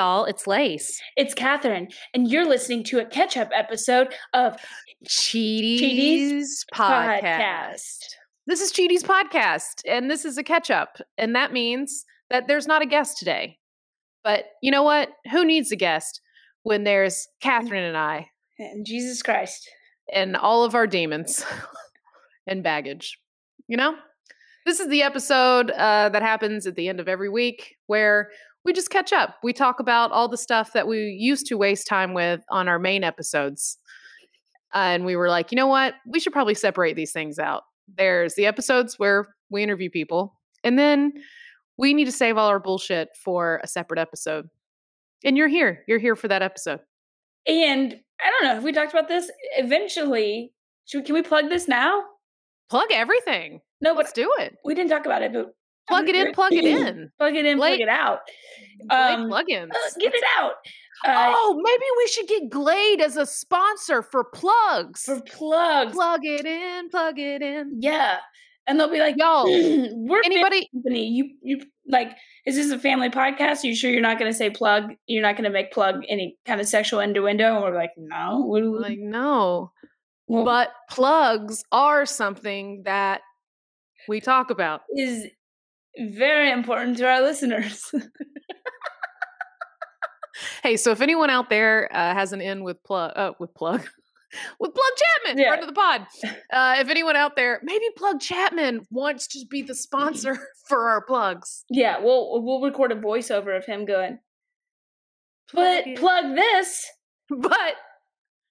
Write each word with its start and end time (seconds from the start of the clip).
Y'all, 0.00 0.24
it's 0.24 0.46
Lace. 0.46 0.98
It's 1.14 1.34
Katherine, 1.34 1.88
and 2.14 2.26
you're 2.26 2.48
listening 2.48 2.84
to 2.84 3.00
a 3.00 3.04
catch 3.04 3.36
up 3.36 3.50
episode 3.52 4.14
of 4.32 4.56
Cheaties, 5.06 5.78
Cheaties 5.78 6.46
podcast. 6.74 7.20
Podcast. 7.22 8.14
This 8.46 8.62
is 8.62 8.72
Cheaties 8.72 9.02
podcast, 9.02 9.82
and 9.86 10.10
this 10.10 10.24
is 10.24 10.38
a 10.38 10.42
catch 10.42 10.70
up. 10.70 10.96
And 11.18 11.36
that 11.36 11.52
means 11.52 12.06
that 12.30 12.48
there's 12.48 12.66
not 12.66 12.80
a 12.80 12.86
guest 12.86 13.18
today. 13.18 13.58
But 14.24 14.46
you 14.62 14.70
know 14.70 14.84
what? 14.84 15.10
Who 15.32 15.44
needs 15.44 15.70
a 15.70 15.76
guest 15.76 16.22
when 16.62 16.84
there's 16.84 17.28
Katherine 17.42 17.84
and 17.84 17.98
I 17.98 18.30
And 18.58 18.86
Jesus 18.86 19.22
Christ. 19.22 19.68
and 20.10 20.34
all 20.34 20.64
of 20.64 20.74
our 20.74 20.86
demons 20.86 21.44
and 22.46 22.62
baggage? 22.62 23.18
You 23.68 23.76
know? 23.76 23.96
This 24.64 24.80
is 24.80 24.88
the 24.88 25.02
episode 25.02 25.70
uh, 25.70 26.08
that 26.08 26.22
happens 26.22 26.66
at 26.66 26.76
the 26.76 26.88
end 26.88 27.00
of 27.00 27.08
every 27.08 27.28
week 27.28 27.76
where 27.86 28.30
we 28.64 28.72
just 28.72 28.90
catch 28.90 29.12
up. 29.12 29.36
We 29.42 29.52
talk 29.52 29.80
about 29.80 30.12
all 30.12 30.28
the 30.28 30.36
stuff 30.36 30.72
that 30.74 30.86
we 30.86 31.16
used 31.18 31.46
to 31.46 31.56
waste 31.56 31.86
time 31.86 32.12
with 32.14 32.40
on 32.50 32.68
our 32.68 32.78
main 32.78 33.04
episodes. 33.04 33.78
and 34.74 35.04
we 35.04 35.16
were 35.16 35.28
like, 35.28 35.50
you 35.50 35.56
know 35.56 35.66
what? 35.66 35.94
We 36.06 36.20
should 36.20 36.32
probably 36.32 36.54
separate 36.54 36.94
these 36.94 37.12
things 37.12 37.38
out. 37.38 37.62
There's 37.96 38.34
the 38.34 38.46
episodes 38.46 38.98
where 38.98 39.26
we 39.50 39.62
interview 39.62 39.90
people, 39.90 40.34
and 40.62 40.78
then 40.78 41.12
we 41.76 41.92
need 41.94 42.04
to 42.04 42.12
save 42.12 42.36
all 42.36 42.48
our 42.48 42.60
bullshit 42.60 43.08
for 43.24 43.60
a 43.64 43.66
separate 43.66 43.98
episode. 43.98 44.48
And 45.24 45.36
you're 45.36 45.48
here. 45.48 45.82
You're 45.88 45.98
here 45.98 46.14
for 46.14 46.28
that 46.28 46.42
episode. 46.42 46.80
And 47.46 47.98
I 48.20 48.30
don't 48.30 48.44
know, 48.48 48.54
have 48.54 48.64
we 48.64 48.72
talked 48.72 48.92
about 48.92 49.08
this? 49.08 49.30
Eventually, 49.56 50.52
should 50.84 50.98
we, 50.98 51.04
can 51.04 51.14
we 51.14 51.22
plug 51.22 51.48
this 51.48 51.66
now? 51.66 52.02
Plug 52.68 52.88
everything. 52.92 53.60
No, 53.80 53.94
but 53.94 54.04
Let's 54.04 54.12
do 54.12 54.30
it. 54.38 54.56
we 54.64 54.74
didn't 54.74 54.90
talk 54.90 55.06
about 55.06 55.22
it, 55.22 55.32
but 55.32 55.54
Plug 55.90 56.08
it 56.08 56.14
in, 56.14 56.32
plug 56.32 56.52
it 56.52 56.64
in. 56.64 57.10
plug 57.18 57.34
it 57.36 57.44
in, 57.46 57.58
plug 57.58 57.80
it 57.80 57.88
out. 57.88 58.20
Um, 58.88 59.28
plugins. 59.30 59.70
Uh, 59.70 59.90
get 59.98 60.14
it 60.14 60.24
out. 60.38 60.52
Uh, 61.04 61.32
oh, 61.34 61.60
maybe 61.62 61.84
we 61.98 62.06
should 62.08 62.26
get 62.28 62.50
Glade 62.50 63.00
as 63.00 63.16
a 63.16 63.24
sponsor 63.26 64.02
for 64.02 64.24
plugs. 64.24 65.02
for 65.04 65.20
plugs. 65.22 65.92
plug 65.92 66.20
it 66.24 66.44
in, 66.46 66.88
plug 66.90 67.18
it 67.18 67.42
in. 67.42 67.78
Yeah. 67.80 68.18
And 68.66 68.78
they'll 68.78 68.90
be 68.90 68.98
like, 69.00 69.16
Yo, 69.18 69.44
we're 69.94 70.22
anybody 70.22 70.68
company. 70.72 71.08
You 71.08 71.30
you 71.42 71.60
like 71.88 72.16
is 72.46 72.56
this 72.56 72.70
a 72.70 72.78
family 72.78 73.08
podcast? 73.10 73.64
Are 73.64 73.66
you 73.68 73.74
sure 73.74 73.90
you're 73.90 74.00
not 74.02 74.18
gonna 74.18 74.32
say 74.34 74.50
plug? 74.50 74.92
You're 75.06 75.22
not 75.22 75.36
gonna 75.36 75.50
make 75.50 75.72
plug 75.72 76.02
any 76.08 76.36
kind 76.46 76.60
of 76.60 76.68
sexual 76.68 77.00
innuendo? 77.00 77.54
And 77.54 77.62
we're 77.64 77.74
like, 77.74 77.92
no. 77.96 78.40
What 78.46 78.60
do 78.60 78.72
we- 78.72 78.78
like 78.78 78.98
no. 79.00 79.72
well, 80.28 80.44
But 80.44 80.70
plugs 80.90 81.64
are 81.72 82.04
something 82.06 82.82
that 82.84 83.22
we 84.08 84.20
talk 84.20 84.50
about. 84.50 84.82
is 84.96 85.26
very 86.00 86.50
important 86.50 86.96
to 86.98 87.06
our 87.06 87.20
listeners. 87.22 87.90
Hey, 90.62 90.76
so 90.76 90.90
if 90.90 91.00
anyone 91.00 91.28
out 91.30 91.50
there 91.50 91.88
uh, 91.94 92.14
has 92.14 92.32
an 92.32 92.40
in 92.40 92.62
with 92.64 92.82
plug, 92.84 93.12
uh, 93.16 93.32
with 93.38 93.52
plug, 93.54 93.80
with 94.60 94.74
Plug 94.74 94.92
Chapman, 94.96 95.38
Yeah. 95.42 95.48
friend 95.50 95.62
of 95.62 95.68
the 95.68 95.74
pod. 95.74 96.06
Uh, 96.52 96.76
if 96.78 96.88
anyone 96.88 97.14
out 97.16 97.36
there, 97.36 97.60
maybe 97.62 97.84
Plug 97.96 98.20
Chapman 98.20 98.80
wants 98.90 99.26
to 99.28 99.44
be 99.50 99.62
the 99.62 99.74
sponsor 99.74 100.38
for 100.68 100.88
our 100.88 101.04
plugs. 101.04 101.64
yeah, 101.70 101.98
we'll 102.00 102.42
we'll 102.42 102.60
record 102.60 102.90
a 102.92 102.96
voiceover 102.96 103.56
of 103.56 103.64
him 103.66 103.84
going, 103.84 104.18
but 105.52 105.84
Plug 105.84 105.96
plug 105.96 106.34
this, 106.36 106.86
But 107.28 107.74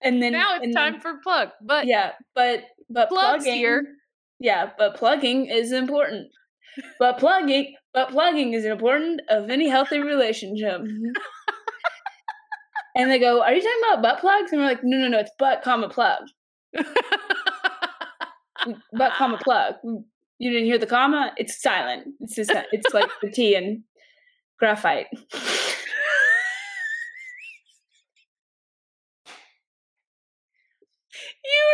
and 0.02 0.22
then 0.22 0.34
now 0.34 0.56
it's 0.56 0.66
and 0.66 0.76
time 0.76 0.94
then- 0.94 1.02
for 1.02 1.14
plug. 1.24 1.50
But 1.62 1.88
yeah, 1.88 2.12
but 2.36 2.62
but 2.90 3.10
Plugs 3.10 3.44
plugging 3.44 3.60
here. 3.60 3.84
Yeah, 4.40 4.70
but 4.78 4.96
plugging 4.96 5.48
is 5.48 5.72
important. 5.72 6.28
But 7.00 7.20
plugging, 7.20 7.76
but 7.94 8.10
plugging 8.10 8.54
is 8.54 8.66
important 8.66 9.22
of 9.30 9.50
any 9.50 9.68
healthy 9.68 10.00
relationship. 10.00 10.82
and 12.96 13.10
they 13.10 13.20
go, 13.20 13.42
"Are 13.42 13.54
you 13.54 13.62
talking 13.62 13.82
about 13.92 14.02
butt 14.02 14.20
plugs?" 14.20 14.52
And 14.52 14.62
we're 14.62 14.68
like, 14.68 14.84
"No, 14.84 14.98
no, 14.98 15.08
no, 15.08 15.20
it's 15.20 15.32
butt, 15.40 15.62
comma 15.64 15.90
plug, 15.90 16.24
butt, 18.94 19.14
comma 19.14 19.40
plug." 19.44 19.76
You 20.40 20.52
didn't 20.52 20.68
hear 20.68 20.78
the 20.78 20.88
comma? 20.88 21.34
It's 21.38 21.62
silent. 21.62 22.08
It's 22.22 22.36
just 22.36 22.52
it's 22.72 22.94
like 22.94 23.10
the 23.22 23.30
T 23.30 23.56
in 23.56 23.84
graphite. 24.58 25.08
you 25.12 25.20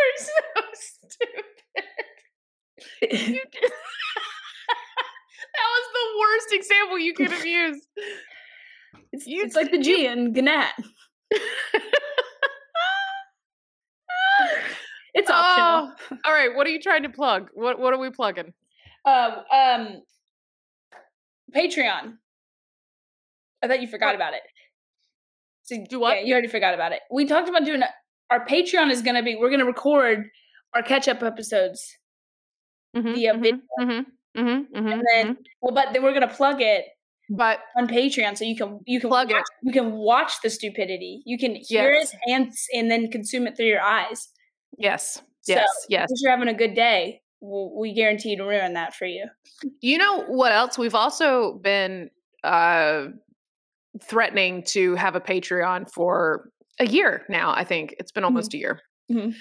are 0.02 0.18
so 0.18 0.32
stupid. 0.74 1.44
You 3.02 3.40
did. 3.52 3.52
that 6.18 6.28
was 6.32 6.44
the 6.46 6.54
worst 6.54 6.64
example 6.66 6.98
you 6.98 7.14
could 7.14 7.30
have 7.32 7.46
used. 7.46 7.86
It's, 9.12 9.26
You- 9.26 9.42
it's 9.44 9.54
like 9.54 9.70
the 9.70 9.78
G 9.78 10.06
in 10.06 10.32
Gannett. 10.32 10.72
It's 15.14 15.30
optional. 15.30 15.92
Oh, 16.10 16.16
all 16.26 16.32
right, 16.32 16.54
what 16.54 16.66
are 16.66 16.70
you 16.70 16.80
trying 16.80 17.02
to 17.04 17.08
plug? 17.08 17.48
What 17.54 17.78
what 17.78 17.94
are 17.94 17.98
we 17.98 18.10
plugging? 18.10 18.52
Uh, 19.04 19.42
um, 19.50 20.02
Patreon. 21.54 22.18
I 23.62 23.66
thought 23.68 23.80
you 23.80 23.88
forgot 23.88 24.08
What? 24.08 24.14
about 24.16 24.34
it. 24.34 24.42
So, 25.62 25.76
Do 25.88 26.00
what? 26.00 26.18
Yeah, 26.18 26.22
you 26.24 26.32
already 26.34 26.48
forgot 26.48 26.74
about 26.74 26.92
it. 26.92 27.00
We 27.10 27.24
talked 27.24 27.48
about 27.48 27.64
doing 27.64 27.80
a, 27.82 27.88
our 28.30 28.44
Patreon 28.44 28.90
is 28.90 29.00
going 29.00 29.16
to 29.16 29.22
be 29.22 29.36
we're 29.36 29.48
going 29.48 29.60
to 29.60 29.64
record 29.66 30.26
our 30.74 30.82
catch 30.82 31.08
up 31.08 31.22
episodes 31.22 31.96
Mhm, 32.94 33.14
via 33.14 33.34
mhm, 33.34 33.40
video, 33.40 33.60
mhm, 33.80 34.04
mhm, 34.36 34.66
mhm, 34.74 34.92
and 34.92 35.02
then 35.12 35.26
mhm. 35.28 35.36
well, 35.62 35.74
but 35.74 35.92
then 35.92 36.02
we're 36.02 36.12
going 36.12 36.28
to 36.28 36.34
plug 36.34 36.60
it 36.60 36.84
but 37.30 37.58
on 37.76 37.88
Patreon 37.88 38.36
so 38.38 38.44
you 38.44 38.56
can 38.56 38.78
you 38.86 39.00
can 39.00 39.08
Plug 39.10 39.30
it. 39.32 39.42
you 39.64 39.72
can 39.72 39.92
watch 39.92 40.32
the 40.42 40.50
stupidity. 40.50 41.22
You 41.26 41.38
can 41.38 41.56
hear 41.56 41.92
Yes. 41.94 42.12
it 42.14 42.18
and 42.30 42.52
and 42.74 42.90
then 42.90 43.10
consume 43.10 43.46
it 43.48 43.56
through 43.56 43.66
your 43.66 43.82
eyes. 43.82 44.28
yes, 44.78 45.14
So, 45.42 45.54
yes, 45.54 45.68
yes. 45.88 46.08
If 46.10 46.20
you're 46.22 46.30
having 46.30 46.48
a 46.48 46.54
good 46.54 46.74
day, 46.74 47.20
we'll, 47.40 47.92
guarantee 47.94 48.36
to 48.36 48.44
ruin 48.44 48.74
that 48.74 48.94
for 48.94 49.06
you. 49.06 49.26
You 49.80 49.98
know 49.98 50.22
what 50.26 50.52
else? 50.52 50.78
We've 50.78 50.94
also 50.94 51.58
been 51.64 52.10
uh, 52.44 53.06
threatening 54.02 54.62
to 54.68 54.94
have 54.94 55.16
a 55.16 55.20
Patreon 55.20 55.90
for 55.92 56.50
a 56.78 56.86
year 56.86 57.24
now. 57.28 57.52
I 57.52 57.64
think 57.64 57.94
it's 57.98 58.12
been 58.12 58.24
almost 58.24 58.54
a 58.54 58.58
year. 58.58 58.80
Mhm. 59.10 59.34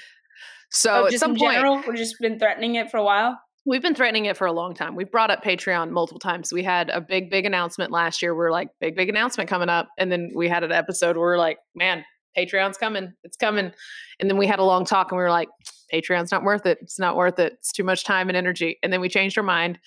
So 0.72 1.04
Oh, 1.04 1.06
at 1.08 1.14
some 1.20 1.32
in 1.34 1.38
point, 1.38 1.54
general, 1.54 1.84
we've 1.88 1.98
just 1.98 2.16
been 2.20 2.40
threatening 2.40 2.76
it 2.76 2.90
for 2.90 2.98
a 2.98 3.04
while. 3.04 3.38
We've 3.68 3.82
been 3.82 3.96
threatening 3.96 4.26
it 4.26 4.38
for 4.38 4.46
a 4.46 4.52
long 4.52 4.76
time. 4.76 4.96
We've 4.96 5.10
brought 5.12 5.32
up 5.32 5.44
Patreon 5.44 5.90
multiple 5.90 6.20
times. 6.20 6.54
We 6.54 6.64
had 6.64 6.90
a 6.90 7.02
big, 7.02 7.32
big 7.32 7.46
announcement 7.46 7.92
last 7.92 8.22
year. 8.22 8.36
We 8.36 8.46
are 8.46 8.52
like, 8.52 8.70
big, 8.80 8.96
big 8.96 9.10
announcement 9.10 9.50
coming 9.50 9.70
up. 9.70 9.90
And 9.98 10.12
then 10.12 10.32
we 10.36 10.48
had 10.48 10.64
an 10.64 10.72
episode 10.72 11.18
where 11.18 11.30
we 11.30 11.34
are 11.34 11.38
like, 11.40 11.58
man, 11.74 12.06
Patreon's 12.38 12.78
coming. 12.78 13.14
It's 13.24 13.38
coming. 13.38 13.72
And 14.20 14.30
then 14.30 14.38
we 14.38 14.46
had 14.46 14.60
a 14.60 14.64
long 14.64 14.86
talk 14.86 15.12
and 15.12 15.18
we 15.18 15.24
were 15.24 15.32
like, 15.32 15.50
Patreon's 15.92 16.32
not 16.32 16.44
worth 16.44 16.66
it. 16.68 16.78
It's 16.82 17.00
not 17.00 17.16
worth 17.16 17.40
it. 17.40 17.54
It's 17.54 17.72
too 17.72 17.84
much 17.84 18.04
time 18.04 18.28
and 18.30 18.38
energy. 18.38 18.78
And 18.84 18.94
then 18.94 19.02
we 19.02 19.10
changed 19.10 19.38
our 19.38 19.44
mind. 19.44 19.80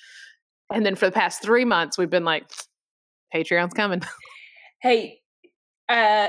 And 0.73 0.85
then 0.85 0.97
for 0.97 1.07
the 1.07 1.13
past 1.13 1.41
three 1.41 1.65
months, 1.65 1.97
we've 1.97 2.11
been 2.11 2.25
like, 2.25 2.51
Patreon's 3.35 3.75
coming. 3.75 4.01
Hey, 4.81 5.21
uh, 5.89 6.29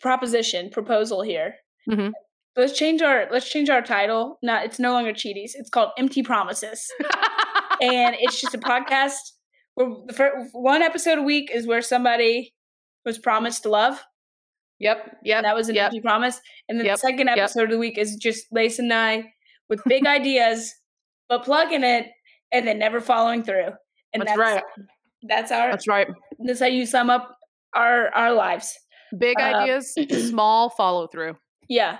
proposition 0.00 0.68
proposal 0.70 1.22
here. 1.22 1.54
Mhm. 1.88 2.12
Let's 2.56 2.76
change 2.78 3.02
our 3.02 3.26
let's 3.32 3.48
change 3.48 3.68
our 3.68 3.82
title. 3.82 4.38
It's 4.42 4.78
no 4.78 4.92
longer 4.92 5.12
cheaties. 5.12 5.52
It's 5.54 5.70
called 5.70 5.90
Empty 5.98 6.22
Promises, 6.22 6.88
and 7.80 8.16
it's 8.20 8.40
just 8.40 8.54
a 8.54 8.58
podcast 8.58 9.16
where 9.74 9.88
the 10.06 10.12
first, 10.12 10.50
one 10.52 10.82
episode 10.82 11.18
a 11.18 11.22
week 11.22 11.50
is 11.52 11.66
where 11.66 11.82
somebody 11.82 12.54
was 13.04 13.18
promised 13.18 13.66
love. 13.66 14.02
yep. 14.78 15.16
Yep. 15.24 15.38
And 15.38 15.44
that 15.44 15.54
was 15.56 15.68
an 15.68 15.74
yep. 15.74 15.86
empty 15.86 16.00
promise. 16.00 16.40
And 16.68 16.78
then 16.78 16.86
Yep, 16.86 16.94
the 16.96 17.00
second 17.00 17.26
yep. 17.26 17.38
episode 17.38 17.64
of 17.64 17.70
the 17.70 17.78
week 17.78 17.98
is 17.98 18.16
just 18.16 18.46
Lace 18.52 18.78
and 18.78 18.92
I 18.92 19.32
with 19.68 19.82
big 19.86 20.06
ideas, 20.06 20.72
but 21.28 21.44
plugging 21.44 21.82
it 21.84 22.06
and 22.52 22.66
then 22.66 22.78
never 22.78 23.00
following 23.00 23.42
through. 23.42 23.70
And 24.12 24.22
That's 24.22 24.38
right. 24.38 24.62
That's 25.26 25.50
our. 25.50 25.70
That's 25.70 25.88
right. 25.88 26.06
That's 26.38 26.60
how 26.60 26.66
you 26.66 26.86
sum 26.86 27.10
up 27.10 27.36
our 27.74 28.14
our 28.14 28.32
lives. 28.32 28.78
Big 29.18 29.36
Uh, 29.40 29.42
ideas, 29.42 29.94
small 30.28 30.70
follow 30.70 31.08
through. 31.08 31.36
Yeah. 31.68 31.98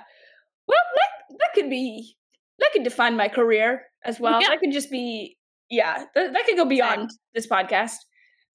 Well, 0.67 0.79
that 0.95 1.37
that 1.39 1.51
could 1.55 1.71
be 1.71 2.17
that 2.59 2.71
could 2.73 2.85
define 2.85 3.17
my 3.17 3.29
career 3.29 3.83
as 4.05 4.21
well. 4.21 4.41
Yeah. 4.41 4.49
That 4.49 4.61
could 4.61 4.73
just 4.73 4.91
be 4.91 5.37
yeah. 5.71 6.05
That, 6.15 6.33
that 6.33 6.47
could 6.47 6.57
go 6.57 6.65
beyond 6.65 7.11
this 7.35 7.47
podcast. 7.47 7.97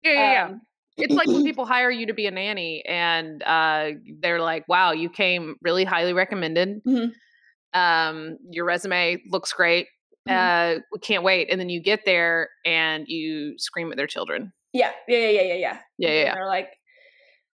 Yeah, 0.04 0.14
yeah, 0.14 0.32
yeah. 0.32 0.46
Um, 0.46 0.62
it's 0.98 1.14
like 1.14 1.28
when 1.28 1.44
people 1.46 1.66
hire 1.66 1.92
you 1.92 2.08
to 2.08 2.14
be 2.14 2.26
a 2.28 2.32
nanny 2.32 2.84
and 2.88 3.44
uh, 3.44 3.92
they're 4.20 4.42
like, 4.42 4.68
"Wow, 4.68 4.92
you 4.92 5.10
came 5.10 5.56
really 5.62 5.84
highly 5.84 6.14
recommended. 6.14 6.82
Mhm. 6.88 7.12
Um, 7.74 8.38
your 8.50 8.66
resume 8.66 9.22
looks 9.30 9.54
great. 9.54 9.88
Mhm. 10.28 10.78
Uh, 10.78 10.80
we 10.92 11.00
can't 11.00 11.24
wait." 11.24 11.50
And 11.52 11.60
then 11.60 11.70
you 11.70 11.82
get 11.82 12.02
there 12.06 12.50
and 12.66 13.06
you 13.08 13.56
scream 13.58 13.92
at 13.92 13.98
their 13.98 14.08
children. 14.08 14.54
Yeah, 14.74 14.92
yeah, 15.08 15.18
yeah, 15.18 15.30
yeah, 15.30 15.42
yeah, 15.42 15.54
yeah. 15.54 15.54
Yeah, 15.54 16.10
yeah, 16.10 16.10
And 16.10 16.28
yeah. 16.28 16.34
they're 16.36 16.48
like, 16.48 16.70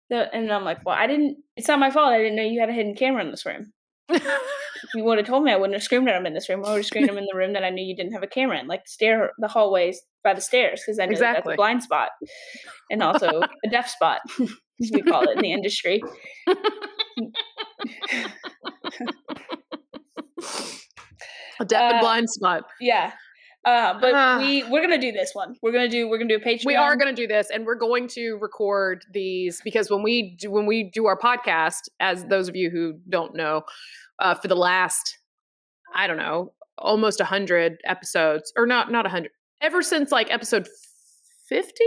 and 0.10 0.52
I'm 0.52 0.64
like, 0.64 0.86
well, 0.86 0.96
I 0.96 1.08
didn't. 1.08 1.38
It's 1.56 1.68
not 1.68 1.80
my 1.80 1.90
fault. 1.90 2.10
I 2.14 2.18
didn't 2.18 2.36
know 2.36 2.44
you 2.44 2.60
had 2.60 2.70
a 2.70 2.74
hidden 2.74 2.96
camera 2.96 3.24
in 3.24 3.32
this 3.32 3.46
room. 3.46 3.72
You 4.94 5.04
would 5.04 5.18
have 5.18 5.28
told 5.28 5.44
me, 5.44 5.52
I 5.52 5.56
wouldn't 5.56 5.74
have 5.74 5.84
screamed 5.84 6.08
at 6.08 6.16
him 6.16 6.26
in 6.26 6.34
this 6.34 6.48
room. 6.48 6.64
I 6.64 6.70
would 6.70 6.78
have 6.78 6.86
screamed 6.86 7.10
at 7.10 7.14
him 7.14 7.18
in 7.18 7.26
the 7.32 7.38
room 7.38 7.54
that 7.54 7.64
I 7.64 7.70
knew 7.70 7.84
you 7.84 7.96
didn't 7.96 8.14
have 8.14 8.24
a 8.24 8.28
camera 8.28 8.60
in, 8.60 8.68
like 8.68 8.84
the 8.86 8.90
stair, 8.92 9.32
the 9.40 9.48
hallways 9.48 10.02
by 10.24 10.34
the 10.34 10.42
stairs, 10.42 10.82
because 10.86 11.00
I 11.00 11.06
knew 11.06 11.16
that 11.16 11.20
that's 11.22 11.32
Exactly. 11.40 11.54
a 11.54 11.58
blind 11.58 11.84
spot, 11.84 12.10
and 12.92 13.02
also 13.04 13.42
a 13.66 13.70
deaf 13.70 13.90
spot, 13.90 14.20
as 14.40 14.92
we 14.94 15.02
call 15.02 15.24
it 15.24 15.36
in 15.38 15.42
the 15.42 15.52
industry. 15.54 16.02
a 21.60 21.66
deaf 21.66 21.82
and 21.82 21.96
Uh, 21.96 22.00
blind 22.02 22.30
spot. 22.30 22.64
Yeah. 22.80 23.12
Uh, 23.66 24.00
but 24.00 24.14
Ah. 24.14 24.38
we 24.38 24.64
we're 24.66 24.82
gonna 24.82 24.98
do 25.00 25.12
this 25.12 25.32
one. 25.34 25.56
We're 25.62 25.72
gonna 25.72 25.90
do 25.90 26.08
we're 26.08 26.20
gonna 26.20 26.30
do 26.30 26.36
a 26.36 26.40
Patreon. 26.40 26.66
We 26.66 26.76
are 26.76 26.96
going 26.96 27.14
to 27.14 27.20
do 27.20 27.26
this, 27.28 27.50
and 27.50 27.66
we're 27.66 27.76
going 27.76 28.08
to 28.10 28.34
record 28.36 29.04
these 29.12 29.60
because 29.64 29.90
when 29.90 30.04
we 30.04 30.36
do 30.40 30.52
when 30.52 30.66
we 30.68 30.84
do 30.84 31.08
our 31.08 31.18
podcast, 31.18 31.90
as 32.00 32.26
those 32.26 32.48
of 32.48 32.56
you 32.56 32.70
who 32.70 33.00
don't 33.10 33.36
know, 33.36 33.64
uh, 34.20 34.36
for 34.36 34.48
the 34.48 34.56
last 34.56 35.18
I 35.96 36.06
don't 36.08 36.18
know 36.18 36.54
almost 36.78 37.20
a 37.22 37.26
hundred 37.26 37.78
episodes, 37.86 38.54
or 38.56 38.68
not 38.68 38.92
not 38.92 39.06
a 39.06 39.10
hundred, 39.10 39.32
ever 39.62 39.82
since 39.82 40.12
like 40.12 40.32
episode 40.32 40.68
fifty, 41.50 41.84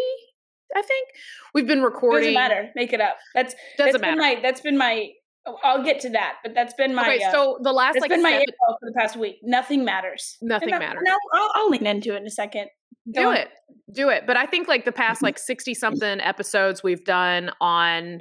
I 0.75 0.83
think 0.83 1.09
we've 1.55 1.67
been 1.67 1.83
recording. 1.83 2.35
doesn't 2.35 2.35
matter. 2.35 2.71
Make 2.75 2.93
it 2.93 3.01
up. 3.01 3.17
That's 3.35 3.55
Doesn't 3.77 3.93
that's 3.93 4.03
matter. 4.03 4.13
Been 4.17 4.19
my, 4.19 4.41
that's 4.43 4.61
been 4.61 4.79
my. 4.79 5.11
Oh, 5.49 5.57
I'll 5.65 5.83
get 5.83 6.01
to 6.01 6.11
that, 6.11 6.37
but 6.45 6.55
that's 6.55 6.75
been 6.75 6.95
my. 6.95 7.03
okay, 7.17 7.25
uh, 7.25 7.33
so 7.33 7.59
the 7.63 7.73
last 7.73 8.01
like 8.01 8.11
been 8.11 8.23
my 8.23 8.31
seven- 8.33 8.43
info 8.49 8.77
for 8.81 8.87
the 8.87 8.93
past 8.99 9.17
week. 9.17 9.39
Nothing 9.43 9.85
matters. 9.85 10.37
Nothing 10.43 10.71
And 10.73 10.79
matters. 10.81 11.03
No, 11.05 11.17
I'll, 11.35 11.51
I'll 11.55 11.71
lean 11.71 11.87
into 11.87 12.15
it 12.15 12.19
in 12.21 12.27
a 12.27 12.31
second. 12.31 12.69
Go 13.15 13.23
do 13.23 13.29
on. 13.29 13.37
it 13.39 13.49
do 13.91 14.11
it 14.11 14.25
but 14.27 14.37
i 14.37 14.45
think 14.45 14.69
like 14.69 14.85
the 14.85 14.91
Mm-hmm. 14.91 14.99
past 15.01 15.23
like 15.23 15.39
60 15.39 15.73
something 15.73 16.21
episodes 16.21 16.83
we've 16.83 17.05
done 17.07 17.49
online 17.59 18.21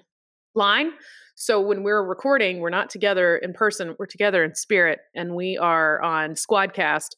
so 1.35 1.59
when 1.59 1.83
we're 1.83 2.01
recording 2.03 2.61
we're 2.61 2.69
not 2.69 2.89
together 2.89 3.35
in 3.35 3.51
person 3.51 3.95
we're 3.99 4.05
together 4.05 4.45
in 4.45 4.55
spirit 4.55 4.99
and 5.13 5.35
we 5.35 5.57
are 5.57 6.01
on 6.01 6.35
squadcast 6.35 7.09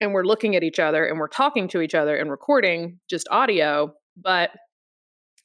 and 0.00 0.12
we're 0.12 0.24
looking 0.24 0.56
at 0.56 0.64
each 0.64 0.80
other 0.80 1.04
and 1.04 1.20
we're 1.20 1.28
talking 1.28 1.68
to 1.68 1.80
each 1.80 1.94
other 1.94 2.16
and 2.16 2.30
recording 2.32 2.98
just 3.08 3.28
audio 3.30 3.92
but 4.20 4.50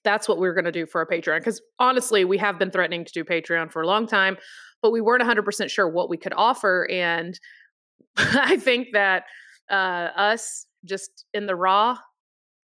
that's 0.04 0.28
what 0.28 0.38
we're 0.38 0.54
going 0.54 0.66
to 0.66 0.72
do 0.72 0.86
for 0.86 1.00
our 1.02 1.08
patreon 1.08 1.40
because 1.40 1.62
honestly 1.80 2.24
we 2.26 2.38
have 2.38 2.58
been 2.58 2.72
threatening 2.72 3.04
to 3.04 3.12
do 3.14 3.24
patreon 3.24 3.72
for 3.72 3.82
a 3.82 3.88
long 3.88 4.08
time 4.08 4.38
but 4.82 4.92
we 4.92 5.02
weren't 5.02 5.24
100% 5.24 5.70
sure 5.70 5.90
what 5.90 6.10
we 6.10 6.18
could 6.18 6.34
offer 6.36 6.88
and 6.90 7.40
i 8.18 8.58
think 8.58 8.90
that 8.94 9.24
uh, 9.70 10.10
us 10.16 10.66
just 10.86 11.26
in 11.34 11.46
the 11.46 11.56
raw, 11.56 11.98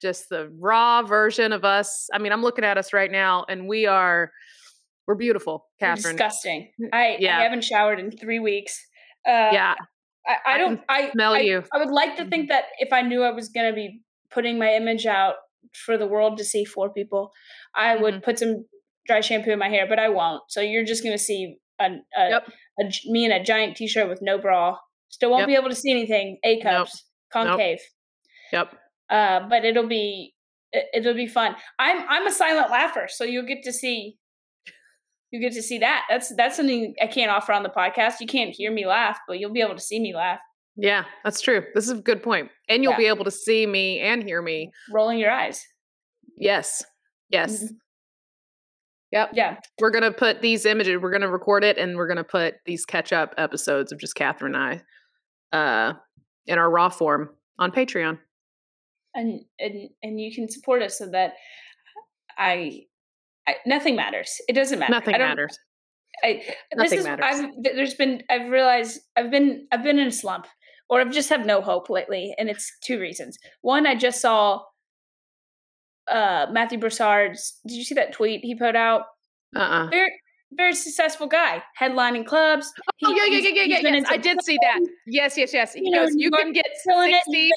just 0.02 0.30
the 0.30 0.52
raw 0.60 1.02
version 1.02 1.52
of 1.52 1.66
us. 1.66 2.10
I 2.14 2.20
mean, 2.20 2.32
I'm 2.32 2.42
looking 2.42 2.66
at 2.66 2.78
us 2.78 2.94
right 2.94 3.12
now, 3.12 3.46
and 3.48 3.68
we 3.68 3.86
are 3.86 4.32
we're 5.08 5.16
beautiful, 5.16 5.66
Katherine. 5.80 6.16
disgusting. 6.16 6.72
I, 6.94 7.18
Yeah. 7.20 7.40
I 7.40 7.44
haven't 7.44 7.64
showered 7.64 8.00
in 8.00 8.12
three 8.12 8.40
weeks. 8.40 8.80
Uh, 9.28 9.52
Yeah, 9.52 9.76
I, 10.26 10.54
I 10.54 10.58
don't. 10.58 10.80
I 10.88 11.12
smell 11.12 11.34
I, 11.34 11.40
you. 11.40 11.60
Mm-hmm. 11.60 11.68
I 11.74 11.78
would 11.80 11.94
like 11.94 12.16
to 12.18 12.26
think 12.26 12.50
that 12.50 12.66
if 12.80 12.94
I 12.94 13.02
knew 13.02 13.24
I 13.24 13.32
was 13.32 13.50
going 13.50 13.70
to 13.70 13.76
be 13.76 14.02
putting 14.32 14.58
my 14.58 14.74
image 14.74 15.06
out 15.06 15.36
for 15.86 15.98
the 15.98 16.08
world 16.08 16.38
to 16.38 16.44
see 16.46 16.64
four 16.66 16.92
people, 16.94 17.32
I 17.76 17.96
would 17.96 18.16
Mm-hmm. 18.16 18.24
put 18.24 18.40
some 18.40 18.66
dry 19.08 19.22
shampoo 19.22 19.52
in 19.52 19.60
my 19.60 19.70
hair, 19.70 19.86
but 19.88 20.00
I 20.00 20.10
won't. 20.10 20.44
So 20.50 20.62
you're 20.62 20.86
just 20.86 21.04
going 21.04 21.16
to 21.18 21.24
see 21.24 21.58
a, 21.80 21.86
a, 22.18 22.30
Yep. 22.30 22.48
a 22.80 22.84
me 23.12 23.26
in 23.26 23.32
a 23.32 23.44
giant 23.44 23.76
t-shirt 23.78 24.08
with 24.10 24.22
no 24.22 24.38
bra. 24.38 24.78
Still 25.10 25.32
won't 25.32 25.42
Yep. 25.42 25.48
be 25.48 25.56
able 25.56 25.70
to 25.70 25.76
see 25.76 25.92
anything. 25.92 26.40
A 26.44 26.60
cups, 26.62 27.04
concave. 27.32 27.80
Yep. 28.52 28.74
Uh, 29.10 29.42
but 29.50 29.66
it'll 29.66 29.88
be 29.88 30.34
it, 30.72 30.86
it'll 30.94 31.14
be 31.14 31.28
fun. 31.28 31.56
I'm 31.78 32.06
I'm 32.08 32.26
a 32.28 32.32
silent 32.32 32.72
laugher, 32.72 33.08
so 33.10 33.24
you'll 33.24 33.46
get 33.46 33.64
to 33.64 33.74
see 33.74 34.18
you 35.32 35.40
get 35.42 35.54
to 35.54 35.62
see 35.64 35.80
that. 35.80 36.04
That's 36.10 36.34
that's 36.36 36.56
something 36.56 36.94
I 37.02 37.08
can't 37.08 37.32
offer 37.32 37.54
on 37.54 37.64
the 37.64 37.70
podcast. 37.70 38.20
You 38.22 38.28
can't 38.28 38.54
hear 38.56 38.72
me 38.72 38.86
laugh, 38.86 39.20
but 39.28 39.40
you'll 39.40 39.52
be 39.54 39.62
able 39.62 39.76
to 39.76 39.82
see 39.82 40.00
me 40.00 40.16
laugh, 40.16 40.40
Yeah, 40.76 41.06
that's 41.24 41.40
true. 41.42 41.64
This 41.76 41.86
is 41.86 41.92
a 41.92 42.02
good 42.02 42.24
point. 42.24 42.50
And 42.68 42.82
you'll 42.84 42.94
Yeah. 42.94 42.98
be 42.98 43.08
able 43.08 43.26
to 43.26 43.32
see 43.32 43.66
me 43.68 44.00
and 44.00 44.24
hear 44.24 44.42
me. 44.42 44.72
rolling 44.92 45.20
your 45.20 45.32
eyes. 45.32 45.66
Yes. 46.38 46.84
Yes. 47.30 47.64
Mhm. 47.64 47.78
Yep. 49.12 49.30
Yeah, 49.34 49.60
We're 49.80 49.92
going 49.92 50.02
to 50.04 50.12
put 50.12 50.42
these 50.42 50.66
images, 50.66 51.00
we're 51.00 51.12
going 51.12 51.22
to 51.22 51.30
record 51.30 51.64
it, 51.64 51.78
and 51.78 51.96
we're 51.96 52.08
going 52.08 52.18
to 52.18 52.24
put 52.24 52.56
these 52.66 52.84
catch 52.84 53.14
up 53.14 53.36
episodes 53.38 53.92
of 53.92 54.00
just 54.00 54.16
Katherine 54.16 54.56
and 54.56 54.82
I 55.54 55.58
uh, 55.58 55.94
in 56.48 56.58
our 56.58 56.68
raw 56.70 56.90
form 56.90 57.30
on 57.60 57.72
Patreon. 57.72 58.18
and 59.14 59.46
and 59.60 59.90
and 60.02 60.20
you 60.20 60.34
can 60.34 60.50
support 60.50 60.82
us 60.82 60.98
so 60.98 61.06
that 61.12 61.34
I, 62.36 62.88
I 63.48 63.58
nothing 63.68 63.96
matters. 63.96 64.42
It 64.48 64.54
doesn't 64.54 64.80
matter. 64.80 64.92
Nothing 64.92 65.14
I 65.14 65.18
don't, 65.20 65.28
matters. 65.30 65.60
I, 66.24 66.44
Nothing 66.74 66.90
this 66.90 66.92
is, 66.94 67.06
matters. 67.06 67.26
I've, 67.28 67.50
there's 67.76 67.94
been 67.94 68.24
I've 68.32 68.50
realized 68.50 69.02
I've 69.16 69.30
been 69.30 69.68
I've 69.72 69.84
been 69.84 70.00
in 70.00 70.08
a 70.08 70.12
slump 70.12 70.48
or 70.90 71.02
I've 71.02 71.12
just 71.12 71.30
have 71.30 71.46
no 71.46 71.62
hope 71.62 71.90
lately, 71.90 72.34
and 72.38 72.50
it's 72.50 72.72
two 72.84 73.00
reasons. 73.00 73.38
One, 73.62 73.86
I 73.88 73.96
just 73.96 74.22
saw 74.22 74.62
uh 76.10 76.48
Matthew 76.52 76.78
Broussard's. 76.80 77.60
Did 77.66 77.76
you 77.78 77.84
see 77.84 77.96
that 77.96 78.14
tweet 78.14 78.42
he 78.44 78.56
put 78.56 78.76
out? 78.76 79.04
Uh 79.56 79.60
uh 79.60 79.88
Very 79.90 80.12
very 80.56 80.76
successful 80.76 81.26
guy, 81.26 81.64
headlining 81.82 82.28
clubs. 82.28 82.72
Oh, 83.04 83.10
He- 83.12 83.18
yeah, 83.18 83.24
yeah, 83.26 83.40
he's- 83.40 83.44
yeah, 83.56 83.64
yeah, 83.64 83.80
yeah. 83.90 83.96
Yes, 83.96 84.06
I 84.08 84.18
did 84.18 84.40
see 84.44 84.60
that. 84.62 84.80
Yes, 85.08 85.36
yes, 85.36 85.52
yes. 85.52 85.74
He 85.74 85.82
You 85.84 85.90
know, 85.90 86.06
goes, 86.06 86.14
you 86.16 86.30
New 86.30 86.38
can 86.38 86.54
get. 86.54 86.68
60. 86.76 87.10
He's 87.10 87.24
been, 87.32 87.50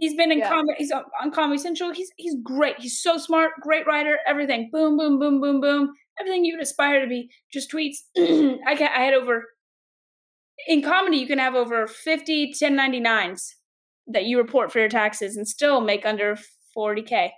he's 0.00 0.14
been 0.16 0.32
in 0.32 0.38
Yeah. 0.38 0.48
comedy. 0.48 0.74
He's 0.78 0.90
on, 0.90 1.04
on 1.22 1.30
Comedy 1.30 1.58
Central. 1.60 1.92
He's 1.92 2.10
he's 2.16 2.34
great. 2.42 2.74
He's 2.80 3.00
so 3.00 3.18
smart. 3.18 3.52
Great 3.60 3.86
writer. 3.86 4.18
Everything. 4.26 4.68
Boom, 4.72 4.96
boom, 4.96 5.20
boom, 5.20 5.40
boom, 5.40 5.60
boom. 5.60 5.92
Everything 6.18 6.44
you 6.44 6.54
would 6.56 6.62
aspire 6.62 7.00
to 7.00 7.06
be. 7.06 7.30
Just 7.52 7.70
tweets. 7.70 7.98
I 8.18 8.74
got, 8.74 8.90
I 8.92 9.04
had 9.04 9.14
over. 9.14 9.44
In 10.68 10.82
comedy, 10.82 11.16
you 11.18 11.26
can 11.26 11.38
have 11.38 11.54
over 11.54 11.86
50 11.86 12.52
1099s 12.52 13.54
that 14.08 14.24
you 14.24 14.38
report 14.38 14.72
for 14.72 14.78
your 14.78 14.88
taxes 14.88 15.36
and 15.36 15.46
still 15.46 15.80
make 15.80 16.04
under 16.04 16.36
40k. 16.76 17.30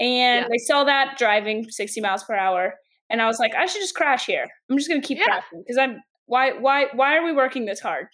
And 0.00 0.42
Yeah. 0.42 0.48
they 0.50 0.58
saw 0.58 0.84
that 0.84 1.16
driving 1.18 1.68
60 1.70 2.00
miles 2.00 2.22
per 2.24 2.34
hour, 2.34 2.74
and 3.10 3.20
I 3.20 3.26
was 3.26 3.38
like, 3.38 3.54
I 3.54 3.66
should 3.66 3.80
just 3.80 3.94
crash 3.94 4.26
here. 4.26 4.46
I'm 4.70 4.76
just 4.76 4.88
gonna 4.88 5.00
keep 5.00 5.18
Yeah. 5.18 5.24
crashing 5.24 5.62
because 5.66 5.78
I'm. 5.78 6.00
Why? 6.26 6.52
Why? 6.52 6.86
Why 6.94 7.16
are 7.16 7.24
we 7.24 7.32
working 7.32 7.64
this 7.64 7.80
hard? 7.80 8.06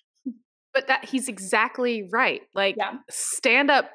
But 0.73 0.87
that 0.87 1.05
he's 1.05 1.29
exactly 1.29 2.09
right. 2.13 2.43
Like 2.55 2.77
Yeah. 2.79 2.95
stand 3.11 3.71
up 3.71 3.91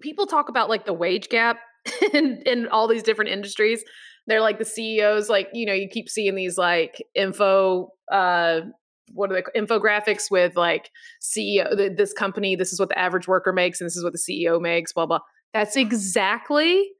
people 0.00 0.26
talk 0.26 0.48
about 0.48 0.68
like 0.68 0.86
the 0.86 0.92
wage 0.92 1.28
gap 1.28 1.58
in, 2.12 2.42
in 2.46 2.68
all 2.68 2.88
these 2.88 3.02
different 3.02 3.30
industries. 3.30 3.84
They're 4.26 4.40
like 4.40 4.58
the 4.58 4.64
CEOs, 4.64 5.28
like, 5.28 5.48
you 5.52 5.66
know, 5.66 5.72
you 5.72 5.88
keep 5.88 6.08
seeing 6.08 6.34
these 6.34 6.56
like 6.58 7.02
info 7.14 7.90
uh 8.10 8.60
what 9.12 9.30
are 9.30 9.42
the 9.42 9.60
infographics 9.60 10.30
with 10.30 10.56
like 10.56 10.90
CEO 11.22 11.76
th- 11.76 11.96
this 11.96 12.12
company, 12.12 12.56
this 12.56 12.72
is 12.72 12.80
what 12.80 12.88
the 12.88 12.98
average 12.98 13.28
worker 13.28 13.52
makes, 13.52 13.80
and 13.80 13.86
this 13.86 13.96
is 13.96 14.04
what 14.04 14.12
the 14.12 14.18
CEO 14.18 14.60
makes, 14.60 14.92
blah 14.92 15.06
blah. 15.06 15.20
That's 15.52 15.76
exactly 15.76 16.90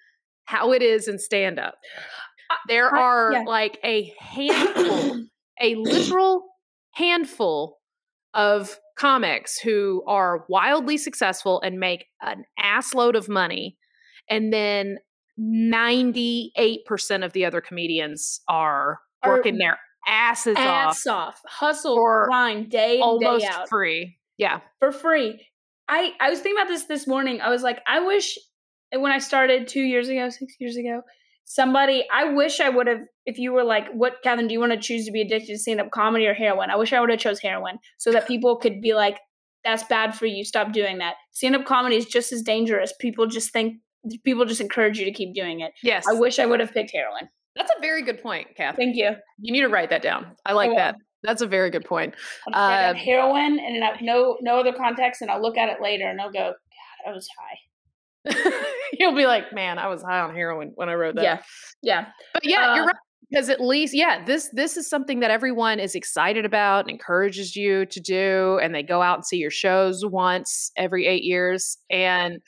how 0.45 0.73
it 0.73 0.83
is 0.83 1.09
in 1.09 1.19
stand 1.19 1.59
up. 1.59 1.75
Uh, 2.51 2.55
there 2.69 2.95
are 2.95 3.33
yeah. 3.33 3.45
like 3.47 3.79
a 3.85 4.13
handful, 4.19 5.25
a 5.61 5.75
literal 5.77 6.45
handful 6.93 7.79
of 8.35 8.79
comics 8.99 9.59
who 9.59 10.03
are 10.07 10.45
wildly 10.49 10.97
successful 10.97 11.61
and 11.63 11.79
make 11.79 12.07
an 12.23 12.45
assload 12.61 13.17
of 13.17 13.29
money 13.29 13.77
and 14.29 14.53
then 14.53 14.99
98% 15.41 17.25
of 17.25 17.33
the 17.33 17.45
other 17.45 17.61
comedians 17.61 18.41
are 18.49 19.01
Are 19.23 19.33
working 19.37 19.59
their 19.59 19.79
asses 20.07 20.57
off 20.57 20.65
ass 20.65 21.07
off, 21.07 21.41
hustle, 21.47 21.95
for 21.97 22.27
grind 22.27 22.71
day 22.71 22.97
in 22.97 23.03
almost 23.03 23.45
day 23.45 23.49
out 23.51 23.69
free 23.69 24.17
yeah 24.39 24.61
for 24.79 24.93
free. 24.93 25.47
I 25.89 26.13
I 26.21 26.31
was 26.31 26.41
thinking 26.41 26.61
about 26.61 26.69
this 26.69 26.85
this 26.85 27.07
morning. 27.07 27.41
I 27.41 27.51
was 27.51 27.63
like, 27.63 27.81
I 27.87 28.01
wish 28.01 28.39
when 28.93 29.13
I 29.13 29.19
started 29.19 29.69
two 29.69 29.83
years 29.83 30.09
ago, 30.09 30.29
six 30.31 30.55
years 30.59 30.77
ago, 30.77 31.03
somebody. 31.45 32.05
I 32.13 32.33
wish 32.33 32.61
I 32.61 32.69
would 32.69 32.87
have. 32.87 33.01
If 33.27 33.39
you 33.39 33.53
were 33.53 33.65
like, 33.65 33.89
what, 33.93 34.23
Kevin? 34.23 34.49
Do 34.49 34.53
you 34.53 34.61
want 34.61 34.73
to 34.73 34.79
choose 34.79 35.07
to 35.07 35.13
be 35.13 35.21
addicted 35.21 35.53
to 35.53 35.59
stand 35.59 35.81
up 35.81 35.91
comedy 35.91 36.27
or 36.27 36.35
heroin? 36.35 36.71
I 36.71 36.77
wish 36.77 36.93
I 36.93 37.01
would 37.01 37.11
have 37.11 37.21
chose 37.21 37.41
heroin 37.41 37.79
so 37.99 38.11
that 38.13 38.27
people 38.33 38.57
could 38.57 38.81
be 38.81 38.95
like, 38.95 39.19
that's 39.65 39.85
bad 39.85 40.15
for 40.15 40.27
you. 40.27 40.45
Stop 40.45 40.73
doing 40.73 40.99
that. 40.99 41.15
Stand 41.33 41.57
up 41.57 41.65
comedy 41.65 41.97
is 41.97 42.07
just 42.07 42.33
as 42.33 42.43
dangerous. 42.43 42.93
People 42.99 43.27
just 43.27 43.53
think. 43.53 43.77
People 44.25 44.45
just 44.45 44.61
encourage 44.61 44.99
you 44.99 45.05
to 45.05 45.13
keep 45.13 45.33
doing 45.33 45.61
it. 45.61 45.73
yes 45.85 46.05
I 46.09 46.15
wish 46.15 46.41
I 46.41 46.47
would 46.47 46.59
have 46.59 46.73
picked 46.73 46.91
heroin. 46.91 47.29
That's 47.57 47.71
a 47.77 47.81
very 47.81 48.03
good 48.03 48.23
point 48.23 48.49
Katherine. 48.57 48.89
Thank 48.89 48.97
you. 48.97 49.11
you 49.41 49.53
need 49.53 49.61
to 49.61 49.69
write 49.69 49.91
that 49.91 50.03
down 50.03 50.27
i 50.47 50.53
like 50.53 50.75
that 50.77 50.97
that's 51.23 51.43
a 51.43 51.47
very 51.47 51.71
good 51.71 51.85
point 51.85 52.15
just 52.49 52.57
Um, 52.57 52.97
heroin 52.97 53.59
and 53.61 53.85
I 53.85 53.99
no 54.01 54.37
no 54.41 54.59
other 54.59 54.73
context, 54.73 55.23
and 55.23 55.31
I'll 55.31 55.41
look 55.41 55.57
at 55.57 55.69
it 55.69 55.81
later 55.81 56.09
and 56.09 56.21
I'll 56.21 56.33
go, 56.33 56.53
God, 56.53 57.11
I 57.11 57.13
was 57.13 57.29
high. 57.39 58.61
You'll 58.99 59.15
be 59.15 59.27
like, 59.27 59.53
man, 59.53 59.79
I 59.79 59.89
was 59.89 60.03
high 60.03 60.21
on 60.21 60.35
heroin 60.35 60.73
when 60.75 60.89
I 60.89 60.95
wrote 60.95 61.15
that. 61.17 61.23
Yeah, 61.23 61.43
yeah. 61.83 62.07
But 62.35 62.45
yeah, 62.45 62.75
you're 62.75 62.85
Uh, 62.85 62.87
right. 62.89 62.97
Because 63.31 63.49
at 63.49 63.61
least, 63.61 63.95
yeah, 63.95 64.25
this 64.25 64.51
this 64.53 64.77
is 64.77 64.91
something 64.91 65.21
that 65.21 65.31
everyone 65.31 65.79
is 65.81 65.95
excited 65.95 66.45
about 66.45 66.81
and 66.81 66.91
encourages 66.91 67.57
you 67.57 67.87
to 67.87 68.01
do, 68.01 68.59
and 68.63 68.75
they 68.75 68.83
go 68.83 69.01
out 69.01 69.19
and 69.19 69.25
see 69.25 69.39
your 69.39 69.51
shows 69.51 70.05
once 70.05 70.71
every 70.77 71.07
eight 71.07 71.23
years, 71.23 71.79
and 71.89 72.41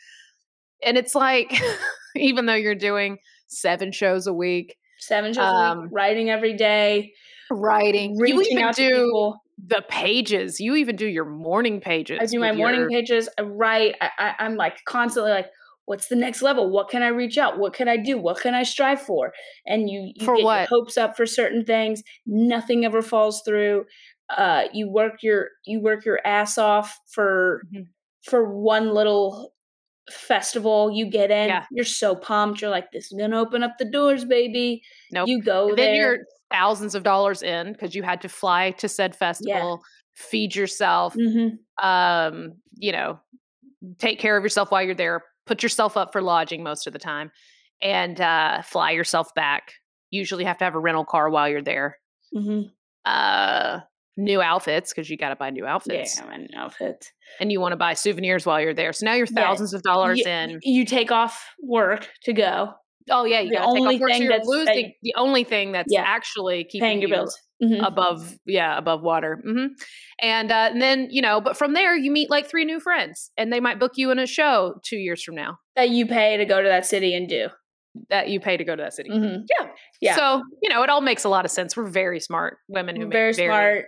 and 0.85 0.99
it's 0.99 1.15
like, 1.15 1.59
even 2.17 2.47
though 2.47 2.55
you're 2.55 2.75
doing 2.75 3.19
seven 3.47 3.93
shows 3.93 4.27
a 4.27 4.35
week, 4.35 4.77
Seven 5.07 5.33
shows 5.33 5.45
a 5.45 5.47
Um, 5.47 5.83
week, 5.83 5.91
writing 5.93 6.31
every 6.31 6.55
day, 6.55 7.13
writing, 7.51 8.15
you 8.17 8.41
even 8.43 8.71
do 8.73 8.89
people. 8.91 9.37
the 9.67 9.83
pages, 9.89 10.61
you 10.61 10.75
even 10.77 10.97
do 10.97 11.07
your 11.07 11.25
morning 11.25 11.81
pages. 11.81 12.19
I 12.21 12.27
do 12.27 12.39
my 12.41 12.53
morning 12.53 12.81
your- 12.83 12.91
pages. 12.91 13.29
I 13.39 13.43
write. 13.43 13.97
I, 14.01 14.11
I, 14.19 14.35
I'm 14.41 14.57
like 14.57 14.85
constantly 14.87 15.31
like, 15.31 15.49
what's 15.87 16.09
the 16.09 16.17
next 16.17 16.43
level? 16.43 16.71
What 16.71 16.89
can 16.89 17.03
I 17.03 17.09
reach 17.09 17.37
out? 17.39 17.59
What 17.59 17.75
can 17.75 17.89
I 17.89 17.97
do? 17.97 18.17
What 18.19 18.41
can 18.41 18.55
I 18.55 18.63
strive 18.63 19.01
for? 19.03 19.33
And 19.67 19.89
you, 19.91 20.13
you 20.15 20.25
For 20.25 20.35
get 20.35 20.41
your 20.41 20.45
what? 20.47 20.69
hopes 20.69 20.97
up 20.97 21.17
for 21.17 21.27
certain 21.27 21.65
things. 21.65 22.03
Nothing 22.27 22.85
ever 22.85 23.03
falls 23.03 23.43
through. 23.47 23.85
Uh, 24.31 24.65
you 24.73 24.91
work 24.91 25.23
your 25.23 25.49
you 25.67 25.81
work 25.83 26.05
your 26.07 26.19
ass 26.27 26.57
off 26.57 26.99
for 27.11 27.63
Mhm. 27.75 27.87
for 28.23 28.59
one 28.59 28.95
little 28.95 29.53
festival. 30.11 30.91
You 30.91 31.07
get 31.11 31.31
in. 31.31 31.49
Yeah. 31.49 31.65
You're 31.71 31.85
so 31.85 32.15
pumped. 32.15 32.61
You're 32.61 32.71
like, 32.71 32.91
this 32.93 33.11
is 33.13 33.19
gonna 33.19 33.39
open 33.41 33.63
up 33.63 33.79
the 33.79 33.85
doors, 33.85 34.25
baby. 34.25 34.83
Nope. 35.11 35.29
You 35.29 35.43
go 35.43 35.69
And 35.69 35.79
then 35.79 35.93
there. 35.93 35.95
you're 35.95 36.19
thousands 36.51 36.95
of 36.95 37.03
dollars 37.03 37.43
in 37.43 37.73
because 37.73 37.95
you 37.95 38.03
had 38.03 38.21
to 38.23 38.29
fly 38.29 38.71
to 38.73 38.89
said 38.89 39.17
festival, 39.17 39.83
feed 40.15 40.55
yourself, 40.55 41.15
hmm 41.15 41.49
um, 41.83 42.53
you 42.77 42.93
know, 42.93 43.19
take 43.99 44.19
care 44.21 44.37
of 44.37 44.43
yourself 44.45 44.71
while 44.71 44.83
you're 44.83 44.95
there, 44.95 45.25
put 45.47 45.63
yourself 45.63 45.97
up 45.97 46.13
for 46.13 46.23
lodging 46.23 46.63
most 46.63 46.87
of 46.87 46.93
the 46.93 46.99
time, 46.99 47.33
and 47.83 48.21
uh, 48.21 48.63
fly 48.63 48.93
yourself 48.93 49.35
back. 49.35 49.73
Usually 50.11 50.45
have 50.45 50.59
to 50.59 50.65
have 50.65 50.77
a 50.77 50.79
rental 50.79 51.05
car 51.05 51.29
while 51.31 51.49
you're 51.49 51.63
there. 51.63 51.99
hmm 52.33 52.63
Uh, 53.05 53.81
new 54.17 54.41
outfits 54.41 54.93
because 54.93 55.11
you 55.11 55.17
got 55.17 55.31
to 55.31 55.37
buy 55.37 55.51
new 55.51 55.67
outfits, 55.67 56.19
Yeah, 56.19 56.33
an 56.33 56.49
outfit. 56.57 57.11
and 57.41 57.51
you 57.51 57.61
want 57.61 57.73
to 57.73 57.77
buy 57.77 57.95
souvenirs 57.95 58.47
while 58.47 58.61
you're 58.61 58.75
there. 58.75 58.93
So 58.93 59.07
now 59.07 59.15
you're 59.15 59.27
Yeah. 59.35 59.45
thousands 59.45 59.75
of 59.75 59.83
dollars 59.83 60.21
you, 60.21 60.27
in. 60.31 60.61
you 60.63 60.85
take 60.85 61.11
off 61.11 61.45
work 61.63 62.09
to 62.25 62.33
go. 62.33 62.75
Oh 63.11 63.25
yeah, 63.25 63.41
you 63.41 63.51
the 63.51 63.63
only. 63.63 63.99
So 63.99 64.07
thing 64.07 64.29
that's- 64.29 64.47
losing 64.47 64.87
you- 65.03 65.13
the 65.15 65.15
only 65.21 65.45
thing 65.45 65.73
that's 65.73 65.93
Yeah. 65.93 66.05
actually 66.07 66.65
keeping 66.65 66.81
paying 66.87 67.01
your 67.01 67.11
you 67.11 67.15
bills. 67.17 67.39
Mhm. 67.63 67.87
above 67.87 68.37
yeah 68.47 68.77
above 68.77 69.01
water 69.03 69.41
hmm 69.45 69.67
and 70.21 70.51
uh 70.51 70.69
and 70.73 70.83
then 70.83 71.07
you 71.11 71.23
know 71.23 71.41
but 71.41 71.57
from 71.57 71.73
there 71.73 71.97
you 71.97 72.11
meet 72.11 72.29
like 72.29 72.47
three 72.47 72.65
new 72.65 72.81
friends 72.81 73.31
and 73.39 73.53
they 73.53 73.61
might 73.61 73.79
book 73.79 73.93
you 73.95 74.11
in 74.11 74.19
a 74.19 74.27
show 74.27 74.75
two 74.85 74.97
years 74.97 75.23
from 75.23 75.37
now 75.37 75.57
that 75.77 75.89
you 75.89 76.05
pay 76.05 76.37
to 76.37 76.45
go 76.45 76.61
to 76.61 76.69
that 76.69 76.85
city 76.85 77.15
and 77.15 77.29
do. 77.29 77.49
that 78.11 78.29
you 78.29 78.41
pay 78.41 78.57
to 78.57 78.65
go 78.65 78.75
to 78.75 78.83
that 78.83 78.93
city 78.93 79.09
Mhm. 79.09 79.43
yeah 79.49 79.69
Yeah. 80.01 80.17
so 80.17 80.43
you 80.63 80.69
know 80.69 80.83
it 80.83 80.91
all 80.91 81.01
makes 81.01 81.23
a 81.23 81.29
lot 81.29 81.45
of 81.45 81.51
sense 81.53 81.77
we're 81.77 81.89
very 81.89 82.19
smart 82.19 82.59
women 82.69 82.97
who 82.97 83.07
Very 83.09 83.29
make 83.29 83.37
very 83.37 83.49
smart. 83.49 83.85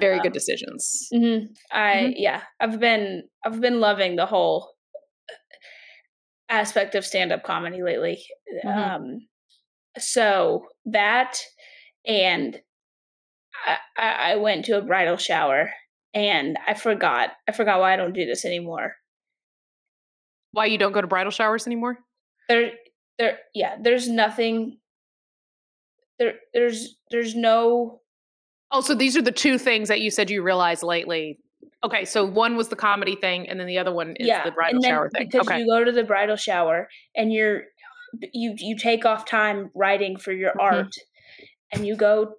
Very 0.00 0.16
Um, 0.16 0.22
good 0.22 0.32
decisions 0.34 1.08
mhm. 1.12 1.48
I 1.72 1.92
Mhm. 1.94 2.14
yeah, 2.16 2.42
I've 2.60 2.78
been 2.80 3.28
I've 3.44 3.60
been 3.60 3.80
loving 3.80 4.16
the 4.16 4.26
whole 4.26 4.74
aspect 6.48 6.94
of 6.94 7.04
stand 7.04 7.32
up 7.32 7.42
comedy 7.42 7.82
lately. 7.82 8.24
Mhm. 8.64 8.66
Um, 8.66 9.28
so 9.98 10.66
that 10.86 11.40
and 12.06 12.62
I 13.66 14.32
I 14.32 14.36
went 14.36 14.64
to 14.66 14.78
a 14.78 14.82
bridal 14.82 15.16
shower 15.16 15.72
and 16.14 16.56
I 16.66 16.74
forgot 16.74 17.30
I 17.48 17.52
forgot 17.52 17.80
why 17.80 17.92
I 17.92 17.96
don't 17.96 18.12
do 18.14 18.24
this 18.26 18.44
anymore. 18.44 18.94
why 20.52 20.64
you 20.64 20.78
don't 20.78 20.92
go 20.92 21.00
to 21.02 21.06
bridal 21.06 21.30
showers 21.30 21.66
anymore 21.66 21.98
there 22.48 22.72
there 23.18 23.38
yeah 23.54 23.76
there's 23.80 24.08
nothing 24.08 24.80
there 26.18 26.34
there's 26.54 26.96
there's 27.10 27.34
no 27.34 28.00
oh 28.72 28.80
so 28.80 28.94
these 28.94 29.16
are 29.16 29.22
the 29.22 29.32
two 29.32 29.58
things 29.58 29.88
that 29.88 30.00
you 30.00 30.10
said 30.10 30.30
you 30.30 30.42
realized 30.42 30.82
lately 30.82 31.38
okay 31.84 32.04
so 32.04 32.24
one 32.24 32.56
was 32.56 32.68
the 32.68 32.76
comedy 32.76 33.16
thing 33.16 33.48
and 33.48 33.58
then 33.60 33.66
the 33.66 33.78
other 33.78 33.92
one 33.92 34.10
is 34.18 34.26
yeah 34.26 34.44
the 34.44 34.50
bridal 34.52 34.82
shower 34.82 35.08
thing 35.10 35.26
because 35.30 35.46
okay 35.46 35.60
you 35.60 35.66
go 35.66 35.84
to 35.84 35.92
the 35.92 36.04
bridal 36.04 36.36
shower 36.36 36.88
and 37.16 37.32
you're 37.32 37.62
you 38.32 38.54
you 38.58 38.76
take 38.76 39.04
off 39.04 39.24
time 39.24 39.70
writing 39.74 40.16
for 40.16 40.32
your 40.32 40.52
Mhm. 40.52 40.60
art 40.60 40.94
and 41.72 41.86
you 41.86 41.94
go 41.96 42.34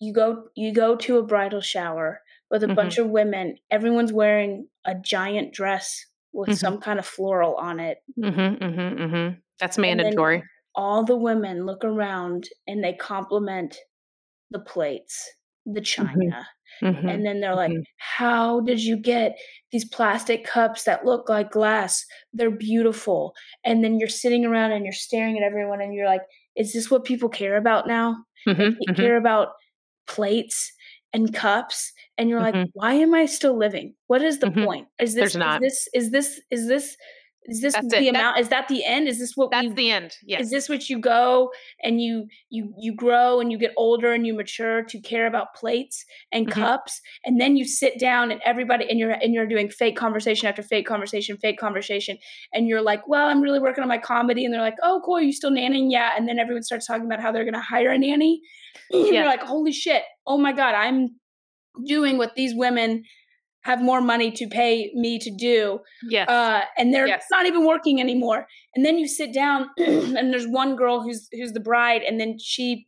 you 0.00 0.12
go 0.12 0.48
you 0.54 0.72
go 0.72 0.96
to 0.96 1.18
a 1.18 1.22
bridal 1.22 1.60
shower 1.60 2.20
with 2.50 2.62
a 2.64 2.66
Mhm. 2.66 2.74
bunch 2.74 2.98
of 2.98 3.08
women 3.08 3.56
everyone's 3.70 4.12
wearing 4.12 4.68
a 4.84 4.94
giant 4.94 5.52
dress 5.52 6.06
with 6.32 6.50
Mhm. 6.50 6.56
some 6.56 6.80
kind 6.80 6.98
of 6.98 7.06
floral 7.06 7.54
on 7.56 7.78
it 7.80 7.98
mm-hmm, 8.18 8.64
mm-hmm, 8.64 9.02
mm-hmm. 9.02 9.34
that's 9.60 9.78
mandatory 9.78 10.42
all 10.74 11.04
the 11.04 11.16
women 11.16 11.64
look 11.66 11.84
around 11.84 12.48
and 12.66 12.82
they 12.82 12.92
compliment 12.92 13.76
the 14.54 14.60
plates 14.60 15.30
the 15.66 15.82
china 15.82 16.46
Mhm. 16.82 17.08
and 17.08 17.26
then 17.26 17.40
they're 17.40 17.56
like 17.56 17.72
Mhm. 17.72 17.84
how 17.98 18.60
did 18.62 18.82
you 18.82 18.96
get 18.96 19.36
these 19.72 19.84
plastic 19.84 20.44
cups 20.44 20.84
that 20.84 21.04
look 21.04 21.28
like 21.28 21.50
glass 21.50 22.04
they're 22.34 22.50
beautiful 22.50 23.34
and 23.64 23.84
then 23.84 23.98
you're 23.98 24.08
sitting 24.08 24.44
around 24.46 24.72
and 24.72 24.84
you're 24.84 24.92
staring 24.92 25.36
at 25.38 25.44
everyone 25.44 25.80
and 25.80 25.94
you're 25.94 26.06
like 26.06 26.22
is 26.56 26.72
this 26.72 26.90
what 26.90 27.04
people 27.04 27.28
care 27.28 27.56
about 27.56 27.86
now 27.88 28.16
Mhm, 28.46 28.76
they 28.80 28.86
mhm. 28.88 28.94
care 29.00 29.16
about 29.16 29.50
plates 30.06 30.72
and 31.12 31.34
cups 31.34 31.92
and 32.18 32.28
you're 32.28 32.40
like 32.42 32.56
Mhm. 32.56 32.74
why 32.74 32.94
am 32.94 33.14
i 33.14 33.26
still 33.26 33.56
living 33.56 33.94
what 34.08 34.22
is 34.22 34.40
the 34.40 34.48
point 34.48 34.88
is 35.00 35.14
this 35.14 35.30
There's 35.30 35.36
not. 35.36 35.62
is 35.62 35.70
this 35.72 35.88
is 35.94 36.10
this 36.12 36.40
is 36.50 36.68
this 36.68 36.96
is 37.46 37.60
this 37.60 37.74
That's 37.74 37.88
the 37.88 38.06
it. 38.06 38.08
Amount 38.14 38.38
is 38.38 38.48
that 38.48 38.68
the 38.68 38.84
end 38.84 39.06
is 39.06 39.18
this 39.18 39.32
what 39.36 39.50
That's 39.50 39.74
the 39.74 39.90
end. 39.90 40.16
Yes. 40.24 40.42
is 40.44 40.50
this 40.50 40.68
what 40.68 40.88
you 40.88 40.98
go 40.98 41.50
and 41.82 42.00
you 42.00 42.26
you 42.48 42.72
you 42.78 42.94
grow 42.94 43.38
and 43.40 43.52
you 43.52 43.58
get 43.58 43.72
older 43.76 44.12
and 44.12 44.26
you 44.26 44.34
mature 44.34 44.82
to 44.84 45.00
care 45.00 45.26
about 45.26 45.54
plates 45.54 46.04
and 46.32 46.46
Mhm. 46.46 46.52
cups 46.52 47.00
and 47.24 47.40
then 47.40 47.56
you 47.56 47.64
sit 47.66 47.98
down 47.98 48.30
and 48.32 48.40
everybody 48.44 48.88
and 48.88 48.98
you're 48.98 49.10
and 49.10 49.34
you're 49.34 49.46
doing 49.46 49.68
fake 49.68 49.96
conversation 49.96 50.48
after 50.48 50.62
fake 50.62 50.86
conversation 50.86 51.36
fake 51.36 51.58
conversation 51.58 52.16
and 52.54 52.66
you're 52.66 52.82
like 52.82 53.06
well 53.06 53.28
i'm 53.28 53.42
really 53.42 53.60
working 53.60 53.82
on 53.82 53.88
my 53.88 53.98
comedy 53.98 54.44
and 54.44 54.52
they're 54.54 54.60
like 54.62 54.76
oh 54.82 55.02
cool 55.04 55.16
are 55.16 55.20
you 55.22 55.32
still 55.32 55.50
nannying 55.50 55.90
yeah 55.90 56.12
and 56.16 56.26
then 56.28 56.38
everyone 56.38 56.62
starts 56.62 56.86
talking 56.86 57.04
about 57.06 57.20
how 57.20 57.30
they're 57.30 57.44
going 57.44 57.52
to 57.54 57.60
hire 57.60 57.90
a 57.90 57.98
nanny 57.98 58.40
and 58.90 59.06
Yeah. 59.06 59.12
you're 59.12 59.26
like 59.26 59.42
holy 59.42 59.72
shit 59.72 60.02
oh 60.26 60.38
my 60.38 60.52
god 60.52 60.74
i'm 60.74 61.10
doing 61.84 62.16
what 62.18 62.34
these 62.36 62.54
women 62.54 63.02
have 63.64 63.80
more 63.82 64.00
money 64.00 64.30
to 64.30 64.46
pay 64.46 64.90
me 64.94 65.18
to 65.18 65.30
do 65.30 65.80
yes. 66.08 66.28
uh, 66.28 66.62
and 66.78 66.92
they're 66.92 67.06
Yes. 67.08 67.24
not 67.30 67.46
even 67.46 67.64
working 67.66 68.00
anymore. 68.00 68.46
And 68.74 68.84
then 68.84 68.98
you 68.98 69.08
sit 69.08 69.32
down, 69.34 69.68
and 69.78 70.32
there's 70.32 70.46
one 70.46 70.76
girl 70.76 71.02
who's 71.02 71.28
who's 71.32 71.52
the 71.52 71.60
bride, 71.60 72.02
and 72.02 72.20
then 72.20 72.38
she 72.38 72.86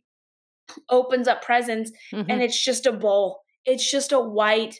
opens 0.89 1.27
up 1.27 1.41
presents, 1.41 1.91
Mhm. 2.13 2.25
and 2.29 2.41
it's 2.43 2.61
just 2.63 2.85
a 2.85 2.91
bowl. 2.91 3.41
It's 3.65 3.89
just 3.89 4.11
a 4.11 4.19
white 4.19 4.79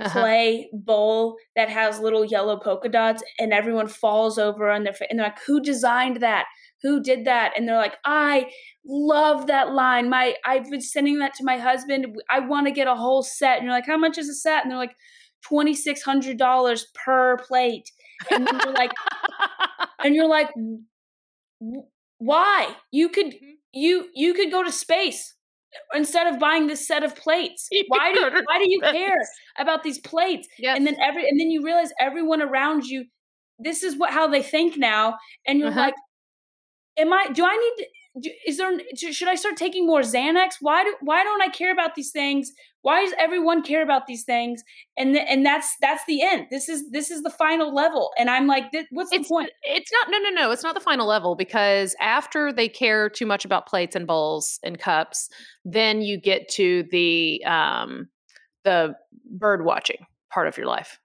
Uh-huh. 0.00 0.20
clay 0.20 0.70
bowl 0.72 1.36
that 1.56 1.68
has 1.68 1.98
little 1.98 2.24
yellow 2.24 2.56
polka 2.60 2.88
dots, 2.88 3.22
and 3.40 3.52
everyone 3.52 3.88
falls 3.88 4.38
over 4.38 4.70
on 4.70 4.84
their 4.84 4.92
face, 4.92 5.08
and 5.10 5.18
they're 5.18 5.26
like, 5.26 5.40
"Who 5.46 5.60
designed 5.60 6.18
that? 6.20 6.46
Who 6.82 7.02
did 7.02 7.24
that?" 7.26 7.52
And 7.56 7.68
they're 7.68 7.76
like, 7.76 7.96
"I 8.04 8.50
love 8.86 9.46
that 9.48 9.72
line. 9.72 10.08
My 10.08 10.34
I've 10.44 10.70
been 10.70 10.80
sending 10.80 11.18
that 11.20 11.34
to 11.34 11.44
my 11.44 11.58
husband. 11.58 12.06
I 12.30 12.40
want 12.40 12.66
to 12.66 12.72
get 12.72 12.86
a 12.88 12.94
whole 12.94 13.22
set." 13.22 13.56
And 13.58 13.64
you're 13.64 13.72
like, 13.74 13.86
"How 13.86 13.96
much 13.98 14.18
is 14.18 14.28
a 14.28 14.34
set?" 14.34 14.62
And 14.62 14.70
they're 14.70 14.78
like, 14.78 14.96
twenty 15.42 15.74
six 15.74 16.02
hundred 16.02 16.36
dollars 16.38 16.86
per 17.04 17.36
plate." 17.38 17.90
And 18.30 18.46
you're 18.48 18.72
like, 18.74 18.92
and 20.04 20.14
you're 20.14 20.28
like, 20.28 20.50
"Why? 22.18 22.74
You 22.90 23.08
could 23.08 23.26
Mm-hmm. 23.26 23.50
you 23.72 24.08
you 24.14 24.34
could 24.34 24.50
go 24.50 24.62
to 24.62 24.72
space." 24.72 25.34
Instead 25.94 26.26
of 26.26 26.38
buying 26.40 26.66
this 26.66 26.86
set 26.88 27.04
of 27.04 27.14
plates, 27.14 27.68
You 27.70 27.84
why 27.88 28.12
do 28.14 28.20
could 28.20 28.32
go 28.32 28.38
to 28.38 28.44
why 28.46 28.58
do 28.58 28.70
you 28.70 28.80
care 28.80 29.20
about 29.58 29.82
these 29.82 29.98
plates? 29.98 30.48
yes. 30.58 30.74
and 30.76 30.86
then 30.86 30.96
every 31.00 31.28
and 31.28 31.38
then 31.38 31.50
you 31.50 31.62
realize 31.62 31.90
everyone 32.00 32.40
around 32.40 32.84
you 32.86 33.04
this 33.58 33.82
is 33.82 33.94
what 33.96 34.10
how 34.10 34.26
they 34.26 34.42
think 34.42 34.78
now 34.78 35.18
and 35.46 35.58
you're 35.58 35.68
Uh-huh. 35.68 35.80
like 35.80 35.94
am 36.98 37.12
i 37.12 37.28
do 37.32 37.44
i 37.44 37.56
need 37.56 37.84
to 37.84 37.90
is 38.46 38.56
there 38.56 38.72
should 38.96 39.28
i 39.28 39.34
start 39.34 39.56
taking 39.56 39.86
more 39.86 40.00
xanax? 40.00 40.54
Why 40.60 40.84
do 40.84 40.94
why 41.00 41.22
don't 41.22 41.42
i 41.42 41.48
care 41.48 41.72
about 41.72 41.94
these 41.94 42.10
things? 42.10 42.52
Why 42.82 43.04
does 43.04 43.14
everyone 43.18 43.62
care 43.62 43.82
about 43.82 44.06
these 44.06 44.24
things? 44.24 44.62
And 44.96 45.14
th- 45.14 45.26
and 45.28 45.44
that's 45.44 45.74
that's 45.80 46.04
the 46.06 46.22
end. 46.22 46.46
This 46.50 46.68
is 46.68 46.90
this 46.90 47.10
is 47.10 47.22
the 47.22 47.30
final 47.30 47.74
level. 47.74 48.10
And 48.18 48.30
i'm 48.30 48.46
like 48.46 48.64
what's 48.90 49.10
the 49.10 49.24
point? 49.24 49.50
it's 49.62 49.92
not 49.92 50.10
no 50.10 50.18
no 50.18 50.30
no. 50.30 50.50
It's 50.50 50.62
not 50.62 50.74
the 50.74 50.80
final 50.80 51.06
level 51.06 51.36
because 51.36 51.94
after 52.00 52.52
they 52.52 52.68
care 52.68 53.08
too 53.08 53.26
much 53.26 53.44
about 53.44 53.66
plates 53.66 53.94
and 53.94 54.06
bowls 54.06 54.58
and 54.62 54.78
cups 54.78 55.28
then 55.64 56.00
you 56.02 56.18
get 56.18 56.48
to 56.48 56.84
the 56.90 57.44
um 57.44 58.08
the 58.64 58.94
bird 59.30 59.64
watching 59.64 60.06
part 60.30 60.48
of 60.48 60.56
your 60.56 60.66
life 60.66 60.98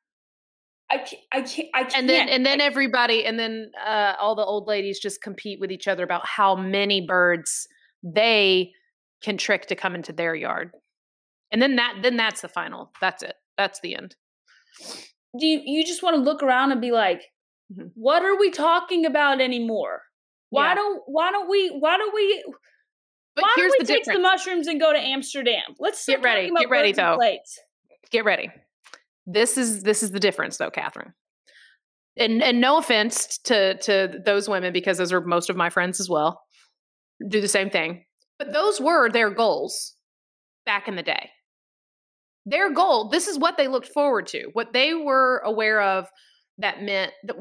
i 0.90 0.98
can't 0.98 1.22
i 1.32 1.42
can't 1.42 1.68
i 1.74 1.84
can't 1.84 1.96
and 1.96 2.10
then 2.10 2.30
and 2.30 2.46
then 2.46 2.62
everybody 2.62 3.26
and 3.26 3.40
then 3.40 3.72
uh 3.86 4.14
all 4.20 4.36
the 4.36 4.44
old 4.44 4.68
ladies 4.68 5.00
just 5.00 5.22
compete 5.22 5.60
with 5.60 5.72
each 5.72 5.88
other 5.88 6.04
about 6.04 6.26
how 6.26 6.56
many 6.56 7.06
birds 7.06 7.68
they 8.04 8.72
can 9.24 9.38
trick 9.38 9.66
to 9.68 9.76
come 9.76 9.96
into 9.96 10.12
their 10.14 10.36
yard 10.36 10.72
and 11.52 11.62
then 11.62 11.76
that 11.78 11.96
then 12.04 12.18
that's 12.18 12.42
the 12.42 12.48
final 12.50 12.92
that's 13.02 13.24
it 13.24 13.36
that's 13.58 13.80
the 13.82 13.96
end 13.96 14.16
do 15.40 15.48
you 15.48 15.62
you 15.64 15.86
just 15.86 16.04
want 16.04 16.16
to 16.16 16.22
look 16.22 16.44
around 16.44 16.72
and 16.72 16.82
be 16.82 16.92
like 16.92 17.22
Mhm. 17.74 17.92
What 17.96 18.24
are 18.24 18.38
we 18.38 18.52
talking 18.52 19.06
about 19.06 19.40
anymore? 19.40 20.02
Why 20.50 20.70
Yeah. 20.70 20.76
don't 20.76 21.02
why 21.08 21.32
don't 21.32 21.50
we 21.50 21.70
why 21.70 21.98
don't 21.98 22.14
we 22.14 22.44
But 23.36 23.44
why 23.44 23.54
here's 23.56 23.72
don't 23.72 23.80
we 23.80 23.86
the 23.86 23.94
take 23.94 24.04
difference. 24.04 24.18
the 24.18 24.22
mushrooms 24.22 24.68
and 24.68 24.80
go 24.82 24.92
to 24.92 25.00
Amsterdam? 25.00 25.64
Let's 25.80 26.06
Get 26.06 26.22
ready, 26.22 26.52
get 26.56 26.70
ready, 26.70 26.92
though. 26.92 27.16
Plates. 27.16 27.58
Get 28.12 28.26
ready. 28.26 28.52
This 29.26 29.58
is 29.58 29.84
this 29.84 30.04
is 30.04 30.12
the 30.12 30.20
difference, 30.20 30.58
though, 30.58 30.72
Katherine. 30.72 31.14
And 32.18 32.44
and 32.44 32.62
no 32.62 32.78
offense 32.78 33.40
to 33.46 33.78
to 33.80 34.20
those 34.26 34.48
women 34.50 34.74
because 34.74 34.98
those 34.98 35.12
are 35.12 35.22
most 35.22 35.50
of 35.50 35.56
my 35.56 35.70
friends 35.70 36.00
as 36.00 36.10
well. 36.10 36.42
Do 37.28 37.42
the 37.42 37.48
same 37.48 37.70
thing, 37.70 38.06
but 38.38 38.54
those 38.54 38.80
were 38.80 39.10
their 39.10 39.30
goals 39.30 39.96
back 40.66 40.88
in 40.88 40.96
the 40.96 41.04
day. 41.04 41.30
Their 42.46 42.74
goal. 42.74 43.10
This 43.10 43.28
is 43.28 43.40
what 43.40 43.58
they 43.58 43.68
looked 43.68 43.88
forward 43.88 44.28
to. 44.28 44.50
What 44.54 44.74
they 44.74 44.94
were 44.94 45.42
aware 45.46 45.82
of 45.82 46.08
that 46.58 46.82
meant 46.82 47.14
that 47.24 47.36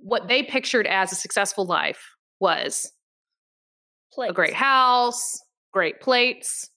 what 0.00 0.28
they 0.28 0.42
pictured 0.44 0.86
as 0.86 1.12
a 1.12 1.16
successful 1.16 1.66
life 1.66 2.00
was 2.40 2.90
Plates. 4.12 4.30
a 4.30 4.34
great 4.34 4.54
house, 4.54 5.40
great 5.72 6.00
plates, 6.00 6.70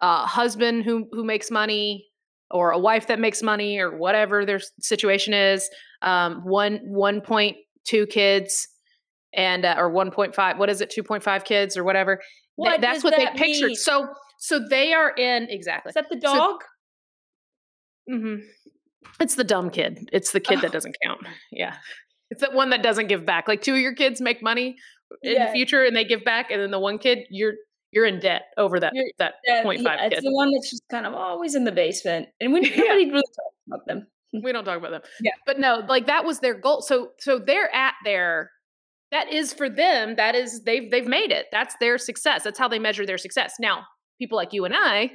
a 0.00 0.24
husband 0.24 0.84
who 0.84 1.08
who 1.12 1.24
makes 1.24 1.50
money, 1.50 2.06
or 2.50 2.70
a 2.72 2.78
wife 2.78 3.06
that 3.08 3.18
makes 3.18 3.42
money, 3.42 3.78
or 3.78 3.96
whatever 3.96 4.44
their 4.44 4.60
situation 4.80 5.32
is. 5.34 5.68
Um, 6.02 6.42
one 6.44 6.80
one 6.84 7.20
point 7.20 7.56
two 7.84 8.06
kids, 8.06 8.66
and 9.32 9.64
uh, 9.64 9.74
or 9.78 9.90
one 9.90 10.10
point 10.10 10.34
five. 10.34 10.58
What 10.58 10.70
is 10.70 10.80
it? 10.80 10.90
Two 10.90 11.02
point 11.02 11.22
five 11.22 11.44
kids, 11.44 11.76
or 11.76 11.84
whatever. 11.84 12.20
what 12.56 12.70
Th- 12.70 12.80
that's 12.80 13.04
what 13.04 13.14
that 13.16 13.34
they 13.36 13.38
pictured. 13.38 13.76
So 13.76 14.08
so 14.38 14.60
they 14.68 14.92
are 14.92 15.10
in 15.10 15.48
exactly. 15.50 15.90
Is 15.90 15.94
that 15.94 16.06
the 16.10 16.20
So- 16.22 16.34
dog? 16.34 16.56
hmm 18.08 18.36
It's 19.20 19.34
the 19.34 19.44
dumb 19.44 19.70
kid. 19.70 20.08
It's 20.12 20.32
the 20.32 20.40
kid 20.40 20.58
Oh. 20.58 20.60
that 20.62 20.72
doesn't 20.72 20.96
count. 21.04 21.20
Yeah. 21.52 21.76
It's 22.30 22.40
that 22.40 22.52
one 22.54 22.70
that 22.70 22.82
doesn't 22.82 23.08
give 23.08 23.26
back. 23.26 23.48
Like 23.48 23.60
two 23.62 23.74
of 23.74 23.80
your 23.80 23.94
kids 23.94 24.20
make 24.20 24.42
money 24.42 24.76
in 25.22 25.32
Yeah. 25.34 25.46
the 25.46 25.52
future 25.52 25.84
and 25.84 25.94
they 25.96 26.04
give 26.04 26.24
back, 26.24 26.50
and 26.50 26.60
then 26.60 26.70
the 26.70 26.78
one 26.80 26.98
kid 26.98 27.18
you're 27.30 27.54
you're 27.92 28.06
in 28.06 28.20
debt 28.20 28.42
over 28.56 28.78
that 28.80 28.92
You're- 28.94 29.12
that 29.18 29.34
Yeah, 29.46 29.62
point 29.62 29.80
yeah, 29.82 29.88
five 29.96 30.12
it's 30.12 30.20
kid. 30.20 30.24
the 30.24 30.32
one 30.34 30.50
that's 30.52 30.70
just 30.70 30.82
kind 30.90 31.06
of 31.06 31.14
always 31.14 31.54
in 31.54 31.64
the 31.64 31.72
basement, 31.72 32.28
and 32.40 32.52
Yeah. 32.64 32.76
nobody 32.76 33.06
really 33.10 33.22
talks 33.22 33.56
about 33.66 33.86
them. 33.86 34.06
we 34.44 34.52
don't 34.52 34.64
talk 34.64 34.78
about 34.78 34.92
them. 34.92 35.02
Yeah. 35.20 35.32
But 35.46 35.58
no, 35.58 35.84
like 35.88 36.06
that 36.06 36.24
was 36.24 36.38
their 36.40 36.54
goal. 36.54 36.82
So 36.82 37.10
so 37.18 37.38
they're 37.38 37.74
at 37.74 37.94
their 38.04 38.50
that 39.10 39.32
is 39.32 39.52
for 39.52 39.68
them, 39.68 40.14
that 40.16 40.36
is 40.36 40.62
they've 40.62 40.88
they've 40.90 41.06
made 41.06 41.32
it. 41.32 41.46
That's 41.50 41.74
their 41.80 41.98
success. 41.98 42.44
That's 42.44 42.58
how 42.58 42.68
they 42.68 42.78
measure 42.78 43.04
their 43.04 43.18
success. 43.18 43.54
Now, 43.58 43.82
people 44.20 44.36
like 44.36 44.52
you 44.52 44.64
and 44.64 44.74
I, 44.76 45.10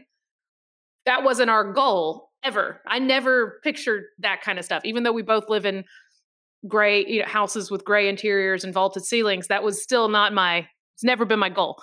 that 1.05 1.23
wasn't 1.23 1.49
our 1.49 1.71
goal 1.71 2.29
ever. 2.43 2.81
I 2.87 2.99
never 2.99 3.59
pictured 3.63 4.03
that 4.19 4.41
kind 4.41 4.59
of 4.59 4.65
stuff. 4.65 4.83
Even 4.83 5.03
though 5.03 5.13
we 5.13 5.21
both 5.21 5.45
live 5.47 5.65
in 5.65 5.85
gray 6.67 7.05
you 7.05 7.21
know, 7.21 7.27
houses 7.27 7.71
with 7.71 7.85
gray 7.85 8.09
interiors 8.09 8.63
and 8.65 8.73
vaulted 8.73 9.05
ceilings, 9.05 9.47
that 9.47 9.63
was 9.63 9.81
still 9.81 10.09
not 10.09 10.33
my 10.33 10.67
it's 10.95 11.03
never 11.05 11.23
been 11.25 11.39
my 11.39 11.49
goal. 11.49 11.81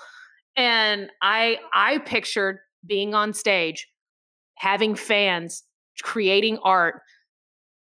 And 0.57 1.11
I 1.23 1.59
I 1.73 1.99
pictured 1.99 2.59
being 2.87 3.15
on 3.15 3.33
stage, 3.33 3.89
having 4.57 4.95
fans, 4.95 5.65
creating 6.03 6.59
art, 6.59 7.03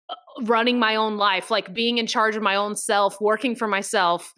uh, 0.09 0.15
running 0.43 0.79
my 0.79 0.95
own 0.95 1.17
life, 1.17 1.51
like 1.51 1.73
being 1.73 1.97
in 1.97 2.07
charge 2.07 2.35
of 2.35 2.43
my 2.43 2.55
own 2.55 2.75
self, 2.75 3.19
working 3.21 3.55
for 3.55 3.67
myself, 3.67 4.33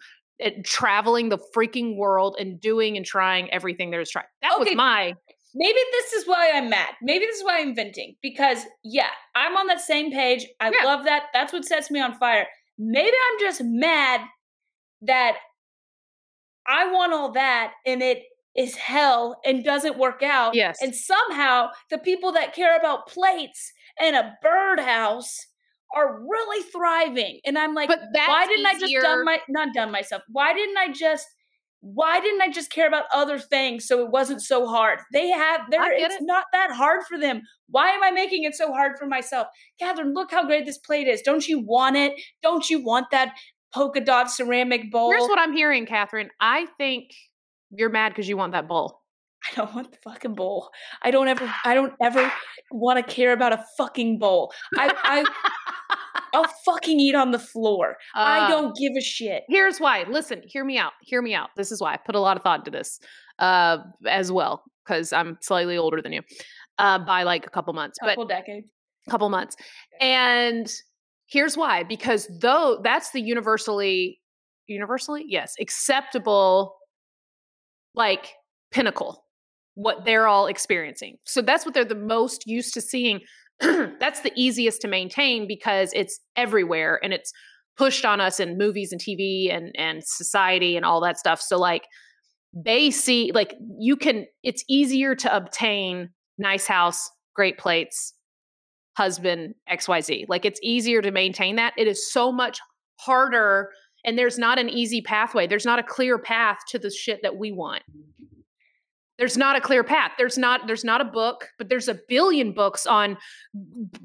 traveling 0.64 1.28
the 1.28 1.38
freaking 1.54 1.96
world 1.96 2.36
and 2.38 2.60
doing 2.60 2.96
and 2.96 3.06
trying 3.06 3.50
everything 3.52 3.90
there 3.90 4.00
is 4.00 4.08
to 4.08 4.12
try. 4.14 4.24
That 4.42 4.52
Okay. 4.54 4.70
was 4.70 4.74
my 4.74 5.14
Maybe 5.56 5.78
this 5.92 6.12
is 6.14 6.26
why 6.26 6.50
I'm 6.52 6.68
mad. 6.68 6.94
Maybe 7.00 7.26
this 7.26 7.36
is 7.36 7.44
why 7.44 7.60
I'm 7.60 7.76
venting 7.76 8.16
because 8.20 8.64
yeah, 8.82 9.10
I'm 9.36 9.56
on 9.56 9.68
that 9.68 9.80
same 9.80 10.10
page. 10.10 10.46
I 10.60 10.70
Yeah. 10.72 10.84
love 10.84 11.04
that. 11.04 11.26
That's 11.32 11.52
what 11.52 11.64
sets 11.64 11.92
me 11.92 12.00
on 12.00 12.14
fire. 12.18 12.48
Maybe 12.76 13.16
I'm 13.30 13.38
just 13.38 13.60
mad 13.62 14.22
that 15.02 15.36
I 16.66 16.90
want 16.90 17.12
all 17.12 17.32
that 17.32 17.72
and 17.86 18.02
it 18.02 18.22
is 18.56 18.76
hell 18.76 19.40
and 19.44 19.64
doesn't 19.64 19.98
work 19.98 20.22
out. 20.22 20.54
Yes. 20.54 20.78
And 20.80 20.94
somehow 20.94 21.68
the 21.90 21.98
people 21.98 22.32
that 22.32 22.54
care 22.54 22.76
about 22.76 23.08
plates 23.08 23.72
and 24.00 24.14
a 24.16 24.34
birdhouse 24.42 25.46
are 25.94 26.20
really 26.20 26.64
thriving. 26.70 27.40
And 27.44 27.58
I'm 27.58 27.74
like, 27.74 27.88
but 27.88 28.00
why 28.12 28.46
didn't 28.46 28.66
I 28.66 28.78
just 28.78 28.94
done 29.00 29.24
my 29.24 29.40
not 29.48 29.74
done 29.74 29.90
myself? 29.90 30.22
Why 30.30 30.52
didn't 30.52 30.76
I 30.76 30.92
just 30.92 31.26
why 31.86 32.18
didn't 32.18 32.40
I 32.40 32.48
just 32.48 32.72
care 32.72 32.88
about 32.88 33.04
other 33.12 33.38
things 33.38 33.86
so 33.86 34.02
it 34.02 34.10
wasn't 34.10 34.40
so 34.40 34.66
hard? 34.66 35.00
They 35.12 35.28
have 35.28 35.60
there 35.70 35.92
it's 35.92 36.14
it. 36.14 36.22
not 36.22 36.46
that 36.52 36.70
hard 36.70 37.02
for 37.06 37.18
them. 37.18 37.42
Why 37.68 37.90
am 37.90 38.02
I 38.02 38.10
making 38.10 38.44
it 38.44 38.54
so 38.54 38.72
hard 38.72 38.92
for 38.98 39.06
myself? 39.06 39.48
Katherine, 39.78 40.14
look 40.14 40.30
how 40.30 40.46
great 40.46 40.64
this 40.64 40.78
plate 40.78 41.06
is. 41.08 41.20
Don't 41.20 41.46
you 41.46 41.60
want 41.60 41.96
it? 41.96 42.14
Don't 42.42 42.68
you 42.70 42.82
want 42.82 43.10
that 43.10 43.34
polka 43.74 44.00
dot 44.00 44.30
ceramic 44.30 44.90
bowl? 44.90 45.10
Here's 45.10 45.22
what 45.28 45.38
I'm 45.38 45.52
hearing, 45.52 45.86
Katherine. 45.86 46.30
I 46.40 46.66
think 46.78 47.10
you're 47.70 47.90
mad 47.90 48.10
because 48.10 48.28
you 48.28 48.36
want 48.36 48.52
that 48.52 48.68
bowl. 48.68 49.00
I 49.50 49.54
don't 49.56 49.74
want 49.74 49.90
the 49.92 49.98
fucking 50.02 50.34
bowl. 50.34 50.70
I 51.02 51.10
don't 51.10 51.28
ever 51.28 51.52
I 51.64 51.74
don't 51.74 51.92
ever 52.02 52.32
want 52.70 53.04
to 53.06 53.12
care 53.14 53.32
about 53.32 53.52
a 53.52 53.62
fucking 53.76 54.18
bowl. 54.18 54.52
I 54.78 54.90
I 55.02 55.96
I'll 56.34 56.50
fucking 56.64 56.98
eat 56.98 57.14
on 57.14 57.30
the 57.30 57.38
floor. 57.38 57.96
I 58.14 58.46
Uh, 58.46 58.48
don't 58.48 58.76
give 58.76 58.92
a 58.96 59.00
shit. 59.02 59.44
Here's 59.48 59.78
why. 59.78 60.04
Listen, 60.08 60.42
hear 60.46 60.64
me 60.64 60.78
out. 60.78 60.92
Hear 61.02 61.20
me 61.22 61.34
out. 61.34 61.50
This 61.56 61.70
is 61.70 61.80
why 61.80 61.92
I 61.94 61.98
put 61.98 62.14
a 62.14 62.20
lot 62.20 62.36
of 62.36 62.42
thought 62.42 62.60
into 62.60 62.70
this 62.70 62.98
uh, 63.38 63.78
as 64.06 64.32
well 64.32 64.62
because 64.86 65.12
I'm 65.12 65.36
slightly 65.42 65.76
older 65.76 66.00
than 66.02 66.12
you 66.12 66.22
uh, 66.78 66.98
by 67.00 67.22
like 67.24 67.46
a 67.46 67.50
couple 67.50 67.72
months. 67.74 67.98
But 68.00 68.10
Couple 68.10 68.24
decades. 68.26 68.66
couple 69.10 69.28
months. 69.28 69.56
And 70.00 70.72
here's 71.34 71.56
why 71.56 71.82
because 71.82 72.28
though 72.40 72.80
that's 72.82 73.10
the 73.10 73.20
universally 73.20 74.20
universally? 74.66 75.24
Yes 75.28 75.54
acceptable 75.60 76.76
like 77.94 78.32
pinnacle 78.70 79.24
what 79.74 80.04
they're 80.04 80.26
all 80.26 80.46
experiencing. 80.46 81.16
So 81.24 81.42
that's 81.42 81.64
what 81.64 81.74
they're 81.74 81.84
the 81.84 81.94
most 81.94 82.46
used 82.46 82.74
to 82.74 82.80
seeing. 82.80 83.20
That's 83.60 84.20
the 84.20 84.32
easiest 84.36 84.80
to 84.82 84.88
maintain 84.88 85.46
because 85.46 85.90
it's 85.94 86.20
everywhere 86.36 87.00
and 87.02 87.12
it's 87.12 87.32
pushed 87.76 88.04
on 88.04 88.20
us 88.20 88.38
in 88.38 88.56
movies 88.56 88.92
and 88.92 89.00
tv 89.00 89.52
and 89.52 89.72
and 89.76 90.02
society 90.04 90.76
and 90.76 90.84
all 90.84 91.00
that 91.00 91.18
stuff. 91.18 91.40
So 91.40 91.58
like 91.58 91.84
they 92.52 92.90
see 92.90 93.32
like 93.34 93.54
you 93.78 93.96
can 93.96 94.26
it's 94.42 94.64
easier 94.68 95.14
to 95.16 95.36
obtain 95.36 96.10
nice 96.38 96.66
house 96.66 97.10
great 97.34 97.58
plates 97.58 98.14
husband 98.96 99.54
xyz 99.70 100.24
like 100.28 100.44
it's 100.44 100.60
easier 100.62 101.02
to 101.02 101.10
maintain 101.10 101.56
that. 101.56 101.74
It 101.76 101.88
is 101.88 102.10
so 102.10 102.32
much 102.32 102.60
harder 102.96 103.70
and 104.04 104.18
there's 104.18 104.38
not 104.38 104.58
an 104.58 104.68
easy 104.68 105.00
pathway. 105.00 105.46
There's 105.46 105.64
not 105.64 105.78
a 105.78 105.82
clear 105.82 106.18
path 106.18 106.58
to 106.68 106.78
the 106.78 106.90
shit 106.90 107.20
that 107.22 107.36
we 107.36 107.52
want. 107.52 107.82
There's 109.16 109.36
not 109.36 109.56
a 109.56 109.60
clear 109.60 109.84
path. 109.84 110.12
There's 110.18 110.36
not 110.36 110.66
there's 110.66 110.84
not 110.84 111.00
a 111.00 111.04
book 111.04 111.48
but 111.58 111.68
there's 111.68 111.88
a 111.88 111.98
billion 112.08 112.52
books 112.52 112.86
on 112.86 113.16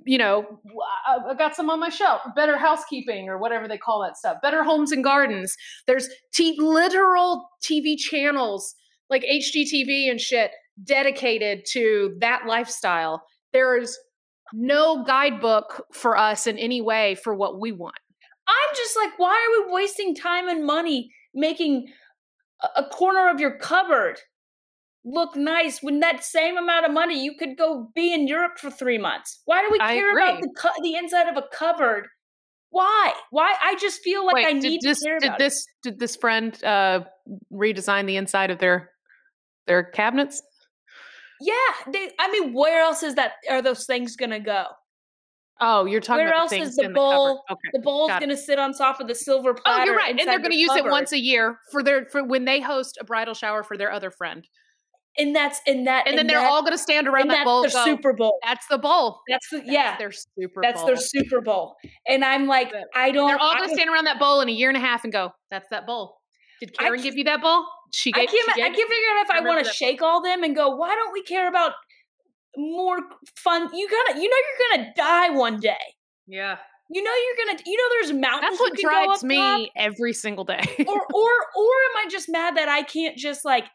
you 0.06 0.18
know 0.18 0.60
i 1.08 1.34
got 1.34 1.56
some 1.56 1.70
on 1.70 1.80
my 1.80 1.90
shelf 1.90 2.22
better 2.36 2.58
housekeeping 2.58 3.28
or 3.28 3.38
whatever 3.38 3.68
they 3.68 3.78
call 3.78 4.02
that 4.02 4.18
stuff. 4.18 4.38
Better 4.42 4.64
homes 4.64 4.92
and 4.92 5.04
gardens. 5.04 5.56
There's 5.88 6.08
t- 6.34 6.58
literal 6.60 7.50
tv 7.64 7.98
channels 7.98 8.76
like 9.10 9.24
hgtv 9.24 10.10
and 10.10 10.22
shit 10.22 10.52
dedicated 10.84 11.66
to 11.72 12.16
that 12.22 12.46
lifestyle. 12.46 13.24
There's 13.52 13.98
no 14.54 15.04
guidebook 15.04 15.86
for 15.94 16.18
us 16.18 16.48
in 16.48 16.58
any 16.58 16.82
way 16.82 17.16
for 17.16 17.34
what 17.36 17.60
we 17.60 17.72
want 17.72 17.96
I'm 18.50 18.76
just 18.76 18.98
like, 18.98 19.12
why 19.18 19.30
are 19.30 19.66
we 19.68 19.74
wasting 19.74 20.16
time 20.16 20.48
and 20.50 20.66
money 20.66 21.12
making 21.36 21.86
a- 22.76 22.86
corner 22.86 23.30
of 23.30 23.40
your 23.40 23.58
cupboard 23.60 24.20
look 25.06 25.36
nice 25.36 25.84
when 25.84 26.00
that 26.00 26.24
same 26.24 26.58
amount 26.58 26.86
of 26.86 26.92
money 26.92 27.24
you 27.24 27.36
could 27.38 27.58
go 27.58 27.90
be 27.94 28.12
in 28.14 28.28
Europe 28.28 28.58
for 28.58 28.72
three 28.72 28.98
months? 28.98 29.42
Why 29.46 29.62
do 29.62 29.70
we 29.72 29.78
care 29.78 30.12
about 30.14 30.42
the 30.42 30.50
cu- 30.58 30.82
the 30.82 30.96
inside 30.96 31.28
of 31.28 31.38
a 31.38 31.44
cupboard? 31.54 32.08
Why? 32.72 33.14
Why? 33.30 33.56
I 33.64 33.76
just 33.76 34.02
feel 34.02 34.26
like 34.26 34.36
Wait, 34.36 34.48
I 34.48 34.54
need 34.54 34.82
this 34.82 35.00
to 35.00 35.06
care 35.06 35.20
did 35.20 35.28
about 35.28 35.42
it. 35.42 35.44
this 35.44 35.66
did 35.84 36.00
this 36.00 36.16
friend 36.16 36.64
uh 36.64 37.02
redesign 37.54 38.08
the 38.08 38.18
inside 38.18 38.50
of 38.50 38.58
their 38.60 38.90
their 39.68 39.84
cabinets 39.84 40.42
Yeah, 41.42 41.54
they, 41.92 42.12
I 42.20 42.32
mean, 42.32 42.54
where 42.54 42.82
else 42.82 43.04
is 43.04 43.16
that? 43.16 43.34
Are 43.50 43.62
those 43.62 43.86
things 43.86 44.16
gonna 44.16 44.40
go? 44.40 44.66
oh 45.62 45.84
you're 45.86 46.00
talking 46.00 46.24
Where 46.24 46.30
about 46.30 46.40
else 46.44 46.52
the 46.52 46.60
is 46.62 46.76
the 46.78 46.84
in 46.86 46.94
the 46.94 47.00
cupboard. 47.00 47.16
bowl? 47.16 47.44
okay 47.52 47.60
The 47.74 47.80
bowl's 47.82 48.08
got 48.10 48.22
gonna 48.22 48.38
sit 48.38 48.58
on 48.60 48.72
top 48.74 49.02
of 49.02 49.08
the 49.10 49.16
silver 49.16 49.54
platter. 49.54 49.82
Oh, 49.82 49.86
you're 49.86 49.96
right, 49.96 50.12
and 50.12 50.20
they're 50.20 50.38
going 50.40 50.44
to 50.44 50.50
the 50.52 50.56
use 50.56 50.74
it 50.76 50.86
once 50.86 51.12
a 51.12 51.20
year 51.20 51.60
for 51.72 51.84
their 51.84 52.06
for 52.06 52.24
when 52.24 52.46
they 52.46 52.62
host 52.62 52.98
a 53.02 53.04
bridal 53.04 53.34
shower 53.34 53.62
for 53.64 53.76
their 53.76 53.92
other 53.92 54.10
friend, 54.10 54.48
and 55.18 55.36
that's 55.36 55.60
and 55.68 55.86
that 55.86 56.08
and 56.08 56.18
then 56.18 56.28
they're 56.28 56.40
all 56.48 56.62
going 56.62 56.72
to 56.72 56.78
stand 56.78 57.10
around 57.10 57.24
and 57.24 57.32
that 57.32 57.44
bowl. 57.44 57.62
their 57.64 57.66
and 57.66 57.74
go, 57.74 57.84
Super 57.96 58.14
Bowl. 58.14 58.40
That's 58.46 58.66
the 58.70 58.78
bowl. 58.78 59.20
That's 59.28 59.50
the 59.50 59.58
That's 59.58 59.70
yeah. 59.70 59.98
their 59.98 60.12
Super. 60.14 60.62
Bowl. 60.62 60.64
That's 60.64 60.80
Bowl. 60.80 60.88
their 60.88 60.96
Super 60.96 61.42
Bowl. 61.42 61.76
And 62.08 62.24
I'm 62.24 62.48
like, 62.48 62.72
I 62.96 63.12
don't. 63.12 63.28
They're 63.28 63.38
all 63.38 63.58
going 63.58 63.68
to 63.68 63.76
stand 63.76 63.90
around 63.90 64.06
that 64.06 64.18
bowl 64.20 64.40
in 64.40 64.48
a 64.48 64.54
year 64.54 64.70
and 64.70 64.78
a 64.78 64.82
half 64.82 65.04
and 65.04 65.12
go, 65.12 65.32
"That's 65.52 65.68
that 65.72 65.86
bowl." 65.86 66.20
Did 66.62 66.78
Karen 66.78 66.94
can't- 66.94 67.04
give 67.04 67.16
you 67.18 67.26
that 67.26 67.42
bowl? 67.42 67.66
She 67.94 68.12
I 68.14 68.26
can't. 68.26 68.56
she 68.56 68.62
I 68.62 68.70
can't 68.70 68.76
figure 68.76 69.10
out 69.18 69.24
if 69.24 69.32
I 69.32 69.38
I, 69.38 69.42
want 69.42 69.66
to 69.66 69.72
shake 69.72 70.02
all 70.02 70.22
them 70.22 70.44
and 70.44 70.56
go. 70.56 70.76
Why 70.76 70.90
don't 70.96 71.14
we 71.14 71.24
care 71.24 71.48
about 71.48 71.74
more 72.58 73.00
fun? 73.36 73.70
You 73.74 73.90
gotta. 73.90 74.20
You 74.20 74.30
know, 74.30 74.38
you're 74.38 74.78
gonna 74.78 74.94
die 74.96 75.30
one 75.32 75.60
day. 75.60 75.78
Yeah. 76.28 76.58
you 76.92 77.02
know 77.04 77.12
you're 77.12 77.46
gonna 77.46 77.60
you 77.66 77.78
know 77.78 77.84
there's 78.00 78.14
mountains. 78.14 78.52
That's 78.52 78.60
what 78.60 78.78
you 78.78 78.88
can 78.88 79.02
go 79.02 79.06
drives 79.06 79.24
me 79.24 79.38
top, 79.38 79.70
every 79.76 80.14
single 80.14 80.44
day. 80.46 80.62
or 80.88 81.02
or 81.14 81.30
or 81.56 81.74
am 81.90 81.98
I 81.98 82.08
just 82.10 82.30
mad 82.30 82.58
that 82.58 82.70
I 82.70 82.84
can't 82.84 83.18
just 83.18 83.44
like 83.46 83.66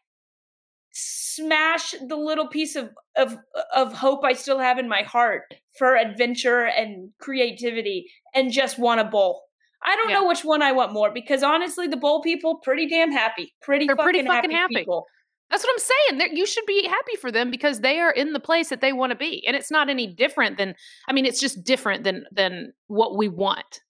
smash 0.93 1.95
the 2.07 2.17
little 2.17 2.47
piece 2.47 2.77
of 2.77 2.91
of 3.17 3.37
of 3.75 3.93
hope 3.93 4.25
I 4.25 4.35
still 4.35 4.61
have 4.61 4.79
in 4.79 4.89
my 4.89 5.03
heart 5.03 5.43
for 5.77 5.97
adventure 5.97 6.67
and 6.67 7.11
creativity 7.19 8.07
and 8.35 8.53
just 8.53 8.79
want 8.79 9.01
a 9.01 9.05
bowl. 9.05 9.43
I 9.85 9.97
don't 9.97 10.09
Yeah. 10.09 10.17
know 10.21 10.27
which 10.29 10.45
one 10.45 10.63
I 10.63 10.73
want 10.73 10.93
more 10.93 11.11
because 11.13 11.43
honestly, 11.43 11.87
the 11.87 11.97
bowl 11.97 12.23
people 12.23 12.57
pretty 12.57 12.87
damn 12.89 13.13
happy, 13.13 13.55
pretty 13.61 13.87
They're 13.87 13.97
fucking, 13.97 14.05
pretty 14.05 14.27
fucking 14.27 14.51
happy, 14.51 14.55
happy. 14.55 14.75
people. 14.77 15.07
That's 15.51 15.63
what 15.63 15.73
I'm 15.75 15.79
saying. 15.79 16.19
They're, 16.19 16.33
you 16.35 16.47
should 16.47 16.65
be 16.67 16.87
happy 16.89 17.17
for 17.21 17.31
them 17.31 17.51
because 17.51 17.81
they 17.81 18.01
are 18.01 18.11
in 18.11 18.33
the 18.33 18.41
place 18.41 18.71
that 18.71 18.81
they 18.81 18.93
want 18.95 19.11
to 19.11 19.17
be, 19.17 19.47
and 19.47 19.55
it's 19.55 19.71
not 19.71 19.91
any 19.91 20.07
different 20.07 20.57
than. 20.57 20.75
I 21.07 21.13
mean, 21.13 21.27
it's 21.27 21.39
just 21.39 21.63
different 21.65 22.03
than 22.03 22.25
than 22.33 22.73
what 22.87 23.17
we 23.17 23.29
want. 23.29 23.83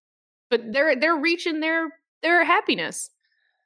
But 0.50 0.72
they're 0.72 0.96
they're 0.96 1.16
reaching 1.16 1.60
their 1.60 1.88
their 2.22 2.44
happiness. 2.44 3.08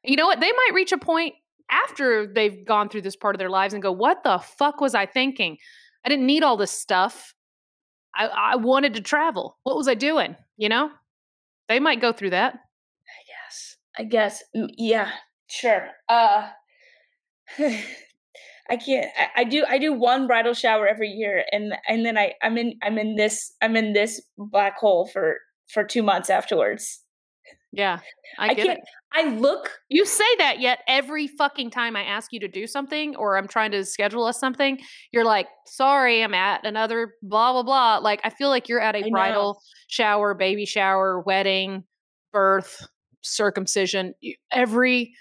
You 0.04 0.16
know 0.16 0.26
what? 0.26 0.38
They 0.40 0.52
might 0.52 0.70
reach 0.74 0.92
a 0.92 0.98
point 0.98 1.34
after 1.70 2.26
they've 2.26 2.64
gone 2.64 2.88
through 2.88 3.02
this 3.02 3.16
part 3.16 3.34
of 3.34 3.38
their 3.38 3.50
lives 3.50 3.72
and 3.72 3.82
go, 3.82 3.90
"What 3.90 4.22
the 4.22 4.38
fuck 4.38 4.80
was 4.82 4.94
I 4.94 5.06
thinking? 5.06 5.56
I 6.04 6.08
didn't 6.10 6.26
need 6.26 6.42
all 6.42 6.58
this 6.58 6.70
stuff. 6.70 7.34
I 8.14 8.26
I 8.26 8.56
wanted 8.56 8.94
to 8.94 9.00
travel. 9.00 9.56
What 9.62 9.76
was 9.76 9.88
I 9.88 9.94
doing? 9.94 10.36
You 10.58 10.68
know." 10.68 10.90
They 11.68 11.80
might 11.80 12.00
go 12.00 12.12
through 12.12 12.30
that. 12.30 12.54
I 12.54 13.22
guess. 13.26 13.76
I 13.98 14.04
guess. 14.04 14.42
Yeah, 14.54 15.10
sure. 15.48 15.88
Uh, 16.08 16.48
I 18.70 18.76
can't. 18.76 19.10
I, 19.18 19.40
I 19.40 19.44
do. 19.44 19.64
I 19.68 19.78
do 19.78 19.92
one 19.92 20.26
bridal 20.26 20.54
shower 20.54 20.86
every 20.86 21.08
year, 21.08 21.44
and 21.52 21.74
and 21.88 22.04
then 22.04 22.18
I 22.18 22.34
I'm 22.42 22.58
in 22.58 22.74
I'm 22.82 22.98
in 22.98 23.16
this 23.16 23.54
I'm 23.62 23.76
in 23.76 23.92
this 23.92 24.20
black 24.36 24.78
hole 24.78 25.06
for 25.06 25.38
for 25.72 25.84
two 25.84 26.02
months 26.02 26.30
afterwards. 26.30 27.02
Yeah, 27.72 28.00
I, 28.38 28.48
I, 28.48 28.54
get 28.54 28.66
can't. 28.66 28.78
it. 28.78 28.84
I 29.12 29.28
look. 29.28 29.70
You 29.88 30.06
say 30.06 30.24
that, 30.38 30.60
yet 30.60 30.80
every 30.88 31.26
fucking 31.26 31.70
time 31.70 31.96
I 31.96 32.02
ask 32.02 32.32
you 32.32 32.40
to 32.40 32.48
do 32.48 32.66
something 32.66 33.14
or 33.16 33.36
I'm 33.36 33.48
trying 33.48 33.72
to 33.72 33.84
schedule 33.84 34.24
us 34.24 34.40
something, 34.40 34.78
you're 35.12 35.24
like, 35.24 35.48
sorry, 35.66 36.22
I'm 36.22 36.34
at 36.34 36.66
another 36.66 37.14
blah, 37.22 37.52
blah, 37.52 37.62
blah. 37.62 37.98
Like, 37.98 38.20
I 38.24 38.30
feel 38.30 38.48
like 38.48 38.68
you're 38.68 38.80
at 38.80 38.96
a 38.96 39.10
bridal 39.10 39.60
shower, 39.88 40.34
baby 40.34 40.64
shower, 40.64 41.20
wedding, 41.20 41.84
birth, 42.32 42.86
circumcision. 43.22 44.14
Every 44.50 45.14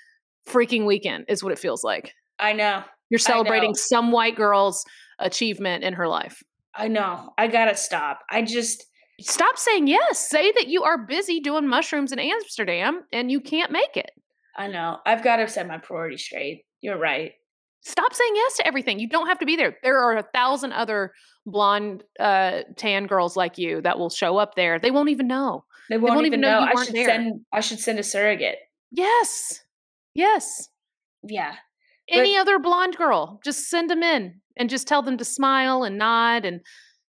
freaking 0.48 0.86
weekend 0.86 1.26
is 1.28 1.44
what 1.44 1.52
it 1.52 1.60
feels 1.60 1.84
like. 1.84 2.14
I 2.40 2.54
know. 2.54 2.84
You're 3.10 3.20
celebrating 3.20 3.72
know. 3.72 3.76
some 3.76 4.12
white 4.12 4.36
girl's 4.36 4.84
achievement 5.20 5.84
in 5.84 5.94
her 5.94 6.08
life. 6.08 6.42
I 6.76 6.88
know. 6.88 7.34
I 7.38 7.48
gotta 7.48 7.76
stop. 7.76 8.20
I 8.30 8.42
just. 8.42 8.86
Stop 9.20 9.58
saying 9.58 9.88
yes. 9.88 10.20
Say 10.20 10.52
that 10.52 10.68
you 10.68 10.84
are 10.84 11.06
busy 11.06 11.40
doing 11.40 11.68
mushrooms 11.68 12.12
in 12.12 12.20
Amsterdam 12.20 13.02
and 13.12 13.32
you 13.32 13.42
can't 13.42 13.72
make 13.72 13.98
it. 13.98 14.12
I 14.56 14.68
know. 14.68 15.00
I've 15.06 15.24
got 15.24 15.38
to 15.38 15.48
set 15.48 15.68
my 15.68 15.78
priorities 15.78 16.24
straight. 16.24 16.66
You're 16.82 16.98
right. 16.98 17.32
stop 17.82 18.14
saying 18.14 18.36
yes 18.36 18.58
to 18.58 18.68
everything. 18.68 19.00
You 19.00 19.10
don't 19.10 19.28
have 19.28 19.40
to 19.40 19.46
be 19.46 19.56
there. 19.56 19.78
There 19.82 19.98
are 19.98 20.18
a 20.18 20.24
thousand 20.34 20.74
other 20.74 21.14
blonde, 21.46 22.04
uh, 22.20 22.62
tan 22.76 23.08
girls 23.08 23.36
like 23.36 23.58
you 23.58 23.82
that 23.82 23.98
will 23.98 24.10
show 24.10 24.38
up 24.38 24.56
there. 24.56 24.80
They 24.80 24.92
won't 24.92 25.10
even 25.10 25.28
know. 25.28 25.64
They 25.90 25.98
won't, 25.98 26.16
won't 26.16 26.28
even 26.28 26.42
know 26.42 26.66
know. 26.66 26.72
I 26.76 26.84
should 26.84 26.96
there. 26.96 27.08
send. 27.08 27.42
I 27.54 27.62
should 27.62 27.80
send 27.80 27.98
a 28.00 28.04
surrogate. 28.04 28.58
Yes, 28.92 29.64
yes. 30.14 30.70
Yeah. 31.24 31.56
Any 32.10 32.38
other 32.38 32.60
blonde 32.60 32.96
girl, 32.96 33.40
just 33.44 33.70
send 33.70 33.90
them 33.90 34.02
in 34.02 34.40
and 34.58 34.70
just 34.70 34.88
tell 34.88 35.02
them 35.02 35.18
to 35.18 35.26
smile 35.26 35.84
and 35.84 35.98
nod 35.98 36.46
and 36.46 36.62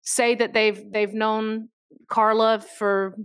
say 0.02 0.36
that 0.36 0.54
they've 0.54 0.82
they've 0.92 1.14
known 1.14 1.70
Carla 2.14 2.60
for 2.78 3.16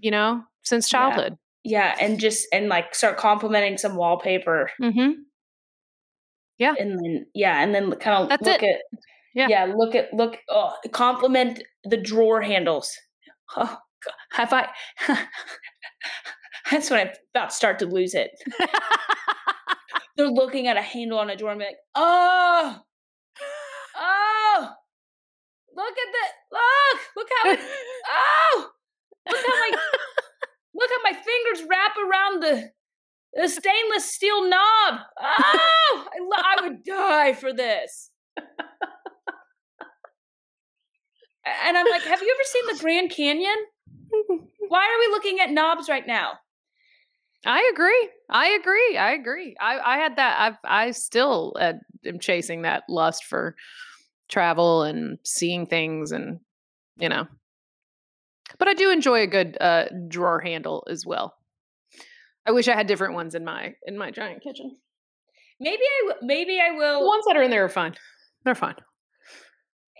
you 0.00 0.10
know 0.10 0.42
since 0.62 0.88
childhood. 0.88 1.36
Yeah, 1.64 1.94
and 2.00 2.18
just 2.18 2.46
and 2.52 2.68
like 2.68 2.94
start 2.94 3.18
complimenting 3.18 3.76
some 3.76 3.94
wallpaper, 3.96 4.70
Mm-hmm. 4.80 5.10
and 6.78 6.98
then 6.98 7.26
yeah, 7.34 7.62
and 7.62 7.74
then 7.74 7.90
kind 7.96 8.22
of 8.22 8.28
That's 8.30 8.42
look 8.42 8.62
it. 8.62 8.70
at 8.70 9.00
Yeah. 9.34 9.48
yeah, 9.48 9.72
look 9.76 9.94
at 9.94 10.12
look 10.14 10.38
oh, 10.48 10.72
compliment 10.92 11.62
the 11.84 11.98
drawer 11.98 12.40
handles. 12.40 12.90
Oh, 13.56 13.76
God, 14.04 14.14
have 14.32 14.52
I? 14.52 14.68
That's 16.70 16.90
when 16.90 17.00
I 17.06 17.12
about 17.34 17.50
to 17.50 17.54
start 17.56 17.78
to 17.80 17.86
lose 17.86 18.14
it. 18.14 18.30
They're 20.16 20.28
looking 20.28 20.66
at 20.68 20.76
a 20.76 20.82
handle 20.82 21.18
on 21.18 21.30
a 21.30 21.36
drawer 21.36 21.52
and 21.52 21.60
be 21.60 21.66
like, 21.66 21.76
oh, 21.94 22.78
oh, 23.96 24.34
look 25.78 25.94
at 25.96 26.12
that! 26.12 26.30
Look, 26.52 27.00
look 27.16 27.28
how 27.42 27.50
it, 27.52 27.60
oh, 28.10 28.70
look 29.30 29.46
how 29.46 29.54
my 29.60 29.70
look 30.74 30.90
how 30.90 31.02
my 31.04 31.12
fingers 31.12 31.66
wrap 31.68 31.96
around 31.96 32.42
the 32.42 32.70
the 33.34 33.48
stainless 33.48 34.12
steel 34.12 34.48
knob. 34.48 35.00
Oh, 35.20 36.06
I, 36.12 36.18
lo- 36.20 36.44
I 36.44 36.62
would 36.62 36.84
die 36.84 37.32
for 37.34 37.52
this. 37.52 38.10
And 41.66 41.78
I'm 41.78 41.86
like, 41.88 42.02
have 42.02 42.20
you 42.20 42.34
ever 42.34 42.44
seen 42.44 42.76
the 42.76 42.82
Grand 42.82 43.10
Canyon? 43.10 43.56
Why 44.68 44.84
are 44.84 44.98
we 44.98 45.14
looking 45.14 45.40
at 45.40 45.50
knobs 45.50 45.88
right 45.88 46.06
now? 46.06 46.32
I 47.46 47.70
agree. 47.72 48.08
I 48.28 48.48
agree. 48.48 48.96
I 48.96 49.12
agree. 49.12 49.56
I, 49.60 49.78
I 49.78 49.98
had 49.98 50.16
that. 50.16 50.40
I've 50.40 50.56
I 50.64 50.90
still 50.90 51.54
uh, 51.58 51.74
am 52.04 52.18
chasing 52.18 52.62
that 52.62 52.82
lust 52.88 53.24
for 53.24 53.54
travel 54.28 54.82
and 54.82 55.18
seeing 55.24 55.66
things, 55.66 56.12
and 56.12 56.40
you 56.96 57.08
know. 57.08 57.26
But 58.58 58.68
I 58.68 58.74
do 58.74 58.90
enjoy 58.90 59.22
a 59.22 59.26
good 59.26 59.56
uh, 59.60 59.86
drawer 60.08 60.40
handle 60.40 60.86
as 60.90 61.04
well. 61.04 61.34
I 62.46 62.52
wish 62.52 62.66
I 62.66 62.74
had 62.74 62.86
different 62.86 63.14
ones 63.14 63.34
in 63.34 63.44
my 63.44 63.74
in 63.86 63.98
my 63.98 64.10
giant 64.10 64.42
kitchen. 64.42 64.76
Maybe 65.60 65.82
I 65.82 66.08
w- 66.08 66.26
maybe 66.26 66.60
I 66.60 66.70
will 66.70 67.00
The 67.00 67.06
ones 67.06 67.24
that 67.26 67.36
are 67.36 67.42
in 67.42 67.50
there 67.50 67.64
are 67.64 67.68
fine. 67.68 67.94
They're 68.44 68.54
fine. 68.54 68.76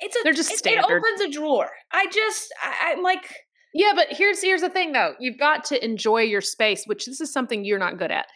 It's 0.00 0.16
a 0.16 0.20
they're 0.22 0.32
just 0.32 0.50
it, 0.52 0.64
it 0.64 0.84
opens 0.84 1.20
a 1.20 1.28
drawer. 1.30 1.68
I 1.92 2.06
just 2.06 2.54
I, 2.62 2.92
I'm 2.92 3.02
like 3.02 3.34
Yeah, 3.74 3.92
but 3.94 4.06
here's 4.10 4.40
here's 4.40 4.62
the 4.62 4.70
thing 4.70 4.92
though. 4.92 5.14
You've 5.20 5.38
got 5.38 5.64
to 5.66 5.84
enjoy 5.84 6.22
your 6.22 6.40
space, 6.40 6.84
which 6.86 7.04
this 7.06 7.20
is 7.20 7.32
something 7.32 7.64
you're 7.64 7.78
not 7.78 7.98
good 7.98 8.10
at. 8.12 8.26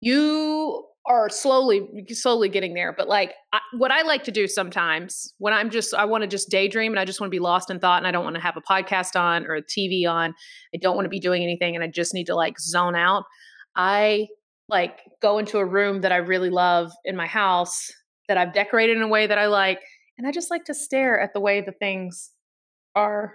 You 0.00 0.84
are 1.06 1.28
slowly 1.28 2.06
slowly 2.12 2.48
getting 2.48 2.72
there, 2.72 2.92
but 2.92 3.08
like 3.08 3.34
I, 3.52 3.60
what 3.76 3.90
I 3.90 4.02
like 4.02 4.24
to 4.24 4.32
do 4.32 4.46
sometimes 4.48 5.34
when 5.38 5.52
I'm 5.52 5.68
just 5.68 5.92
I 5.92 6.06
want 6.06 6.22
to 6.22 6.28
just 6.28 6.50
daydream 6.50 6.92
and 6.92 6.98
I 6.98 7.04
just 7.04 7.20
want 7.20 7.30
to 7.30 7.34
be 7.34 7.42
lost 7.42 7.70
in 7.70 7.78
thought 7.78 7.98
and 7.98 8.06
I 8.06 8.10
don't 8.10 8.24
want 8.24 8.36
to 8.36 8.42
have 8.42 8.56
a 8.56 8.62
podcast 8.62 9.18
on 9.18 9.46
or 9.46 9.54
a 9.54 9.62
TV 9.62 10.08
on. 10.08 10.34
I 10.74 10.78
don't 10.80 10.94
want 10.94 11.04
to 11.04 11.10
be 11.10 11.20
doing 11.20 11.42
anything 11.42 11.74
and 11.74 11.84
I 11.84 11.88
just 11.88 12.14
need 12.14 12.26
to 12.26 12.34
like 12.34 12.58
zone 12.58 12.96
out. 12.96 13.24
I 13.76 14.28
like 14.68 15.00
go 15.20 15.38
into 15.38 15.58
a 15.58 15.66
room 15.66 16.00
that 16.02 16.12
I 16.12 16.16
really 16.16 16.48
love 16.48 16.90
in 17.04 17.16
my 17.16 17.26
house 17.26 17.90
that 18.28 18.38
I've 18.38 18.54
decorated 18.54 18.96
in 18.96 19.02
a 19.02 19.08
way 19.08 19.26
that 19.26 19.36
I 19.36 19.46
like 19.46 19.80
and 20.16 20.26
I 20.26 20.32
just 20.32 20.50
like 20.50 20.64
to 20.66 20.74
stare 20.74 21.20
at 21.20 21.34
the 21.34 21.40
way 21.40 21.60
the 21.60 21.72
things 21.72 22.30
are 22.94 23.34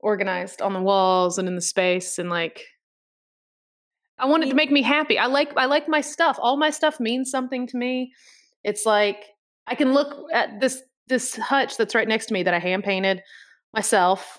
organized 0.00 0.60
on 0.60 0.72
the 0.72 0.80
walls 0.80 1.38
and 1.38 1.46
in 1.46 1.54
the 1.54 1.60
space 1.60 2.18
and 2.18 2.30
like 2.30 2.64
I 4.20 4.26
want 4.26 4.44
it 4.44 4.48
to 4.50 4.54
make 4.54 4.70
me 4.70 4.82
happy. 4.82 5.18
I 5.18 5.26
like 5.26 5.52
I 5.56 5.66
like 5.66 5.88
my 5.88 6.00
stuff. 6.00 6.38
All 6.40 6.56
my 6.56 6.70
stuff 6.70 7.00
means 7.00 7.30
something 7.30 7.66
to 7.68 7.76
me. 7.76 8.12
It's 8.64 8.84
like 8.86 9.24
I 9.66 9.74
can 9.74 9.92
look 9.92 10.26
at 10.32 10.60
this 10.60 10.82
this 11.08 11.36
hutch 11.36 11.76
that's 11.76 11.94
right 11.94 12.08
next 12.08 12.26
to 12.26 12.34
me 12.34 12.42
that 12.42 12.54
I 12.54 12.58
hand 12.58 12.84
painted 12.84 13.22
myself 13.74 14.38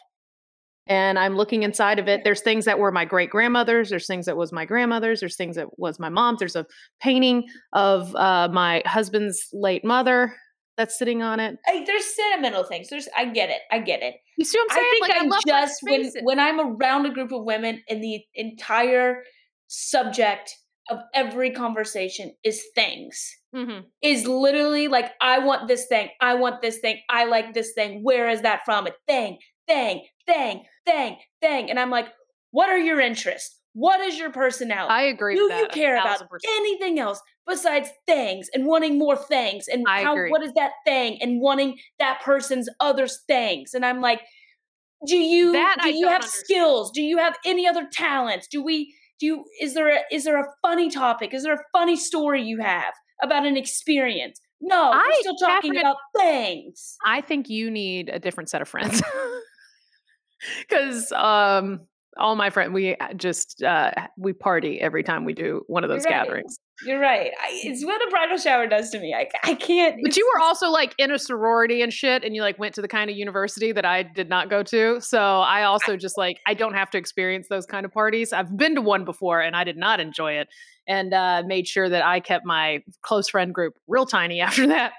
and 0.88 1.20
I'm 1.20 1.36
looking 1.36 1.63
inside 1.63 2.00
of 2.00 2.08
it. 2.08 2.24
There's 2.24 2.41
things 2.41 2.65
that 2.65 2.80
were 2.80 2.91
my 2.91 3.06
great 3.06 3.30
grandmother's, 3.30 3.89
there's 3.89 4.08
things 4.08 4.26
that 4.26 4.38
was 4.38 4.52
my 4.52 4.65
grandmother's, 4.65 5.20
there's 5.20 5.36
things 5.36 5.56
that 5.56 5.78
was 5.78 6.00
my 6.00 6.10
mom's. 6.10 6.39
There's 6.39 6.56
a 6.56 6.65
painting 7.02 7.48
of 7.74 8.15
uh, 8.15 8.50
my 8.52 8.82
husband's 8.86 9.48
late 9.54 9.86
mother 9.86 10.36
that's 10.78 10.98
sitting 10.98 11.22
on 11.22 11.39
it. 11.39 11.58
I, 11.67 11.84
there's 11.86 12.06
sentimental 12.15 12.63
things. 12.63 12.89
There's 12.89 13.08
I 13.15 13.26
get 13.26 13.50
it. 13.50 13.62
I 13.72 13.80
get 13.80 14.02
it. 14.02 14.15
You 14.38 14.46
see 14.46 14.58
what 14.58 14.72
I'm 14.72 14.78
saying? 14.78 14.88
I 14.88 14.91
think 14.91 15.10
like, 15.10 15.22
I, 15.22 15.26
love 15.26 15.44
just 15.46 15.84
when 15.84 16.12
when 16.24 16.39
I'm 16.39 16.60
around 16.60 17.06
a 17.06 17.12
group 17.12 17.32
of 17.32 17.44
women 17.44 17.84
and 17.89 18.02
the 18.02 18.24
entire 18.34 19.24
subject 19.71 20.53
of 20.89 20.99
every 21.13 21.49
conversation 21.51 22.34
is 22.43 22.62
things. 22.75 23.38
Mhm. 23.55 23.86
Is 24.01 24.27
literally 24.27 24.88
like 24.89 25.13
I 25.21 25.39
want 25.39 25.67
this 25.69 25.86
thing. 25.88 26.10
I 26.19 26.34
want 26.34 26.62
this 26.62 26.79
thing. 26.79 26.99
I 27.10 27.23
like 27.25 27.53
this 27.53 27.71
thing. 27.73 28.03
Where 28.03 28.27
is 28.29 28.41
that 28.41 28.65
from? 28.65 28.88
A 28.88 28.91
thing, 29.07 29.38
thing, 29.67 30.05
thing, 30.27 30.65
thing, 30.86 31.17
thing. 31.41 31.69
And 31.69 31.79
I'm 31.79 31.89
like, 31.89 32.07
what 32.51 32.69
are 32.69 32.77
your 32.77 32.99
interests? 32.99 33.57
What 33.73 34.01
is 34.01 34.19
your 34.19 34.31
personality? 34.31 34.91
I 34.93 35.03
agree 35.03 35.36
do 35.36 35.43
with 35.43 35.51
that. 35.51 35.62
you 35.62 35.81
care 35.81 35.95
about 35.97 36.21
anything 36.57 36.99
else 36.99 37.21
besides 37.47 37.89
things 38.05 38.49
and 38.53 38.65
wanting 38.65 38.99
more 38.99 39.15
things 39.15 39.69
and 39.69 39.86
I 39.88 40.03
how 40.03 40.12
agree. 40.13 40.29
what 40.31 40.43
is 40.43 40.51
that 40.55 40.71
thing 40.86 41.17
and 41.21 41.39
wanting 41.41 41.77
that 41.99 42.19
person's 42.21 42.69
other 42.79 43.07
things 43.07 43.73
and 43.73 43.84
i'm 43.84 43.99
like 43.99 44.21
do 45.07 45.17
you 45.17 45.51
That 45.53 45.77
do 45.81 45.89
I 45.89 45.91
you 45.91 46.07
have 46.07 46.15
understand. 46.21 46.45
skills 46.45 46.91
do 46.91 47.01
you 47.01 47.17
have 47.17 47.36
any 47.43 47.67
other 47.67 47.88
talents 47.91 48.47
do 48.47 48.62
we 48.63 48.93
do 49.21 49.25
you 49.25 49.45
is 49.62 49.73
there 49.73 49.88
a 49.88 50.01
is 50.12 50.25
there 50.25 50.38
a 50.38 50.45
funny 50.62 50.89
topic 50.89 51.34
is 51.34 51.43
there 51.43 51.53
a 51.53 51.63
funny 51.71 51.95
story 51.95 52.41
you 52.43 52.60
have 52.60 52.93
about 53.23 53.45
an 53.45 53.55
experience 53.55 54.41
no 54.60 54.91
I, 54.91 54.97
we're 54.97 55.21
still 55.21 55.36
talking 55.36 55.73
Katherine- 55.73 55.79
about 55.79 55.97
things 56.17 56.97
I 57.05 57.21
think 57.21 57.49
you 57.49 57.71
need 57.71 58.10
a 58.10 58.19
different 58.19 58.49
set 58.49 58.62
of 58.62 58.67
friends. 58.67 59.01
because 60.60 61.12
um, 61.12 61.81
all 62.17 62.36
my 62.36 62.49
friends 62.49 62.73
we 62.73 62.95
just 63.15 63.63
uh, 63.63 63.91
we 64.17 64.34
party 64.34 64.79
every 64.81 65.03
time 65.03 65.25
we 65.25 65.34
do 65.34 65.63
one 65.67 65.84
of 65.84 65.89
those 65.89 66.05
right. 66.05 66.12
gatherings. 66.12 66.57
You're 66.86 67.00
right. 67.00 67.32
I, 67.39 67.62
it's 67.63 67.86
what 67.86 68.02
a 68.06 68.10
bridal 68.10 68.38
shower 68.38 68.67
does 68.67 68.89
to 68.91 69.00
me. 69.00 69.13
I, 69.13 69.30
I 69.44 69.54
can't. 69.56 69.98
But 70.04 70.17
you 70.17 70.30
were 70.34 70.41
also 70.41 70.70
like 70.70 70.96
in 70.98 71.12
a 71.12 71.20
sorority 71.20 71.82
and 71.82 71.94
shit, 71.94 72.24
and 72.24 72.36
you 72.36 72.41
like 72.41 72.58
went 72.58 72.76
to 72.76 72.82
the 72.82 72.88
kind 72.88 73.10
of 73.10 73.15
university 73.15 73.72
that 73.72 73.86
I 73.86 74.04
did 74.04 74.30
not 74.30 74.50
go 74.50 74.63
to. 74.63 75.00
So 75.02 75.20
I 75.20 75.63
also 75.63 75.96
just 75.96 76.17
like 76.17 76.39
I 76.48 76.54
don't 76.54 76.74
have 76.74 76.89
to 76.91 76.98
experience 76.98 77.48
those 77.50 77.65
kind 77.65 77.86
of 77.86 77.91
parties. 77.91 78.34
I've 78.34 78.56
been 78.58 78.76
to 78.76 78.82
one 78.82 79.06
before 79.06 79.41
and 79.41 79.56
I 79.56 79.63
did 79.63 79.78
not 79.78 80.00
enjoy 80.00 80.34
it, 80.34 80.48
and 80.88 81.13
uh, 81.13 81.44
made 81.46 81.67
sure 81.67 81.88
that 81.88 82.04
I 82.04 82.20
kept 82.20 82.46
my 82.46 82.84
close 83.02 83.30
friend 83.30 83.54
group 83.54 83.76
real 83.88 84.06
tiny 84.06 84.41
after 84.41 84.67
that. 84.67 84.94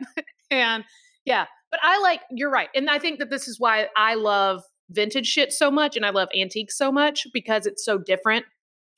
and 0.51 0.85
yeah, 1.25 1.47
but 1.71 1.81
I 1.83 2.01
like 2.01 2.21
you're 2.31 2.51
right, 2.51 2.69
and 2.75 2.89
I 2.89 2.99
think 2.99 3.19
that 3.19 3.31
this 3.31 3.49
is 3.49 3.59
why 3.59 3.89
I 3.97 4.15
love 4.15 4.63
vintage 4.91 5.27
shit 5.27 5.53
so 5.53 5.71
much, 5.71 5.97
and 5.97 6.07
I 6.07 6.11
love 6.11 6.29
antiques 6.39 6.77
so 6.77 6.93
much 6.93 7.27
because 7.33 7.67
it's 7.67 7.85
so 7.85 7.99
different. 7.99 8.45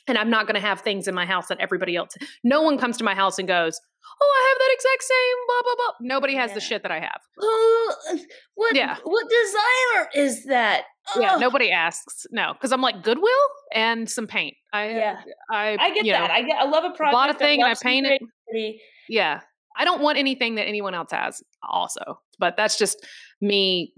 And 0.06 0.18
I'm 0.18 0.28
not 0.30 0.46
going 0.46 0.54
to 0.54 0.60
have 0.60 0.80
things 0.80 1.08
in 1.08 1.14
my 1.14 1.24
house 1.26 1.46
that 1.48 1.58
everybody 1.60 1.96
else. 1.96 2.14
No 2.42 2.62
one 2.62 2.78
comes 2.78 2.96
to 2.98 3.04
my 3.04 3.14
house 3.14 3.38
and 3.38 3.48
goes, 3.48 3.80
"Oh, 4.20 4.32
I 4.36 4.48
have 4.50 4.58
that 4.58 4.74
exact 4.74 5.02
same 5.02 5.36
blah 5.46 5.62
blah 5.62 5.74
blah." 5.76 5.94
Nobody 6.14 6.34
has 6.34 6.52
the 6.52 6.60
shit 6.60 6.82
that 6.82 6.92
I 6.92 7.00
have. 7.00 7.20
Uh, 7.38 8.16
what? 8.54 8.76
Yeah. 8.76 8.96
What 9.02 9.26
designer 9.30 10.08
is 10.14 10.44
that? 10.44 10.84
Yeah, 11.18 11.36
nobody 11.36 11.70
asks. 11.70 12.26
No, 12.30 12.52
because 12.54 12.72
I'm 12.72 12.80
like 12.80 13.02
Goodwill 13.02 13.30
and 13.74 14.08
some 14.10 14.26
paint. 14.26 14.54
I 14.72 14.90
Yeah. 14.90 15.20
I 15.50 15.76
I 15.80 15.94
get 15.94 16.04
you 16.04 16.12
know, 16.12 16.18
that. 16.20 16.30
I 16.30 16.42
get. 16.42 16.56
I 16.58 16.64
love 16.64 16.84
a 16.84 16.90
project. 16.90 17.12
bought 17.12 17.30
a 17.30 17.34
thing 17.34 17.62
and 17.62 17.70
I 17.70 17.74
painted. 17.80 18.20
creativity. 18.48 18.80
Yeah, 19.08 19.40
I 19.76 19.84
don't 19.84 20.02
want 20.02 20.18
anything 20.18 20.54
that 20.56 20.66
anyone 20.66 20.94
else 20.94 21.12
has. 21.12 21.42
Also, 21.68 22.20
but 22.38 22.56
that's 22.56 22.78
just 22.78 23.04
me 23.40 23.92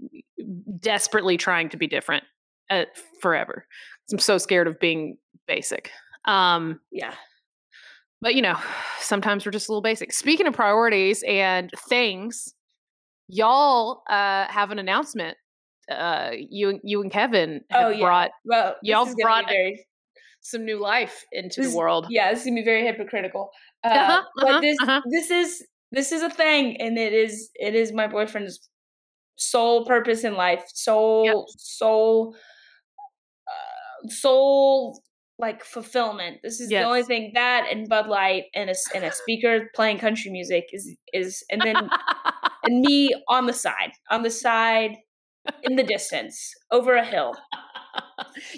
desperately 0.79 1.37
trying 1.37 1.69
to 1.69 1.77
be 1.77 1.87
different 1.87 2.23
uh, 2.69 2.85
forever. 3.21 3.65
I'm 4.11 4.19
so 4.19 4.37
scared 4.37 4.67
of 4.67 4.79
being 4.79 5.17
basic. 5.47 5.91
Um, 6.25 6.79
Yeah. 6.91 7.13
but 8.21 8.35
you 8.35 8.41
know, 8.41 8.57
sometimes 8.99 9.45
we're 9.45 9.51
just 9.51 9.69
a 9.69 9.71
little 9.71 9.81
basic. 9.81 10.13
Speaking 10.13 10.47
of 10.47 10.53
priorities 10.53 11.23
and 11.27 11.69
things, 11.89 12.53
y'all 13.27 14.03
uh, 14.09 14.45
have 14.47 14.71
an 14.71 14.79
announcement. 14.79 15.37
Uh, 15.89 16.31
you 16.49 16.79
you 16.83 17.01
and 17.01 17.11
Kevin 17.11 17.61
have 17.69 17.85
Oh, 17.85 17.89
yeah. 17.89 18.05
brought 18.05 18.31
Well, 18.43 18.75
Y'all 18.83 19.03
is 19.03 19.07
gonna 19.09 19.15
be 19.17 19.23
brought- 19.23 19.47
very, 19.47 19.85
some 20.41 20.65
new 20.65 20.79
life 20.79 21.23
into 21.31 21.61
This- 21.61 21.71
the 21.71 21.77
world. 21.77 22.07
Yeah, 22.09 22.29
this 22.29 22.39
is 22.41 22.45
gonna 22.45 22.55
be 22.61 22.65
very 22.65 22.85
hypocritical. 22.85 23.49
Uh, 23.83 23.87
Uh-huh, 23.89 24.23
but 24.35 24.49
uh-huh, 24.49 24.59
this 24.61 24.77
uh-huh. 24.81 25.01
this 25.09 25.31
is 25.31 25.65
this 25.91 26.11
is 26.11 26.21
a 26.23 26.29
thing, 26.29 26.75
and 26.81 26.97
it 26.97 27.13
is 27.13 27.49
it 27.55 27.73
is 27.75 27.93
my 27.93 28.07
boyfriend's 28.07 28.59
sole 29.37 29.85
purpose 29.85 30.23
in 30.25 30.33
life, 30.35 30.63
sole 30.73 31.45
sole 31.57 32.35
sole 34.07 35.01
like 35.39 35.63
fulfillment. 35.63 36.37
This 36.43 36.59
is 36.59 36.69
the 36.69 36.81
only 36.81 37.03
thing 37.03 37.31
that 37.35 37.67
and 37.71 37.87
Bud 37.87 38.07
Light 38.07 38.45
and 38.55 38.69
a 38.69 38.75
and 38.95 39.03
a 39.03 39.11
speaker 39.11 39.69
playing 39.75 39.99
country 39.99 40.31
music 40.31 40.65
is 40.71 40.95
is 41.13 41.43
and 41.51 41.61
then 41.61 41.75
and 42.63 42.81
me 42.81 43.13
on 43.29 43.45
the 43.45 43.53
side 43.53 43.91
on 44.09 44.23
the 44.23 44.31
side 44.31 44.95
in 45.63 45.75
the 45.75 45.83
distance 45.83 46.51
over 46.71 46.95
a 46.95 47.05
hill 47.05 47.33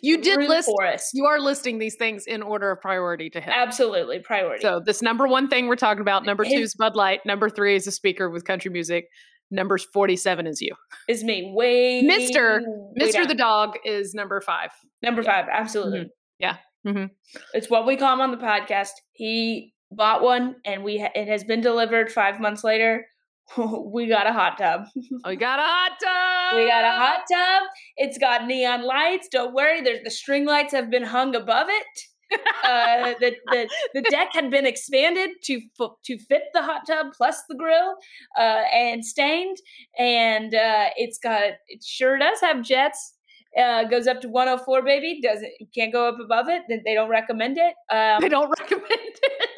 you 0.01 0.21
did 0.21 0.39
list. 0.39 0.67
forest. 0.67 1.11
You 1.13 1.25
are 1.25 1.39
listing 1.39 1.79
these 1.79 1.95
things 1.95 2.25
in 2.25 2.41
order 2.41 2.71
of 2.71 2.81
priority 2.81 3.29
to 3.31 3.41
him. 3.41 3.53
Absolutely 3.55 4.19
priority. 4.19 4.61
So 4.61 4.81
this 4.83 5.01
number 5.01 5.27
one 5.27 5.47
thing 5.47 5.67
we're 5.67 5.75
talking 5.75 6.01
about. 6.01 6.25
Number 6.25 6.43
two 6.43 6.59
is 6.59 6.75
Bud 6.75 6.95
Light. 6.95 7.21
Number 7.25 7.49
three 7.49 7.75
is 7.75 7.87
a 7.87 7.91
speaker 7.91 8.29
with 8.29 8.45
country 8.45 8.71
music. 8.71 9.05
Number 9.51 9.77
forty-seven 9.77 10.45
is 10.47 10.61
you, 10.61 10.75
is 11.07 11.23
me 11.23 11.51
way 11.55 12.01
Mister- 12.03 12.61
way 12.61 12.91
Mister 12.95 13.19
down. 13.21 13.27
the 13.27 13.35
dog 13.35 13.77
is 13.85 14.13
number 14.13 14.41
five. 14.41 14.69
number 15.01 15.23
five 15.23 15.45
absolutely 15.51 16.09
Yeah. 16.39 16.57
Mhm. 16.85 17.09
it's 17.53 17.69
what 17.69 17.85
we 17.85 17.97
call 17.97 18.13
him 18.13 18.21
on 18.21 18.31
the 18.31 18.37
podcast 18.37 18.91
he 19.13 19.73
bought 19.91 20.21
one 20.21 20.55
and 20.65 20.83
we 20.83 20.99
ha- 20.99 21.11
it 21.15 21.27
has 21.27 21.43
been 21.43 21.61
delivered 21.61 22.11
five 22.11 22.39
months 22.39 22.63
later 22.63 23.05
we 23.57 24.05
got 24.07 24.27
a 24.27 24.31
hot 24.33 24.57
tub 24.57 24.81
we 25.25 25.35
got 25.35 25.57
a 25.59 25.63
hot 25.63 25.91
tub. 26.01 26.55
we 26.57 26.67
got 26.67 26.85
a 26.85 26.91
hot 26.97 27.21
tub 27.31 27.63
it's 27.97 28.17
got 28.19 28.45
neon 28.45 28.83
lights 28.83 29.27
don't 29.31 29.53
worry 29.55 29.81
there's 29.81 30.03
the 30.03 30.11
string 30.11 30.45
lights 30.45 30.71
have 30.73 30.89
been 30.91 31.03
hung 31.03 31.35
above 31.35 31.67
it 31.69 31.85
uh, 32.31 33.13
the, 33.19 33.35
the 33.47 33.69
the 33.93 34.01
deck 34.09 34.29
had 34.33 34.51
been 34.51 34.65
expanded 34.65 35.31
to 35.43 35.61
to 36.05 36.17
fit 36.17 36.43
the 36.53 36.61
hot 36.61 36.81
tub 36.87 37.07
plus 37.15 37.43
the 37.49 37.55
grill 37.55 37.95
uh, 38.37 38.63
and 38.73 39.03
stained, 39.05 39.57
and 39.97 40.53
uh, 40.53 40.89
it's 40.95 41.17
got 41.19 41.41
it 41.67 41.83
sure 41.83 42.17
does 42.17 42.39
have 42.41 42.61
jets. 42.63 43.15
Uh, 43.59 43.83
goes 43.85 44.05
up 44.05 44.21
to 44.21 44.29
104, 44.29 44.83
baby. 44.83 45.19
Doesn't 45.23 45.51
can't 45.73 45.91
go 45.91 46.07
up 46.07 46.19
above 46.23 46.47
it. 46.49 46.61
They 46.85 46.93
don't 46.93 47.09
recommend 47.09 47.57
it. 47.57 47.73
Um, 47.93 48.21
They 48.21 48.29
don't 48.29 48.47
recommend 48.59 48.85
it. 48.91 49.49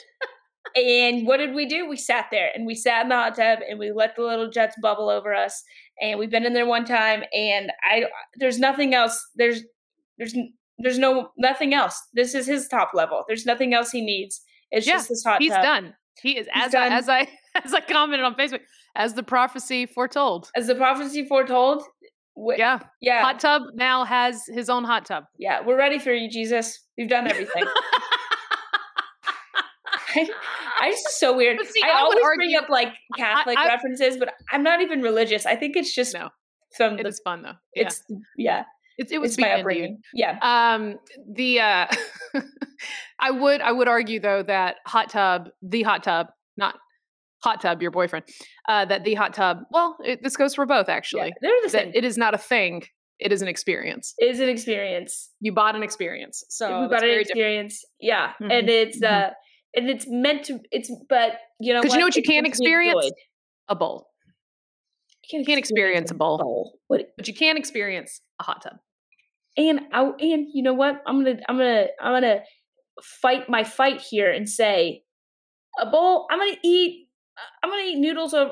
and 0.77 1.27
what 1.27 1.37
did 1.37 1.53
we 1.53 1.65
do? 1.65 1.89
We 1.89 1.97
sat 1.97 2.27
there 2.31 2.51
and 2.55 2.65
we 2.65 2.73
sat 2.73 3.03
in 3.03 3.09
the 3.09 3.15
hot 3.15 3.35
tub 3.35 3.59
and 3.69 3.77
we 3.77 3.91
let 3.91 4.15
the 4.15 4.21
little 4.23 4.49
jets 4.49 4.75
bubble 4.81 5.09
over 5.09 5.33
us. 5.33 5.61
And 6.01 6.17
we've 6.17 6.31
been 6.31 6.45
in 6.45 6.53
there 6.53 6.65
one 6.65 6.85
time, 6.85 7.23
and 7.33 7.71
I 7.83 8.05
there's 8.39 8.57
nothing 8.59 8.93
else. 8.95 9.21
There's 9.35 9.61
there's 10.17 10.35
there's 10.81 10.99
no 10.99 11.29
nothing 11.37 11.73
else. 11.73 12.01
This 12.13 12.33
is 12.35 12.45
his 12.47 12.67
top 12.67 12.91
level. 12.93 13.23
There's 13.27 13.45
nothing 13.45 13.73
else 13.73 13.91
he 13.91 14.01
needs. 14.01 14.41
It's 14.71 14.85
Yeah, 14.87 14.93
just 14.93 15.09
this 15.09 15.23
hot 15.23 15.33
tub. 15.33 15.41
He's 15.41 15.51
tub. 15.51 15.63
done. 15.63 15.93
He 16.21 16.37
is 16.37 16.47
He's 16.53 16.65
as 16.65 16.71
done. 16.71 16.91
I, 16.91 16.95
as 16.97 17.09
I 17.09 17.27
as 17.63 17.73
I 17.73 17.81
commented 17.81 18.25
on 18.25 18.35
Facebook 18.35 18.61
as 18.95 19.13
the 19.13 19.23
prophecy 19.23 19.85
foretold. 19.85 20.49
As 20.55 20.67
the 20.67 20.75
prophecy 20.75 21.25
foretold. 21.25 21.83
wh- 22.35 22.57
Yeah, 22.57 22.79
yeah, 23.01 23.21
hot 23.21 23.39
tub 23.39 23.63
now 23.75 24.03
has 24.05 24.43
his 24.53 24.69
own 24.69 24.83
hot 24.83 25.05
tub. 25.05 25.23
yeah. 25.37 25.61
We're 25.65 25.77
ready 25.77 25.99
for 25.99 26.11
you, 26.13 26.29
Jesus. 26.29 26.77
We've 26.97 27.09
done 27.09 27.27
everything. 27.29 27.63
I, 30.13 30.27
I 30.81 30.91
just 30.91 31.19
so 31.19 31.35
weird. 31.35 31.57
See, 31.65 31.81
I, 31.83 31.89
I 31.91 32.01
always 32.01 32.19
bring 32.35 32.55
up 32.55 32.69
like 32.69 32.89
Catholic 33.17 33.57
I- 33.57 33.67
references, 33.67 34.17
but 34.17 34.33
I'm 34.51 34.63
not 34.63 34.81
even 34.81 35.01
religious. 35.01 35.45
I 35.45 35.55
think 35.55 35.75
it's 35.77 35.93
just 35.95 36.13
No, 36.13 36.29
from 36.75 36.99
It 36.99 37.03
the. 37.03 37.09
is 37.09 37.21
fun 37.23 37.43
though. 37.43 37.53
Yeah, 37.75 37.83
It's 37.83 38.03
yeah. 38.37 38.63
It, 39.01 39.11
it 39.11 39.19
was 39.19 39.37
my 39.37 39.51
upbringing. 39.53 39.99
Yeah. 40.13 40.37
Um, 40.41 40.99
the 41.33 41.59
uh, 41.59 41.87
I 43.19 43.31
would 43.31 43.61
I 43.61 43.71
would 43.71 43.87
argue 43.87 44.19
though 44.19 44.43
that 44.43 44.77
hot 44.85 45.09
tub, 45.09 45.49
the 45.61 45.83
hot 45.83 46.03
tub, 46.03 46.27
not 46.57 46.75
hot 47.43 47.61
tub, 47.61 47.81
your 47.81 47.91
boyfriend, 47.91 48.25
uh, 48.67 48.85
that 48.85 49.03
the 49.03 49.13
hot 49.15 49.33
tub. 49.33 49.59
Well, 49.71 49.97
it, 50.05 50.21
this 50.23 50.37
goes 50.37 50.55
for 50.55 50.65
both 50.65 50.87
yeah. 50.87 50.95
actually. 50.95 51.33
They're 51.41 51.51
the 51.63 51.69
same. 51.69 51.91
it 51.93 52.03
is 52.05 52.17
not 52.17 52.33
a 52.33 52.37
thing; 52.37 52.83
it 53.19 53.31
is 53.31 53.41
an 53.41 53.47
experience. 53.47 54.13
It 54.17 54.29
is 54.29 54.39
an 54.39 54.49
experience. 54.49 55.29
You 55.39 55.51
bought 55.51 55.75
an 55.75 55.83
experience, 55.83 56.43
so 56.49 56.81
we 56.83 56.87
that's 56.87 57.01
an 57.03 57.07
very 57.09 57.23
different. 57.23 57.29
experience. 57.29 57.85
Yeah, 57.99 58.33
Mhm, 58.41 58.51
and 58.51 58.69
it's 58.69 58.99
mhm. 58.99 59.11
uh, 59.11 59.29
and 59.75 59.89
it's 59.89 60.05
meant 60.07 60.45
to. 60.45 60.59
It's 60.71 60.91
but 61.09 61.33
you 61.59 61.73
know 61.73 61.81
'Cause 61.81 61.93
you 61.93 61.99
know 61.99 62.05
what 62.05 62.15
you 62.15 62.23
can't 62.23 62.43
meant 62.43 62.55
to 62.55 62.59
be 62.61 62.65
experience? 62.65 63.11
A 63.69 63.75
bowl, 63.75 64.07
You 65.31 65.45
can't 65.45 65.59
experience 65.59 66.11
a 66.11 66.13
bowl. 66.15 66.79
What 66.87 67.05
but 67.15 67.27
you 67.27 67.33
can 67.33 67.55
experience 67.57 68.21
a 68.39 68.43
hot 68.43 68.61
tub. 68.63 68.73
And 69.57 69.81
I 69.91 70.03
and 70.19 70.47
you 70.53 70.63
know 70.63 70.73
what? 70.73 71.01
I'm 71.05 71.23
gonna 71.23 71.37
I'm 71.49 71.57
gonna 71.57 71.87
I'm 72.01 72.13
gonna 72.13 72.41
fight 73.03 73.49
my 73.49 73.63
fight 73.63 74.01
here 74.01 74.31
and 74.31 74.47
say 74.49 75.03
a 75.79 75.85
bowl. 75.89 76.27
I'm 76.31 76.39
gonna 76.39 76.57
eat. 76.63 77.07
I'm 77.63 77.69
gonna 77.69 77.83
eat 77.83 77.97
noodles 77.97 78.33
of, 78.33 78.49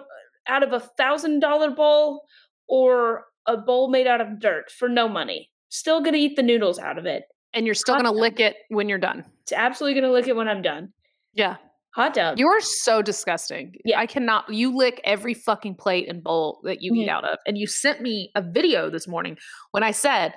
out 0.47 0.63
of 0.63 0.73
a 0.73 0.79
thousand 0.79 1.41
dollar 1.41 1.69
bowl 1.71 2.23
or 2.67 3.25
a 3.45 3.57
bowl 3.57 3.89
made 3.89 4.07
out 4.07 4.21
of 4.21 4.39
dirt 4.39 4.71
for 4.71 4.89
no 4.89 5.07
money. 5.07 5.49
Still 5.69 6.01
gonna 6.01 6.17
eat 6.17 6.35
the 6.35 6.43
noodles 6.43 6.79
out 6.79 6.97
of 6.97 7.05
it. 7.05 7.23
And 7.53 7.65
you're 7.65 7.75
still 7.75 7.95
Hot 7.95 8.03
gonna 8.03 8.13
tub. 8.15 8.21
lick 8.21 8.39
it 8.39 8.55
when 8.69 8.89
you're 8.89 8.97
done. 8.97 9.25
It's 9.43 9.51
absolutely 9.51 9.99
gonna 9.99 10.13
lick 10.13 10.27
it 10.27 10.35
when 10.35 10.47
I'm 10.47 10.61
done. 10.61 10.93
Yeah, 11.33 11.57
Hot 11.95 12.13
dog. 12.13 12.39
you're 12.39 12.61
so 12.61 13.01
disgusting. 13.01 13.75
Yeah. 13.85 13.99
I 13.99 14.05
cannot. 14.05 14.51
You 14.51 14.75
lick 14.75 15.01
every 15.03 15.33
fucking 15.33 15.75
plate 15.75 16.07
and 16.09 16.23
bowl 16.23 16.59
that 16.63 16.81
you 16.81 16.93
eat 16.95 17.07
Mhm. 17.07 17.11
out 17.11 17.23
of. 17.25 17.37
And 17.45 17.57
you 17.57 17.67
sent 17.67 18.01
me 18.01 18.31
a 18.35 18.41
video 18.41 18.89
this 18.89 19.07
morning 19.07 19.37
when 19.71 19.83
I 19.83 19.91
said, 19.91 20.33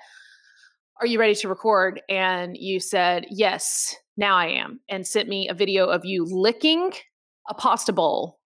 "Are 1.02 1.06
you 1.06 1.18
ready 1.18 1.34
to 1.34 1.48
record?" 1.48 2.00
And 2.08 2.56
you 2.56 2.80
said, 2.80 3.26
"Yes, 3.30 3.96
now 4.16 4.36
I 4.36 4.46
am." 4.46 4.80
And 4.88 5.06
sent 5.06 5.28
me 5.28 5.48
a 5.48 5.54
video 5.54 5.86
of 5.86 6.04
you 6.04 6.24
licking 6.24 6.92
a 7.48 7.54
pasta 7.54 7.92
bowl. 7.92 8.38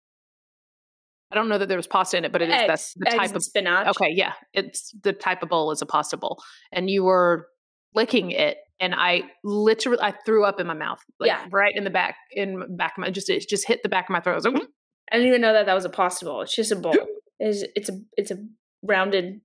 I 1.32 1.36
don't 1.36 1.50
know 1.50 1.58
that 1.58 1.68
there 1.68 1.78
was 1.78 1.88
pasta 1.88 2.18
in 2.18 2.26
it, 2.26 2.32
but 2.32 2.41
it 2.41 2.50
is 2.50 2.56
eggs, 2.56 2.68
that's 2.68 2.94
the 2.94 3.06
type 3.06 3.36
of 3.36 3.44
spinach. 3.44 3.88
Okay, 3.88 4.12
yeah. 4.13 4.34
It's 4.54 4.96
the 5.04 5.12
type 5.12 5.44
of 5.44 5.50
bowl 5.50 5.72
is 5.72 5.82
a 5.82 5.86
pasta 5.86 6.18
bowl. 6.18 6.41
And 6.72 6.89
you 6.89 7.04
were 7.04 7.48
licking 7.94 8.32
it 8.32 8.58
and 8.80 8.94
I 8.96 9.24
literally 9.44 10.02
I 10.02 10.13
threw 10.26 10.46
up 10.46 10.60
in 10.60 10.68
my 10.68 10.74
mouth. 10.74 11.00
Like 11.20 11.30
Yeah. 11.30 11.46
right 11.52 11.74
in 11.76 11.84
the 11.84 11.89
back 11.89 12.15
in 12.32 12.78
back 12.78 12.94
of 12.98 13.02
my 13.02 13.10
just 13.10 13.30
it 13.30 13.48
just 13.50 13.68
hit 13.68 13.82
the 13.84 13.89
back 13.89 14.06
of 14.06 14.12
my 14.12 14.20
throat. 14.22 14.34
I 14.34 14.36
was 14.36 14.46
like. 14.46 14.63
I 15.12 15.18
didn't 15.18 15.28
even 15.28 15.41
know 15.41 15.54
that 15.54 15.65
that 15.65 15.74
was 15.74 15.86
a 15.86 15.89
pasta 15.89 16.26
bowl. 16.26 16.41
It's 16.41 16.56
just 16.56 16.72
a 16.72 16.76
bowl. 16.76 16.96
It's 17.39 17.65
it's 17.76 17.89
a 17.89 18.00
it's 18.18 18.32
a 18.32 18.38
rounded. 18.82 19.41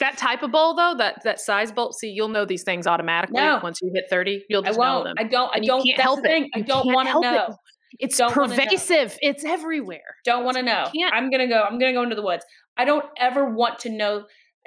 That 0.00 0.16
type 0.16 0.42
of 0.42 0.50
bowl 0.52 0.74
though, 0.74 0.94
that 0.98 1.22
that 1.24 1.40
size 1.40 1.72
bowl, 1.72 1.92
see, 1.92 2.08
you'll 2.08 2.28
know 2.28 2.44
these 2.44 2.62
things 2.62 2.86
automatically 2.86 3.40
No. 3.40 3.60
once 3.62 3.80
you 3.82 3.90
hit 3.94 4.04
30. 4.10 4.44
You'll 4.48 4.62
I 4.64 4.66
just 4.68 4.78
know 4.78 4.84
won't. 4.84 5.04
them. 5.04 5.14
I 5.18 5.24
don't. 5.24 5.50
I 5.54 5.60
don't. 5.60 5.84
can't 5.84 6.00
help 6.00 6.20
it. 6.24 6.48
I 6.54 6.60
don't 6.60 6.86
want 6.92 7.06
to 7.06 7.12
help 7.12 7.24
it. 7.24 7.30
know. 7.32 7.56
It's 7.98 8.18
don't 8.18 8.34
know. 8.36 8.46
pervasive. 8.46 9.16
It's 9.20 9.44
everywhere. 9.44 10.00
Don't 10.24 10.44
want 10.44 10.56
to 10.56 10.62
know. 10.62 10.86
I'm 11.12 11.30
gonna 11.30 11.48
go. 11.48 11.62
I'm 11.62 11.78
gonna 11.78 11.92
go 11.92 12.02
into 12.02 12.16
the 12.16 12.22
woods. 12.22 12.44
I 12.76 12.84
don't 12.84 13.04
ever 13.18 13.48
want 13.50 13.78
to 13.80 13.90
know 13.90 14.24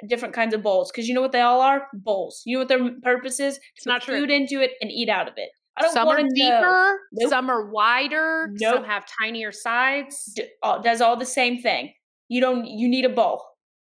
different 0.08 0.34
kinds 0.34 0.52
of 0.54 0.62
bowls 0.62 0.90
because 0.90 1.08
you 1.08 1.14
know 1.14 1.20
what 1.22 1.32
they 1.32 1.40
all 1.40 1.60
are? 1.60 1.86
Bowls. 1.94 2.42
You 2.44 2.56
know 2.56 2.60
what 2.62 2.68
their 2.68 2.90
purpose 3.02 3.38
is? 3.40 3.58
It's 3.76 3.84
To 3.84 3.88
not 3.90 4.00
put 4.00 4.06
true. 4.06 4.20
food 4.20 4.30
into 4.30 4.60
it 4.60 4.72
and 4.80 4.90
eat 4.90 5.08
out 5.08 5.28
of 5.28 5.34
it. 5.36 5.48
I 5.76 5.82
don't 5.82 5.92
Some 5.92 6.08
are 6.08 6.16
want 6.18 6.30
deeper, 6.34 6.98
Nope. 7.12 7.30
some 7.30 7.48
are 7.48 7.70
wider, 7.70 8.48
some 8.58 8.84
have 8.84 9.04
tinier 9.06 9.52
sides. 9.52 10.32
D- 10.36 10.44
all- 10.62 10.82
does 10.82 11.00
all 11.00 11.16
the 11.16 11.24
same 11.24 11.62
thing. 11.62 11.94
You 12.28 12.40
don't. 12.42 12.66
You 12.66 12.88
need 12.88 13.04
a 13.04 13.08
bowl. 13.08 13.42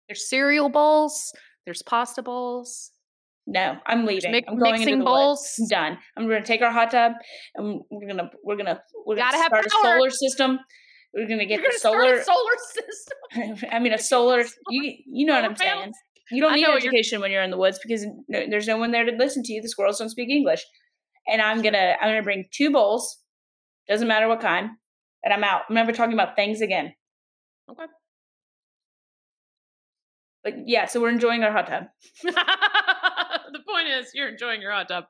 There's 0.09 0.29
cereal 0.29 0.69
bowls, 0.69 1.33
there's 1.65 1.83
pasta 1.83 2.23
bowls, 2.23 2.91
No, 3.47 3.77
I'm 3.87 4.05
leaving. 4.07 4.33
mi- 4.33 4.45
I'm 4.47 4.59
going 4.59 4.73
mixing 4.73 4.89
into 4.95 4.99
the 5.01 5.05
bowls. 5.05 5.39
woods. 5.59 5.73
I'm 5.73 5.79
done. 5.95 5.99
I'm 6.17 6.25
gonna 6.29 6.45
take 6.45 6.63
our 6.63 6.71
hot 6.73 6.91
tub 6.91 7.13
and 7.55 7.81
we're 7.91 8.07
gonna 8.09 8.31
we're 8.45 8.57
gonna 8.57 8.81
we're 9.05 9.17
gonna 9.17 9.27
Gotta 9.31 9.37
have 9.39 9.47
start 9.47 9.67
a 9.67 9.71
solar 9.71 10.11
system. 10.11 10.59
We're 11.15 11.29
gonna 11.29 11.47
get 11.47 11.61
You're 11.61 11.71
the 11.73 11.81
gonna 11.83 11.97
solar. 11.99 12.23
solar 12.23 12.53
system. 13.55 13.69
I 13.73 13.79
mean, 13.79 13.93
a 13.93 13.99
solar. 13.99 14.45
You 14.71 14.93
you 15.07 15.27
know 15.27 15.35
what 15.35 15.45
I'm 15.45 15.57
saying. 15.57 15.93
You 16.31 16.43
don't 16.43 16.55
need 16.55 16.63
you're- 16.63 16.77
education 16.77 17.21
when 17.21 17.31
you're 17.31 17.43
in 17.43 17.51
the 17.51 17.57
woods 17.57 17.79
because 17.83 18.05
no, 18.29 18.45
there's 18.51 18.67
no 18.67 18.77
one 18.77 18.91
there 18.91 19.05
to 19.05 19.13
listen 19.13 19.43
to 19.45 19.53
you. 19.53 19.63
The 19.63 19.69
squirrels 19.69 19.99
don't 19.99 20.09
speak 20.11 20.29
English, 20.29 20.65
and 21.29 21.41
I'm 21.41 21.63
gonna 21.63 21.95
I'm 22.01 22.09
gonna 22.11 22.23
bring 22.23 22.45
two 22.53 22.71
bowls. 22.73 23.19
Doesn't 23.89 24.09
matter 24.09 24.27
what 24.29 24.41
kind, 24.41 24.71
and 25.25 25.33
I'm 25.33 25.45
out. 25.45 25.63
I'm 25.69 25.75
never 25.77 25.93
talking 25.93 26.15
about 26.15 26.35
things 26.37 26.61
again. 26.61 26.93
Okay. 27.71 27.85
But 30.47 30.55
yeah, 30.69 30.85
so 30.87 31.01
we're 31.01 31.09
enjoying 31.11 31.43
our 31.43 31.51
hot 31.51 31.67
tub. 31.67 31.85
the 32.23 33.59
point 33.69 33.89
is, 33.89 34.13
you're 34.15 34.29
enjoying 34.29 34.63
your 34.63 34.71
hot 34.71 34.87
tub. 34.87 35.05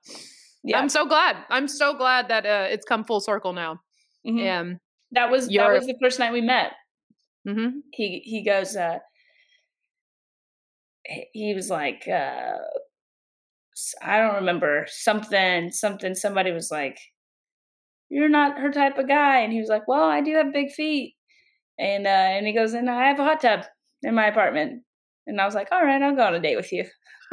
Yeah, 0.64 0.78
I'm 0.78 0.88
so 0.88 1.04
glad. 1.04 1.36
I'm 1.50 1.68
so 1.68 1.92
glad 1.92 2.28
that 2.28 2.46
uh, 2.46 2.68
it's 2.70 2.86
come 2.86 3.04
full 3.04 3.20
circle 3.20 3.52
now. 3.52 3.80
Mhm. 4.26 4.40
And 4.40 4.78
that 5.12 5.30
was 5.30 5.48
that 5.48 5.70
was 5.72 5.86
the 5.86 5.98
first 6.02 6.18
night 6.18 6.32
we 6.32 6.40
met. 6.40 6.72
mhm. 7.46 7.82
he 7.92 8.22
he 8.24 8.42
goes 8.42 8.74
uh 8.76 8.98
he- 11.32 11.54
was 11.54 11.68
like 11.70 12.08
uh 12.08 12.56
i 14.02 14.18
don't 14.18 14.34
remember 14.36 14.86
something 14.88 15.70
something 15.70 16.14
somebody 16.14 16.50
was 16.50 16.70
like 16.72 16.98
you're 18.08 18.28
not 18.28 18.58
her 18.58 18.72
type 18.72 18.98
of 18.98 19.06
guy 19.06 19.40
and 19.40 19.52
he 19.52 19.60
was 19.60 19.68
like 19.68 19.86
well 19.86 20.08
i 20.16 20.20
do 20.20 20.34
have 20.34 20.52
big 20.52 20.72
feet 20.72 21.14
and 21.78 22.06
uh 22.06 22.10
and 22.34 22.46
he 22.48 22.52
goes 22.52 22.72
and 22.74 22.90
i 22.90 23.06
have 23.08 23.20
a 23.20 23.24
hot 23.24 23.40
tub 23.40 23.60
in 24.02 24.14
my 24.14 24.26
apartment 24.26 24.82
and 25.26 25.40
i 25.40 25.44
was 25.44 25.54
like 25.54 25.68
all 25.72 25.82
right 25.84 26.02
i'll 26.02 26.14
go 26.16 26.22
on 26.26 26.34
a 26.34 26.40
date 26.40 26.56
with 26.56 26.72
you 26.72 26.84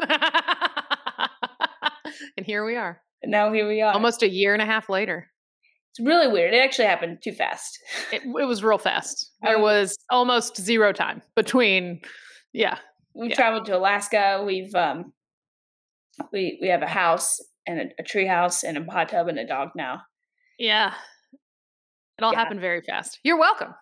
and 2.36 2.44
here 2.46 2.64
we 2.64 2.76
are, 2.76 3.00
and 3.22 3.30
now 3.30 3.52
here 3.52 3.66
we 3.68 3.80
are 3.80 3.92
almost 3.92 4.22
a 4.22 4.28
year 4.28 4.52
and 4.52 4.62
a 4.62 4.66
half 4.66 4.88
later. 4.88 5.28
it's 5.90 6.04
really 6.06 6.28
weird 6.30 6.52
it 6.54 6.58
actually 6.58 6.86
happened 6.86 7.18
too 7.22 7.32
fast 7.32 7.78
It, 8.12 8.22
it 8.24 8.44
was 8.46 8.62
real 8.64 8.78
fast. 8.78 9.30
There 9.42 9.56
Um, 9.56 9.62
was 9.62 9.96
almost 10.10 10.56
zero 10.60 10.92
time 10.92 11.22
between. 11.36 12.00
Yeah, 12.52 12.78
we've 13.14 13.30
Yeah. 13.30 13.36
traveled 13.36 13.66
to 13.66 13.76
alaska 13.76 14.42
we've 14.46 14.74
um 14.74 15.12
we 16.32 16.58
we 16.60 16.68
have 16.68 16.82
a 16.82 16.86
house 16.88 17.38
and 17.66 17.80
a, 17.80 17.84
a 17.98 18.02
tree 18.02 18.26
house 18.26 18.62
and 18.64 18.76
a 18.78 18.84
hot 18.90 19.08
tub 19.08 19.28
and 19.28 19.38
a 19.38 19.46
dog 19.46 19.70
now 19.76 20.02
yeah. 20.58 20.94
It 22.18 22.22
all 22.22 22.32
Yeah. 22.32 22.38
happened 22.38 22.60
very 22.60 22.80
fast. 22.82 23.18
You're 23.24 23.38
welcome. 23.38 23.74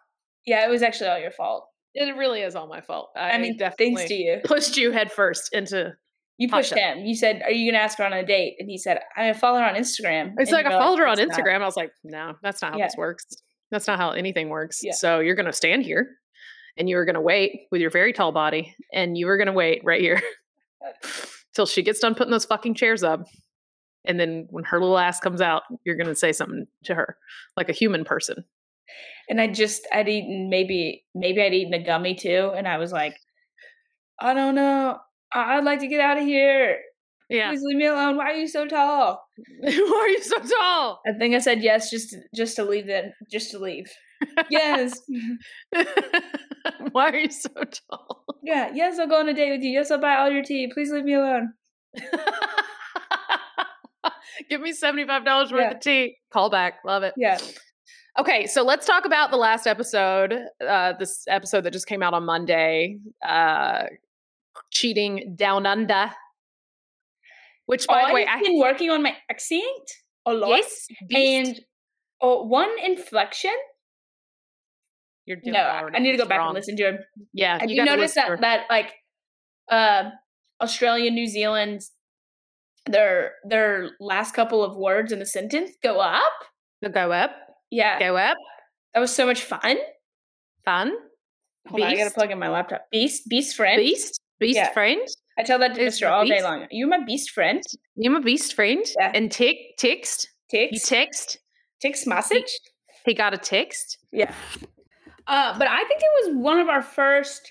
yeah 0.46 0.64
it 0.66 0.70
was 0.70 0.82
actually 0.82 1.10
all 1.10 1.18
your 1.18 1.30
fault 1.32 1.68
It 1.94 2.16
really 2.16 2.40
is 2.40 2.54
all 2.54 2.66
my 2.66 2.80
fault. 2.80 3.10
I, 3.16 3.32
I, 3.32 3.38
mean, 3.38 3.58
thanks 3.58 4.04
to 4.04 4.14
you. 4.14 4.40
pushed 4.44 4.76
you 4.76 4.92
headfirst 4.92 5.50
into. 5.52 5.92
You 6.38 6.48
pushed 6.48 6.74
him. 6.74 7.00
You 7.00 7.14
said, 7.14 7.42
"Are 7.44 7.50
you 7.50 7.70
going 7.70 7.78
to 7.78 7.84
ask 7.84 7.98
her 7.98 8.04
on 8.04 8.12
a 8.12 8.24
date?" 8.24 8.54
And 8.58 8.68
he 8.68 8.78
said, 8.78 9.00
"I 9.16 9.32
follow 9.34 9.58
her 9.58 9.64
on 9.64 9.74
Instagram." 9.74 10.32
It's 10.38 10.50
And 10.50 10.52
like 10.52 10.66
I 10.66 10.70
followed 10.70 10.98
her 10.98 11.06
on 11.06 11.18
"It's 11.18 11.28
not." 11.36 11.38
Instagram. 11.38 11.60
I 11.60 11.66
was 11.66 11.76
like, 11.76 11.92
no, 12.02 12.34
that's 12.42 12.62
not 12.62 12.72
how 12.72 12.78
Yeah. 12.78 12.86
this 12.86 12.96
works. 12.96 13.26
That's 13.70 13.86
not 13.86 13.98
how 13.98 14.10
anything 14.10 14.48
works. 14.48 14.80
Yeah. 14.82 14.92
So 14.94 15.20
you're 15.20 15.34
going 15.34 15.46
to 15.46 15.52
stand 15.52 15.84
here 15.84 16.08
and 16.76 16.88
you 16.88 16.96
were 16.96 17.04
going 17.04 17.14
to 17.14 17.20
wait 17.20 17.66
with 17.70 17.80
your 17.80 17.90
very 17.90 18.12
tall 18.12 18.32
body 18.32 18.74
and 18.92 19.16
you 19.16 19.26
were 19.26 19.36
going 19.36 19.46
to 19.46 19.52
wait 19.52 19.82
right 19.84 20.00
here 20.00 20.20
till 21.54 21.66
she 21.66 21.82
gets 21.82 22.00
done 22.00 22.14
putting 22.14 22.30
those 22.32 22.44
fucking 22.44 22.74
chairs 22.74 23.02
up. 23.02 23.26
And 24.04 24.18
then 24.18 24.46
when 24.50 24.64
her 24.64 24.80
little 24.80 24.98
ass 24.98 25.20
comes 25.20 25.40
out, 25.40 25.62
you're 25.84 25.96
going 25.96 26.08
to 26.08 26.16
say 26.16 26.32
something 26.32 26.66
to 26.84 26.94
her 26.94 27.16
like 27.56 27.68
a 27.68 27.72
human 27.72 28.04
person. 28.04 28.44
And 29.32 29.40
I 29.40 29.46
just, 29.46 29.86
I'd 29.90 30.10
eaten 30.10 30.50
maybe, 30.50 31.06
maybe 31.14 31.40
I'd 31.40 31.54
eaten 31.54 31.72
a 31.72 31.82
gummy 31.82 32.14
too, 32.14 32.52
and 32.54 32.68
I 32.68 32.76
was 32.76 32.92
like, 32.92 33.16
"I 34.20 34.34
don't 34.34 34.54
know. 34.54 34.98
I'd 35.32 35.64
like 35.64 35.80
to 35.80 35.86
get 35.88 36.00
out 36.00 36.18
of 36.18 36.24
here. 36.24 36.76
Yeah. 37.30 37.48
Please 37.48 37.62
leave 37.64 37.78
me 37.78 37.86
alone. 37.86 38.18
Why 38.18 38.26
are 38.32 38.34
you 38.34 38.46
so 38.46 38.66
tall?" 38.66 39.24
Why 39.62 39.70
are 39.72 40.08
you 40.08 40.22
so 40.22 40.38
tall? 40.38 41.00
I 41.08 41.12
think 41.18 41.34
I 41.34 41.38
said 41.38 41.62
yes, 41.62 41.88
just 41.88 42.10
to, 42.10 42.18
just 42.36 42.56
to 42.56 42.64
leave. 42.64 42.86
Then 42.86 43.14
just 43.30 43.50
to 43.52 43.58
leave. 43.58 43.90
yes, 44.50 45.00
Why 46.92 47.08
are 47.08 47.16
you 47.16 47.30
so 47.30 47.48
tall? 47.88 48.24
yeah, 48.42 48.70
yes. 48.74 48.98
I'll 48.98 49.08
go 49.08 49.16
on 49.20 49.30
a 49.30 49.34
date 49.34 49.52
with 49.52 49.62
you. 49.62 49.70
Yes, 49.70 49.90
I'll 49.90 49.98
buy 49.98 50.16
all 50.16 50.28
your 50.30 50.44
tea. 50.44 50.70
Please 50.74 50.92
leave 50.92 51.04
me 51.04 51.14
alone. 51.14 51.54
Give 54.50 54.60
me 54.60 54.72
$75 54.72 55.24
worth 55.52 55.52
Yeah. 55.52 55.70
of 55.70 55.80
tea. 55.80 56.16
Call 56.32 56.50
back. 56.50 56.80
Love 56.84 57.02
it. 57.02 57.14
Yeah. 57.16 57.38
Okay, 58.18 58.46
so 58.46 58.62
let's 58.62 58.86
talk 58.86 59.06
about 59.06 59.30
the 59.30 59.38
last 59.38 59.66
episode. 59.66 60.34
Uh, 60.66 60.92
this 60.98 61.24
episode 61.28 61.62
that 61.64 61.72
just 61.72 61.86
came 61.86 62.02
out 62.02 62.12
on 62.12 62.24
Monday. 62.24 62.98
Uh, 63.26 63.84
cheating 64.70 65.34
down 65.36 65.64
under. 65.64 66.10
Which, 67.66 67.86
by 67.86 68.08
the 68.08 68.14
way, 68.14 68.26
I've 68.26 68.42
been 68.42 68.58
working 68.58 68.90
on 68.90 69.02
my 69.02 69.16
accent 69.30 69.62
a 70.26 70.34
lot. 70.34 70.50
yes, 70.50 70.88
and 71.14 71.60
oh, 72.20 72.44
one 72.44 72.70
inflection. 72.84 73.54
you're 75.24 75.38
doing 75.38 75.54
No, 75.54 75.60
I 75.60 75.98
need 75.98 76.12
to 76.12 76.18
go 76.18 76.24
names 76.24 76.28
back 76.28 76.40
and 76.40 76.54
listen 76.54 76.76
to 76.76 76.88
him. 76.88 76.98
Yeah, 77.32 77.60
Have 77.60 77.70
you 77.70 77.76
you, 77.76 77.84
noticed 77.84 78.16
that 78.16 78.40
that 78.42 78.66
like 78.68 78.92
uh, 79.70 80.10
Australia, 80.60 81.10
New 81.10 81.26
Zealand, 81.26 81.80
their 82.86 83.32
their 83.48 83.90
last 84.00 84.34
couple 84.34 84.62
of 84.62 84.76
words 84.76 85.12
in 85.12 85.22
a 85.22 85.26
sentence 85.26 85.70
go 85.82 85.98
up? 85.98 86.32
They 86.82 86.88
go 86.88 87.12
up, 87.12 87.30
Yeah, 87.72 87.98
go 87.98 88.16
up, 88.16 88.36
that 88.94 89.00
was 89.00 89.12
so 89.14 89.24
much 89.26 89.42
fun. 89.42 89.78
fun, 90.64 90.92
Hold 91.68 91.82
on, 91.82 91.88
I 91.88 91.96
gotta 91.96 92.10
plug 92.10 92.30
in 92.30 92.38
my 92.38 92.48
laptop. 92.48 92.82
Beast, 92.92 93.28
beast 93.28 93.56
friend. 93.56 93.78
beast, 93.78 94.20
beast 94.38 94.56
Yeah. 94.56 94.72
friend. 94.72 95.00
I 95.38 95.42
tell 95.42 95.58
that 95.60 95.74
to 95.74 95.82
Mister 95.84 96.06
all 96.08 96.26
day 96.26 96.42
long. 96.42 96.66
You're 96.70 96.88
my 96.88 97.02
beast 97.04 97.30
friend. 97.30 97.62
You're 97.96 98.12
my 98.12 98.20
beast 98.20 98.52
friend. 98.54 98.84
Yeah. 98.98 99.10
And 99.14 99.32
tick 99.32 99.56
text. 99.78 100.28
You 100.52 100.68
Text, 100.68 100.86
text. 100.88 101.38
text 101.80 102.06
message. 102.06 102.58
He 103.06 103.14
got 103.14 103.32
a 103.32 103.38
text. 103.38 103.96
Yeah. 104.12 104.32
Uh, 105.26 105.56
but 105.58 105.66
I 105.68 105.78
think 105.84 106.02
it 106.02 106.26
was 106.26 106.36
one 106.36 106.58
of 106.60 106.68
our 106.68 106.82
first 106.82 107.50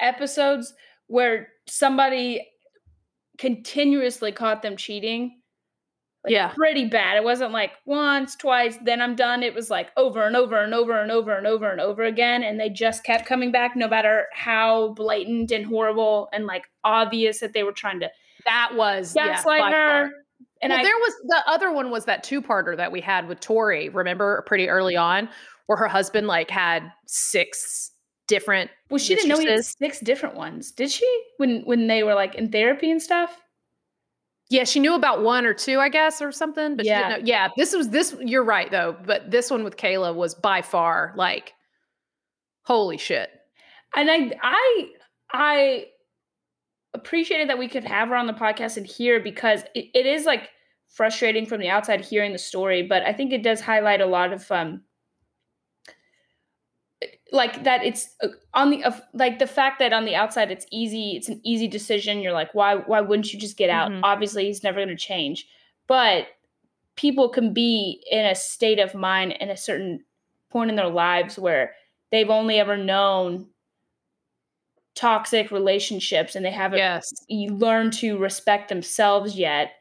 episodes 0.00 0.72
where 1.08 1.48
somebody 1.68 2.48
continuously 3.36 4.32
caught 4.32 4.62
them 4.62 4.76
cheating. 4.78 5.37
Like, 6.24 6.32
Yeah. 6.32 6.48
Pretty 6.48 6.86
bad. 6.86 7.16
It 7.16 7.24
wasn't 7.24 7.52
like 7.52 7.72
once, 7.86 8.34
twice, 8.34 8.76
then 8.82 9.00
I'm 9.00 9.14
done. 9.14 9.42
It 9.42 9.54
was 9.54 9.70
like 9.70 9.90
over 9.96 10.26
and 10.26 10.36
over 10.36 10.62
and 10.62 10.74
over 10.74 11.00
and 11.00 11.10
over 11.10 11.32
and 11.32 11.46
over 11.46 11.70
and 11.70 11.80
over 11.80 12.02
again. 12.02 12.42
And 12.42 12.58
they 12.58 12.68
just 12.68 13.04
kept 13.04 13.26
coming 13.26 13.52
back 13.52 13.76
no 13.76 13.88
matter 13.88 14.26
how 14.32 14.94
blatant 14.94 15.50
and 15.52 15.64
horrible 15.64 16.28
and 16.32 16.46
like 16.46 16.64
obvious 16.84 17.40
that 17.40 17.52
they 17.52 17.62
were 17.62 17.72
trying 17.72 18.00
to 18.00 18.10
That 18.44 18.72
was 18.74 19.14
yeah, 19.14 19.26
gaslight 19.28 19.60
by 19.60 19.70
her. 19.72 20.10
And 20.60 20.70
well, 20.70 20.80
I, 20.80 20.82
there 20.82 20.96
was 20.96 21.14
the 21.26 21.42
other 21.46 21.72
one 21.72 21.90
was 21.90 22.04
that 22.06 22.24
two 22.24 22.42
parter 22.42 22.76
that 22.76 22.90
we 22.90 23.00
had 23.00 23.28
with 23.28 23.38
Tori. 23.40 23.88
Remember, 23.88 24.42
pretty 24.46 24.68
early 24.68 24.96
on, 24.96 25.28
where 25.66 25.78
her 25.78 25.86
husband 25.86 26.26
like 26.26 26.50
had 26.50 26.90
six 27.06 27.92
different. 28.26 28.70
well, 28.90 28.98
she 28.98 29.14
didn't 29.14 29.28
know 29.28 29.38
he 29.38 29.46
had 29.46 29.64
six 29.64 30.00
different 30.00 30.34
ones, 30.34 30.72
did 30.72 30.90
she? 30.90 31.06
When 31.36 31.62
when 31.62 31.86
they 31.86 32.02
were 32.02 32.14
like 32.14 32.34
in 32.34 32.50
therapy 32.50 32.90
and 32.90 33.00
stuff. 33.00 33.40
Yeah, 34.50 34.64
she 34.64 34.80
knew 34.80 34.94
about 34.94 35.22
one 35.22 35.44
or 35.44 35.52
two, 35.52 35.78
I 35.78 35.88
guess, 35.90 36.22
or 36.22 36.32
something. 36.32 36.76
But 36.76 36.86
Yeah. 36.86 37.00
yeah, 37.00 37.16
know, 37.16 37.22
yeah. 37.24 37.48
This 37.56 37.74
was 37.74 37.90
this. 37.90 38.16
You're 38.20 38.44
right 38.44 38.70
though, 38.70 38.96
but 39.04 39.30
this 39.30 39.50
one 39.50 39.62
with 39.64 39.76
Kayla 39.76 40.14
was 40.14 40.34
by 40.34 40.62
far 40.62 41.12
like, 41.16 41.52
holy 42.62 42.96
shit. 42.98 43.30
and 43.96 44.10
I 44.10 44.32
I 44.42 44.88
I 45.32 45.84
appreciated 46.94 47.48
that 47.50 47.58
we 47.58 47.68
could 47.68 47.84
have 47.84 48.08
her 48.08 48.16
on 48.16 48.26
the 48.26 48.32
podcast 48.32 48.76
and 48.78 48.86
hear 48.86 49.20
because 49.20 49.62
it, 49.74 49.90
it 49.94 50.06
is 50.06 50.24
like 50.24 50.48
frustrating 50.88 51.44
from 51.44 51.60
the 51.60 51.68
outside 51.68 52.00
hearing 52.00 52.32
the 52.32 52.38
story, 52.38 52.82
but 52.82 53.02
I 53.02 53.12
think 53.12 53.32
it 53.32 53.42
does 53.42 53.60
highlight 53.60 54.00
a 54.00 54.06
lot 54.06 54.32
of 54.32 54.50
um 54.50 54.82
like 57.32 57.62
that 57.64 57.84
it's 57.84 58.08
uh, 58.22 58.28
on 58.54 58.70
the 58.70 58.82
of 58.84 59.00
like 59.14 59.38
the 59.38 59.46
fact 59.46 59.78
that 59.78 59.92
on 59.92 60.04
the 60.04 60.14
outside 60.16 60.50
it's 60.50 60.66
easy 60.72 61.16
it's 61.16 61.28
an 61.28 61.40
easy 61.44 61.68
decision 61.68 62.20
you're 62.20 62.32
like 62.32 62.52
why 62.54 62.74
why 62.74 63.00
wouldn't 63.00 63.32
you 63.32 63.38
just 63.38 63.56
get 63.56 63.70
out 63.70 63.90
Mhm. 63.90 64.00
obviously 64.02 64.46
he's 64.46 64.64
never 64.64 64.78
going 64.78 64.88
to 64.88 64.96
change 64.96 65.46
but 65.86 66.26
people 66.96 67.28
can 67.28 67.52
be 67.52 68.02
in 68.10 68.26
a 68.26 68.34
state 68.34 68.78
of 68.80 68.94
mind 68.94 69.32
in 69.40 69.48
a 69.50 69.56
certain 69.56 70.04
point 70.50 70.70
in 70.70 70.76
their 70.76 70.88
lives 70.88 71.38
where 71.38 71.74
they've 72.10 72.30
only 72.30 72.58
ever 72.58 72.76
known 72.76 73.46
toxic 74.94 75.50
relationships 75.52 76.34
and 76.34 76.44
they 76.44 76.50
haven't 76.50 76.78
Yes. 76.78 77.12
you 77.28 77.50
learn 77.50 77.90
to 77.92 78.18
respect 78.18 78.68
themselves 78.68 79.36
yet 79.38 79.72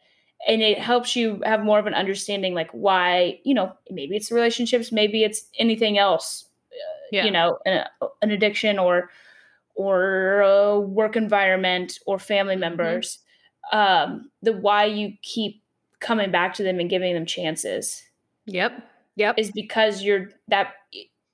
and 0.48 0.62
it 0.62 0.78
helps 0.78 1.16
you 1.16 1.42
have 1.44 1.64
more 1.64 1.80
of 1.80 1.88
an 1.88 1.96
understanding 1.96 2.54
like 2.54 2.70
why 2.72 3.40
you 3.44 3.56
know 3.56 3.74
maybe 3.90 4.16
it's 4.16 4.32
relationships 4.32 4.92
maybe 4.92 5.24
it's 5.24 5.46
anything 5.58 5.98
else 5.98 6.47
Yeah. 7.12 7.26
you 7.26 7.32
know 7.32 7.58
an, 7.66 7.86
an 8.22 8.32
addiction 8.32 8.80
or 8.80 9.10
or 9.76 10.42
a 10.42 10.80
work 10.80 11.16
environment 11.16 12.00
or 12.08 12.18
family 12.18 12.56
Mhm. 12.56 12.60
members, 12.62 13.20
um, 13.72 14.32
the 14.42 14.52
why 14.54 14.86
you 14.86 15.14
keep 15.22 15.62
coming 16.00 16.32
back 16.32 16.56
to 16.56 16.64
them 16.64 16.80
and 16.80 16.90
giving 16.90 17.14
them 17.14 17.26
chances 17.26 18.04
Yep. 18.48 18.72
Yep. 19.16 19.36
is 19.38 19.52
because 19.52 20.02
you're 20.04 20.30
that 20.48 20.74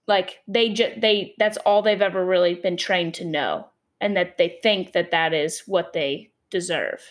like 0.08 0.42
they 0.48 0.70
just 0.74 1.00
they 1.02 1.34
that's 1.38 1.58
all 1.60 1.82
they've 1.82 2.02
ever 2.02 2.26
really 2.26 2.56
been 2.56 2.76
trained 2.78 3.14
to 3.16 3.26
know 3.26 3.68
and 4.02 4.18
that 4.18 4.38
they 4.38 4.60
think 4.64 4.92
that 4.94 5.12
that 5.12 5.34
is 5.34 5.64
what 5.68 5.94
they 5.94 6.30
deserve 6.50 7.02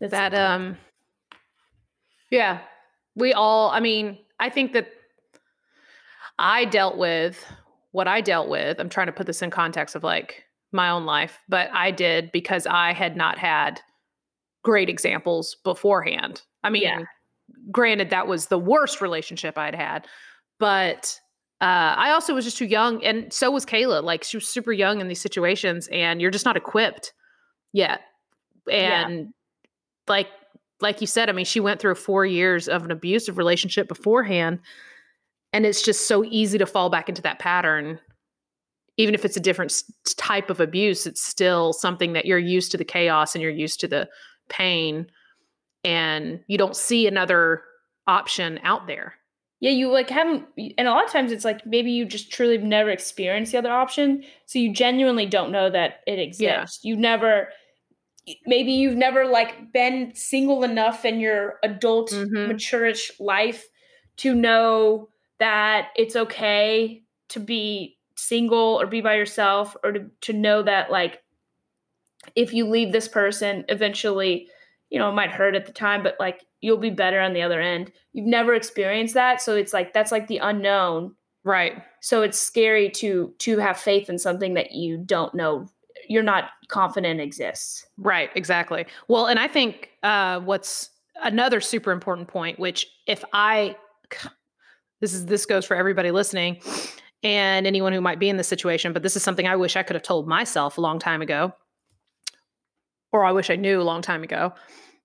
That's- 0.00 0.10
that 0.32 0.34
um 0.38 0.76
yeah 2.30 2.60
we 3.14 3.32
all 3.32 3.70
i 3.70 3.80
mean 3.80 4.18
i 4.38 4.48
think 4.48 4.72
that 4.72 4.88
i 6.38 6.64
dealt 6.64 6.96
with 6.96 7.44
what 7.92 8.06
i 8.08 8.20
dealt 8.20 8.48
with 8.48 8.78
i'm 8.80 8.88
trying 8.88 9.06
to 9.06 9.12
put 9.12 9.26
this 9.26 9.42
in 9.42 9.50
context 9.50 9.94
of 9.94 10.02
like 10.04 10.44
my 10.72 10.88
own 10.90 11.04
life 11.04 11.38
but 11.48 11.68
i 11.72 11.90
did 11.90 12.30
because 12.32 12.66
i 12.66 12.92
had 12.92 13.16
not 13.16 13.38
had 13.38 13.80
great 14.62 14.88
examples 14.88 15.56
beforehand 15.64 16.42
i 16.62 16.70
mean 16.70 16.82
Yeah. 16.82 17.02
granted 17.70 18.10
that 18.10 18.26
was 18.26 18.46
the 18.46 18.58
worst 18.58 19.00
relationship 19.00 19.56
i'd 19.58 19.74
had 19.74 20.06
but 20.58 21.18
uh, 21.60 21.94
i 21.96 22.10
also 22.10 22.34
was 22.34 22.44
just 22.44 22.56
too 22.58 22.66
young 22.66 23.02
and 23.04 23.32
so 23.32 23.50
was 23.50 23.66
kayla 23.66 24.02
like 24.02 24.22
she 24.24 24.36
was 24.36 24.48
super 24.48 24.72
young 24.72 25.00
in 25.00 25.08
these 25.08 25.20
situations 25.20 25.88
and 25.92 26.20
you're 26.20 26.30
just 26.30 26.44
not 26.44 26.56
equipped 26.56 27.12
yet 27.72 28.00
Yeah. 28.66 29.06
and 29.08 29.32
like 30.08 30.28
like 30.80 31.00
you 31.00 31.06
said 31.06 31.28
i 31.28 31.32
mean 31.32 31.44
she 31.44 31.60
went 31.60 31.80
through 31.80 31.94
four 31.96 32.24
years 32.24 32.68
of 32.68 32.84
an 32.84 32.90
abusive 32.90 33.36
relationship 33.38 33.88
beforehand 33.88 34.60
and 35.52 35.66
it's 35.66 35.82
just 35.82 36.06
so 36.06 36.24
easy 36.24 36.58
to 36.58 36.66
fall 36.66 36.90
back 36.90 37.08
into 37.08 37.22
that 37.22 37.38
pattern. 37.38 37.98
Even 38.96 39.14
if 39.14 39.24
it's 39.24 39.36
a 39.36 39.40
different 39.40 39.72
type 40.16 40.50
of 40.50 40.60
abuse 40.60 41.06
it's 41.06 41.22
still 41.22 41.72
something 41.72 42.12
that 42.12 42.26
you're 42.26 42.38
used 42.38 42.70
to 42.72 42.76
the 42.78 42.84
chaos 42.84 43.34
and 43.34 43.42
you're 43.42 43.50
used 43.50 43.80
to 43.80 43.88
the 43.88 44.08
pain. 44.48 45.06
And 45.84 46.40
you 46.48 46.58
don't 46.58 46.76
see 46.76 47.06
another 47.06 47.62
option 48.06 48.58
out 48.64 48.86
there. 48.86 49.14
Yeah 49.60 49.70
you 49.72 49.90
like 49.90 50.08
haven't 50.10 50.46
and 50.78 50.88
a 50.88 50.90
lot 50.90 51.04
of 51.04 51.10
times 51.12 51.32
it's 51.32 51.44
like 51.44 51.64
maybe 51.66 51.90
you 51.92 52.06
just 52.06 52.32
truly 52.32 52.56
never 52.58 52.88
experienced 52.90 53.52
the 53.52 53.58
other 53.58 53.70
option 53.72 54.24
so 54.46 54.58
you 54.58 54.72
genuinely 54.72 55.26
don't 55.26 55.52
know 55.52 55.68
that 55.70 56.00
it 56.06 56.18
exists. 56.18 56.80
You 56.82 56.96
never 56.96 57.48
maybe 58.46 58.72
you've 58.72 58.96
never 58.96 59.26
like 59.26 59.70
been 59.72 60.12
single 60.14 60.62
enough 60.64 61.04
in 61.04 61.20
your 61.20 61.58
adult 61.62 62.10
Mhm. 62.10 62.48
mature-ish 62.48 63.12
life 63.20 63.66
to 64.18 64.34
know 64.34 65.09
that 65.40 65.88
it's 65.96 66.16
okay 66.16 67.02
to 67.28 67.40
be 67.40 67.98
single 68.16 68.80
or 68.80 68.86
be 68.86 69.00
by 69.00 69.16
yourself 69.16 69.76
or 69.82 69.92
to, 69.92 70.06
to 70.20 70.32
know 70.32 70.62
that 70.62 70.90
like 70.90 71.22
if 72.36 72.52
you 72.52 72.66
leave 72.66 72.92
this 72.92 73.08
person 73.08 73.64
eventually 73.68 74.46
you 74.90 74.98
know 74.98 75.08
it 75.08 75.14
might 75.14 75.30
hurt 75.30 75.54
at 75.54 75.66
the 75.66 75.72
time 75.72 76.02
but 76.02 76.16
like 76.20 76.44
you'll 76.60 76.76
be 76.76 76.90
better 76.90 77.20
on 77.20 77.32
the 77.32 77.42
other 77.42 77.60
end. 77.60 77.90
You've 78.12 78.26
never 78.26 78.54
experienced 78.54 79.14
that 79.14 79.40
so 79.40 79.56
it's 79.56 79.72
like 79.72 79.92
that's 79.92 80.12
like 80.12 80.28
the 80.28 80.38
unknown. 80.38 81.14
Right. 81.42 81.82
So 82.00 82.22
it's 82.22 82.38
scary 82.38 82.90
to 82.90 83.34
to 83.38 83.58
have 83.58 83.78
faith 83.78 84.10
in 84.10 84.18
something 84.18 84.54
that 84.54 84.72
you 84.72 84.98
don't 84.98 85.34
know 85.34 85.66
you're 86.10 86.22
not 86.24 86.50
confident 86.66 87.20
exists. 87.20 87.86
Right, 87.96 88.30
exactly. 88.34 88.84
Well, 89.06 89.26
and 89.26 89.38
I 89.38 89.46
think 89.46 89.90
uh, 90.02 90.40
what's 90.40 90.90
another 91.22 91.60
super 91.60 91.92
important 91.92 92.26
point, 92.26 92.58
which 92.58 92.88
if 93.06 93.24
I, 93.32 93.76
this 95.00 95.12
is 95.12 95.26
this 95.26 95.46
goes 95.46 95.64
for 95.64 95.74
everybody 95.76 96.10
listening, 96.10 96.60
and 97.22 97.66
anyone 97.66 97.92
who 97.92 98.00
might 98.00 98.18
be 98.18 98.28
in 98.28 98.36
this 98.36 98.48
situation, 98.48 98.92
but 98.92 99.02
this 99.02 99.16
is 99.16 99.22
something 99.22 99.46
I 99.46 99.56
wish 99.56 99.76
I 99.76 99.82
could 99.82 99.94
have 99.94 100.02
told 100.02 100.28
myself 100.28 100.78
a 100.78 100.80
long 100.80 100.98
time 100.98 101.22
ago, 101.22 101.52
or 103.12 103.24
I 103.24 103.32
wish 103.32 103.50
I 103.50 103.56
knew 103.56 103.80
a 103.80 103.84
long 103.84 104.02
time 104.02 104.22
ago. 104.22 104.52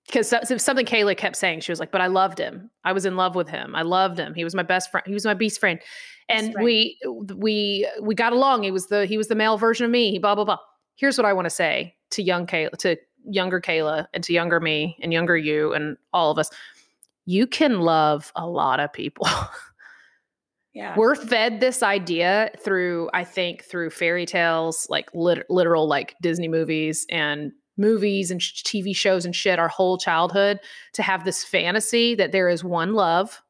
Because 0.06 0.28
so- 0.28 0.40
so 0.44 0.56
something 0.56 0.86
Kayla 0.86 1.16
kept 1.16 1.34
saying, 1.34 1.60
she 1.60 1.72
was 1.72 1.80
like, 1.80 1.90
"But 1.90 2.00
I 2.00 2.06
loved 2.06 2.38
him. 2.38 2.70
I 2.84 2.92
was 2.92 3.04
in 3.06 3.16
love 3.16 3.34
with 3.34 3.48
him. 3.48 3.74
I 3.74 3.82
loved 3.82 4.18
him. 4.18 4.34
He 4.34 4.44
was 4.44 4.54
my 4.54 4.62
best 4.62 4.90
friend. 4.90 5.04
He 5.06 5.14
was 5.14 5.24
my 5.24 5.34
best 5.34 5.58
friend, 5.58 5.80
and 6.28 6.52
friend. 6.52 6.64
we 6.64 6.96
we 7.34 7.88
we 8.00 8.14
got 8.14 8.32
along. 8.32 8.62
He 8.62 8.70
was 8.70 8.86
the 8.86 9.06
he 9.06 9.18
was 9.18 9.26
the 9.26 9.34
male 9.34 9.58
version 9.58 9.84
of 9.84 9.90
me. 9.90 10.18
Blah 10.18 10.34
blah 10.36 10.44
blah." 10.44 10.58
here's 10.96 11.18
what 11.18 11.26
I 11.26 11.32
want 11.34 11.44
to 11.44 11.50
say 11.50 11.94
to 12.10 12.22
young 12.22 12.46
Kayla, 12.46 12.70
to 12.78 12.96
younger 13.28 13.60
Kayla, 13.60 14.06
and 14.14 14.24
to 14.24 14.32
younger 14.32 14.60
me, 14.60 14.96
and 15.02 15.12
younger 15.12 15.36
you, 15.36 15.72
and 15.74 15.96
all 16.12 16.30
of 16.30 16.38
us. 16.38 16.50
You 17.26 17.46
can 17.46 17.80
love 17.80 18.32
a 18.36 18.46
lot 18.46 18.80
of 18.80 18.92
people. 18.92 19.26
yeah. 20.76 20.94
We're 20.94 21.14
fed 21.14 21.60
this 21.60 21.82
idea 21.82 22.50
through, 22.62 23.08
I 23.14 23.24
think, 23.24 23.64
through 23.64 23.88
fairy 23.88 24.26
tales, 24.26 24.86
like 24.90 25.08
lit- 25.14 25.48
literal, 25.48 25.88
like 25.88 26.14
Disney 26.20 26.48
movies 26.48 27.06
and 27.08 27.52
movies 27.78 28.30
and 28.30 28.42
sh- 28.42 28.62
TV 28.62 28.94
shows 28.94 29.24
and 29.24 29.34
shit, 29.34 29.58
our 29.58 29.68
whole 29.68 29.96
childhood, 29.96 30.60
to 30.92 31.02
have 31.02 31.24
this 31.24 31.42
fantasy 31.42 32.14
that 32.16 32.32
there 32.32 32.50
is 32.50 32.62
one 32.62 32.92
love 32.92 33.40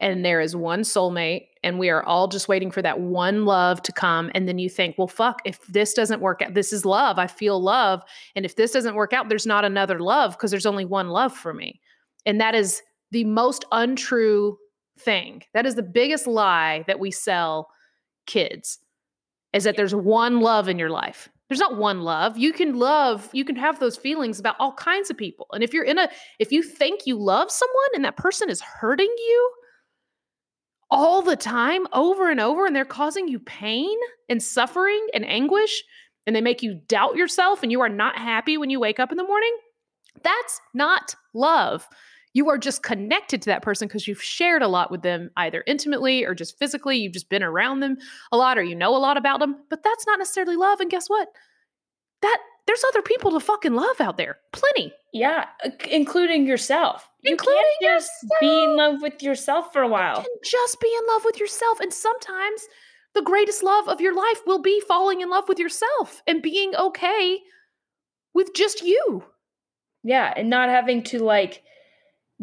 and 0.00 0.24
there 0.24 0.40
is 0.40 0.56
one 0.56 0.80
soulmate 0.80 1.46
and 1.62 1.78
we 1.78 1.90
are 1.90 2.02
all 2.02 2.26
just 2.26 2.48
waiting 2.48 2.72
for 2.72 2.82
that 2.82 2.98
one 2.98 3.44
love 3.44 3.80
to 3.82 3.92
come 3.92 4.32
and 4.34 4.48
then 4.48 4.58
you 4.58 4.68
think 4.68 4.96
well 4.98 5.06
fuck 5.06 5.40
if 5.44 5.64
this 5.66 5.92
doesn't 5.92 6.22
work 6.22 6.40
out 6.40 6.54
this 6.54 6.72
is 6.72 6.86
love 6.86 7.18
i 7.18 7.26
feel 7.26 7.62
love 7.62 8.02
and 8.34 8.46
if 8.46 8.56
this 8.56 8.72
doesn't 8.72 8.94
work 8.94 9.12
out 9.12 9.28
there's 9.28 9.44
not 9.44 9.62
another 9.62 10.00
love 10.00 10.32
because 10.32 10.50
there's 10.50 10.64
only 10.64 10.86
one 10.86 11.10
love 11.10 11.32
for 11.32 11.52
me. 11.52 11.80
And 12.26 12.40
that 12.40 12.54
is 12.54 12.82
the 13.10 13.24
most 13.24 13.64
untrue 13.72 14.56
thing. 15.00 15.42
That 15.54 15.66
is 15.66 15.74
the 15.74 15.82
biggest 15.82 16.26
lie 16.26 16.84
that 16.86 17.00
we 17.00 17.10
sell 17.10 17.70
kids 18.26 18.78
is 19.52 19.64
that 19.64 19.76
there's 19.76 19.94
one 19.94 20.40
love 20.40 20.68
in 20.68 20.78
your 20.78 20.90
life. 20.90 21.28
There's 21.48 21.58
not 21.58 21.76
one 21.76 22.02
love. 22.02 22.38
You 22.38 22.52
can 22.52 22.74
love 22.78 23.28
you 23.32 23.44
can 23.44 23.56
have 23.56 23.80
those 23.80 23.96
feelings 23.96 24.38
about 24.38 24.56
all 24.60 24.72
kinds 24.74 25.10
of 25.10 25.16
people. 25.16 25.46
And 25.52 25.64
if 25.64 25.74
you're 25.74 25.84
in 25.84 25.98
a 25.98 26.08
if 26.38 26.52
you 26.52 26.62
think 26.62 27.06
you 27.06 27.16
love 27.16 27.50
someone 27.50 27.90
and 27.94 28.04
that 28.04 28.16
person 28.16 28.48
is 28.48 28.60
hurting 28.60 29.12
you 29.18 29.52
all 30.92 31.22
the 31.22 31.36
time 31.36 31.86
over 31.92 32.30
and 32.30 32.40
over 32.40 32.66
and 32.66 32.74
they're 32.74 32.84
causing 32.84 33.26
you 33.26 33.40
pain 33.40 33.96
and 34.28 34.42
suffering 34.42 35.04
and 35.12 35.24
anguish 35.24 35.82
and 36.26 36.36
they 36.36 36.40
make 36.40 36.62
you 36.62 36.80
doubt 36.86 37.16
yourself 37.16 37.62
and 37.62 37.72
you 37.72 37.80
are 37.80 37.88
not 37.88 38.16
happy 38.16 38.56
when 38.56 38.70
you 38.70 38.78
wake 38.78 39.00
up 39.00 39.10
in 39.10 39.16
the 39.16 39.24
morning 39.24 39.56
that's 40.22 40.60
not 40.74 41.14
love 41.32 41.88
you 42.32 42.48
are 42.48 42.58
just 42.58 42.82
connected 42.82 43.42
to 43.42 43.46
that 43.46 43.62
person 43.62 43.88
because 43.88 44.06
you've 44.06 44.22
shared 44.22 44.62
a 44.62 44.68
lot 44.68 44.90
with 44.90 45.02
them 45.02 45.30
either 45.36 45.64
intimately 45.66 46.24
or 46.24 46.34
just 46.34 46.58
physically 46.58 46.96
you've 46.96 47.12
just 47.12 47.28
been 47.28 47.42
around 47.42 47.80
them 47.80 47.96
a 48.32 48.36
lot 48.36 48.58
or 48.58 48.62
you 48.62 48.74
know 48.74 48.96
a 48.96 48.98
lot 48.98 49.16
about 49.16 49.40
them 49.40 49.56
but 49.68 49.82
that's 49.82 50.06
not 50.06 50.18
necessarily 50.18 50.56
love 50.56 50.80
and 50.80 50.90
guess 50.90 51.08
what 51.08 51.28
that 52.22 52.38
there's 52.66 52.84
other 52.88 53.02
people 53.02 53.32
to 53.32 53.40
fucking 53.40 53.74
love 53.74 54.00
out 54.00 54.16
there 54.16 54.38
plenty 54.52 54.92
yeah 55.12 55.46
uh, 55.64 55.70
including 55.90 56.46
yourself 56.46 57.10
you 57.22 57.32
Including 57.32 57.62
can't 57.82 58.00
just 58.00 58.12
be 58.40 58.64
in 58.64 58.76
love 58.76 59.02
with 59.02 59.22
yourself 59.22 59.72
for 59.72 59.82
a 59.82 59.88
while 59.88 60.16
can 60.22 60.26
just 60.42 60.80
be 60.80 60.88
in 60.88 61.06
love 61.08 61.22
with 61.24 61.38
yourself. 61.38 61.78
And 61.80 61.92
sometimes 61.92 62.66
the 63.14 63.22
greatest 63.22 63.62
love 63.62 63.88
of 63.88 64.00
your 64.00 64.14
life 64.14 64.40
will 64.46 64.62
be 64.62 64.80
falling 64.88 65.20
in 65.20 65.28
love 65.28 65.48
with 65.48 65.58
yourself 65.58 66.22
and 66.26 66.40
being 66.42 66.74
okay 66.74 67.40
with 68.32 68.54
just 68.54 68.82
you. 68.82 69.24
yeah 70.02 70.32
and 70.36 70.48
not 70.48 70.70
having 70.70 71.02
to 71.02 71.18
like 71.18 71.62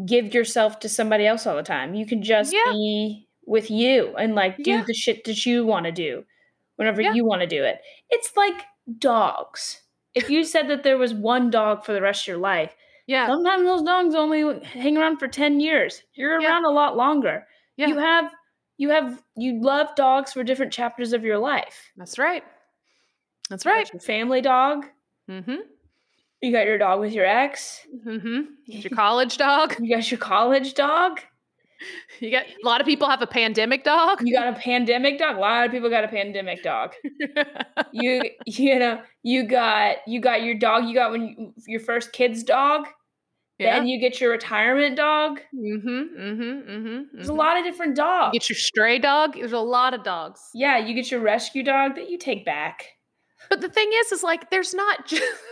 give 0.06 0.34
yourself 0.34 0.80
to 0.80 0.89
somebody 0.89 1.26
else 1.26 1.48
all 1.48 1.56
the 1.56 1.64
time 1.64 1.95
you 1.95 2.06
can 2.06 2.22
just 2.22 2.54
Yeah. 2.54 2.72
be 2.72 3.28
with 3.45 3.72
you 3.72 4.14
and 4.18 4.36
like 4.36 4.58
do 4.58 4.72
Yeah. 4.72 4.84
the 4.86 4.93
shit 4.93 5.24
that 5.26 5.45
you 5.45 5.66
want 5.66 5.86
to 5.86 5.91
do 5.91 6.24
whenever 6.76 7.02
Yeah. 7.02 7.14
you 7.14 7.26
want 7.26 7.41
to 7.41 7.48
do 7.48 7.64
it 7.64 7.80
it's 8.10 8.36
like 8.38 8.62
dogs 9.00 9.82
if 10.14 10.30
you 10.30 10.43
said 10.43 10.68
that 10.70 10.84
there 10.84 10.98
was 10.98 11.14
one 11.14 11.50
dog 11.50 11.84
for 11.86 11.93
the 11.93 12.02
rest 12.02 12.24
of 12.24 12.28
your 12.28 12.38
life 12.38 12.76
Yeah. 13.08 13.28
sometimes 13.28 13.64
those 13.64 13.82
dogs 13.84 14.14
only 14.16 14.64
hang 14.66 14.98
around 14.98 15.18
for 15.18 15.28
10 15.28 15.60
years 15.60 16.04
you're 16.14 16.39
around 16.39 16.66
a 16.66 16.70
lot 16.70 16.95
longer 16.98 17.48
Yeah. 17.78 17.88
you 17.88 17.98
have 17.98 18.32
you 18.78 18.89
have 18.89 19.24
you 19.36 19.60
love 19.62 19.95
dogs 19.95 20.34
for 20.34 20.43
different 20.43 20.72
chapters 20.74 21.14
of 21.14 21.24
your 21.24 21.39
life 21.39 21.91
That's 21.98 22.20
right. 22.20 22.43
That's 23.50 23.66
right. 23.66 23.91
your 23.91 24.00
family 24.02 24.41
dog 24.41 24.86
Mm-hmm. 25.30 25.56
You 26.41 26.51
got 26.51 26.65
your 26.65 26.77
dog 26.77 26.99
with 26.99 27.13
your 27.13 27.25
ex 27.25 27.81
Mm-hmm. 28.05 28.41
Your 28.65 28.91
college 28.91 29.38
dog. 29.38 29.75
you 29.79 29.95
got 29.95 30.09
your 30.11 30.19
college 30.19 30.73
dog 30.73 31.19
You 32.19 32.31
got 32.31 32.45
a 32.45 32.65
lot 32.65 32.81
of 32.81 32.88
people 32.88 33.07
have 33.09 33.21
a 33.21 33.27
pandemic 33.27 33.83
dog. 33.83 34.19
you 34.23 34.33
got 34.35 34.47
a 34.47 34.53
pandemic 34.59 35.17
dog 35.19 35.38
a 35.38 35.39
lot 35.39 35.65
of 35.65 35.71
people 35.71 35.89
got 35.89 36.03
a 36.03 36.07
pandemic 36.07 36.63
dog 36.63 36.93
you 37.91 38.21
you 38.45 38.79
know 38.79 39.01
you 39.23 39.43
got 39.47 39.97
you 40.07 40.19
got 40.21 40.43
your 40.43 40.55
dog 40.55 40.85
you 40.85 40.93
got 40.95 41.11
when 41.11 41.21
you, 41.27 41.53
your 41.67 41.79
first 41.79 42.11
kid's 42.13 42.43
dog 42.43 42.88
yeah. 43.59 43.75
then 43.79 43.88
you 43.88 43.99
get 43.99 44.19
your 44.21 44.29
retirement 44.31 44.95
dog 44.95 45.39
mm-hmm. 45.55 45.88
Mm-hmm. 45.89 46.71
Mm-hmm. 46.71 47.01
there's 47.13 47.29
a 47.29 47.33
lot 47.33 47.57
of 47.57 47.63
different 47.63 47.95
dogs 47.95 48.33
Get 48.33 48.49
your 48.49 48.55
stray 48.57 48.99
dog. 48.99 49.33
There's 49.33 49.51
a 49.51 49.59
lot 49.59 49.93
of 49.95 50.03
dogs. 50.03 50.41
yeah 50.53 50.77
you 50.77 50.93
get 50.93 51.09
your 51.11 51.19
rescue 51.21 51.63
dog 51.63 51.95
that 51.95 52.09
you 52.09 52.17
take 52.17 52.45
back 52.45 52.85
But 53.49 53.61
the 53.61 53.69
thing 53.69 53.89
is, 54.01 54.11
is 54.11 54.23
like 54.23 54.49
there's 54.49 54.73
not 54.73 55.07
just 55.07 55.23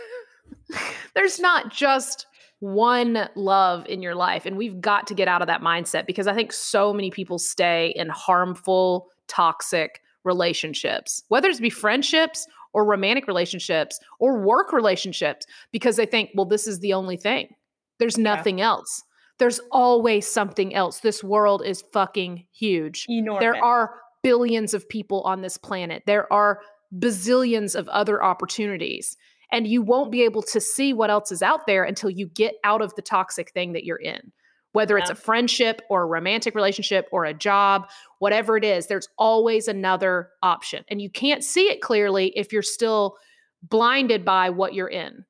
there's 1.14 1.38
not 1.38 1.72
just 1.72 2.26
one 2.60 3.28
love 3.34 3.86
in 3.86 4.02
your 4.02 4.14
life, 4.14 4.46
and 4.46 4.56
we've 4.56 4.80
got 4.80 5.06
to 5.08 5.14
get 5.14 5.28
out 5.28 5.42
of 5.42 5.48
that 5.48 5.60
mindset 5.60 6.06
because 6.06 6.26
I 6.26 6.34
think 6.34 6.52
so 6.52 6.92
many 6.92 7.10
people 7.10 7.38
stay 7.38 7.92
in 7.96 8.08
harmful, 8.08 9.08
toxic 9.28 10.00
relationships, 10.24 11.22
whether 11.28 11.48
it's 11.48 11.60
be 11.60 11.70
friendships 11.70 12.46
or 12.72 12.84
romantic 12.84 13.26
relationships 13.26 13.98
or 14.18 14.40
work 14.40 14.72
relationships 14.72 15.46
because 15.72 15.96
they 15.96 16.06
think, 16.06 16.30
well, 16.34 16.44
this 16.44 16.66
is 16.66 16.80
the 16.80 16.92
only 16.92 17.16
thing. 17.16 17.54
There's 17.98 18.18
nothing 18.18 18.60
else. 18.60 19.02
There's 19.38 19.60
always 19.70 20.26
something 20.26 20.74
else. 20.74 21.00
This 21.00 21.22
world 21.22 21.62
is 21.64 21.84
fucking 21.92 22.46
huge. 22.52 23.06
Enormous. 23.08 23.40
There 23.40 23.64
are 23.64 23.94
billions 24.22 24.74
of 24.74 24.88
people 24.88 25.22
on 25.22 25.42
this 25.42 25.56
planet. 25.56 26.02
There 26.06 26.30
are 26.32 26.60
bazillions 26.94 27.74
of 27.74 27.88
other 27.88 28.22
opportunities. 28.22 29.16
And 29.52 29.66
you 29.66 29.82
won't 29.82 30.10
be 30.10 30.22
able 30.22 30.42
to 30.42 30.60
see 30.60 30.92
what 30.92 31.10
else 31.10 31.30
is 31.30 31.42
out 31.42 31.66
there 31.66 31.84
until 31.84 32.10
you 32.10 32.26
get 32.26 32.54
out 32.64 32.82
of 32.82 32.94
the 32.94 33.02
toxic 33.02 33.52
thing 33.52 33.72
that 33.72 33.84
you're 33.84 33.96
in. 33.96 34.32
Whether 34.72 34.98
it's 34.98 35.08
a 35.08 35.14
friendship 35.14 35.80
or 35.88 36.02
a 36.02 36.06
romantic 36.06 36.54
relationship 36.54 37.08
or 37.10 37.24
a 37.24 37.32
job, 37.32 37.88
whatever 38.18 38.58
it 38.58 38.64
is, 38.64 38.88
there's 38.88 39.08
always 39.16 39.68
another 39.68 40.28
option. 40.42 40.84
And 40.88 41.00
you 41.00 41.08
can't 41.08 41.42
see 41.42 41.70
it 41.70 41.80
clearly 41.80 42.26
if 42.36 42.52
you're 42.52 42.60
still 42.60 43.16
blinded 43.62 44.22
by 44.22 44.50
what 44.50 44.74
you're 44.74 44.88
in. 44.88 45.24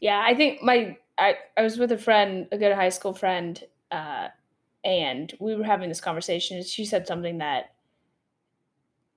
Yeah, 0.00 0.20
I 0.24 0.34
think 0.34 0.62
my 0.62 0.96
I, 1.18 1.36
I 1.56 1.62
was 1.62 1.78
with 1.78 1.92
a 1.92 1.98
friend, 1.98 2.48
a 2.52 2.58
good 2.58 2.74
high 2.74 2.88
school 2.88 3.14
friend, 3.14 3.62
uh, 3.90 4.28
and 4.84 5.32
we 5.40 5.54
were 5.54 5.64
having 5.64 5.88
this 5.88 6.00
conversation. 6.00 6.56
and 6.56 6.66
She 6.66 6.84
said 6.84 7.06
something 7.06 7.38
that 7.38 7.72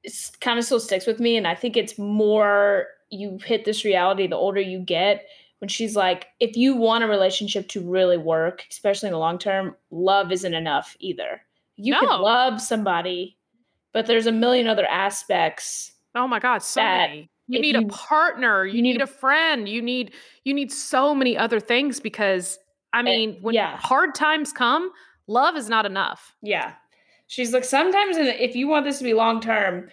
it's 0.04 0.30
kind 0.30 0.58
of 0.58 0.66
still 0.66 0.80
sticks 0.80 1.06
with 1.06 1.20
me, 1.20 1.38
and 1.38 1.48
I 1.48 1.56
think 1.56 1.76
it's 1.76 1.98
more 1.98 2.88
you 3.10 3.40
hit 3.44 3.66
this 3.66 3.84
reality 3.86 4.28
the 4.28 4.36
older 4.36 4.62
you 4.62 4.80
get. 4.80 5.26
When 5.60 5.68
she's 5.68 5.96
like, 5.96 6.28
if 6.40 6.56
you 6.56 6.76
want 6.76 7.04
a 7.04 7.08
relationship 7.08 7.68
to 7.70 7.82
really 7.82 8.18
work, 8.18 8.66
especially 8.70 9.08
in 9.08 9.14
the 9.14 9.20
long 9.20 9.38
term, 9.38 9.76
love 9.92 10.32
isn't 10.32 10.54
enough 10.54 10.96
either. 11.00 11.42
You 11.76 11.94
No. 11.94 12.00
can 12.00 12.22
love 12.22 12.62
somebody, 12.62 13.36
but 13.92 14.06
there's 14.06 14.26
a 14.28 14.32
million 14.32 14.68
other 14.68 14.86
aspects. 14.86 15.92
Oh 16.16 16.28
my 16.28 16.40
God, 16.40 16.64
so 16.64 16.82
many. 16.82 17.30
You 17.48 17.60
need 17.60 17.76
a 17.76 17.86
partner. 17.88 18.66
You, 18.66 18.78
you 18.78 18.82
need 18.82 18.94
need 18.94 19.02
a- 19.02 19.08
friend. 19.08 19.68
You 19.68 19.82
need 19.82 20.14
you 20.46 20.54
need 20.54 20.72
so 20.72 21.14
many 21.16 21.38
other 21.38 21.60
things 21.60 22.00
because 22.00 22.58
I 22.94 23.00
eh, 23.00 23.04
mean, 23.04 23.38
when 23.42 23.56
yeah. 23.56 23.76
hard 23.78 24.16
times 24.16 24.54
come, 24.54 24.92
love 25.28 25.56
is 25.58 25.68
not 25.68 25.86
enough. 25.86 26.36
Yeah. 26.42 26.74
She's 27.28 27.54
like, 27.54 27.64
sometimes 27.64 28.18
if 28.18 28.56
you 28.56 28.68
want 28.68 28.86
this 28.86 28.98
to 29.00 29.04
be 29.04 29.14
long 29.14 29.40
term, 29.42 29.90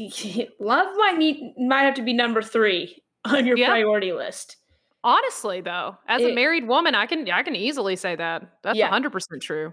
love 0.60 0.86
might 0.96 1.16
need 1.18 1.54
might 1.58 1.82
have 1.82 1.94
to 1.94 2.02
be 2.02 2.12
number 2.12 2.42
three 2.42 3.02
on 3.24 3.46
your 3.46 3.56
Yeah. 3.56 3.68
priority 3.68 4.12
list. 4.12 4.56
Honestly, 5.04 5.60
though, 5.60 5.96
as 6.08 6.22
a 6.22 6.34
married 6.34 6.66
woman, 6.66 6.94
I 6.94 7.06
can 7.06 7.30
I 7.30 7.42
can 7.42 7.54
easily 7.54 7.96
say 7.96 8.16
that. 8.16 8.42
That's 8.62 8.76
Yeah. 8.78 8.88
hundred 8.88 9.12
percent 9.12 9.42
true. 9.42 9.72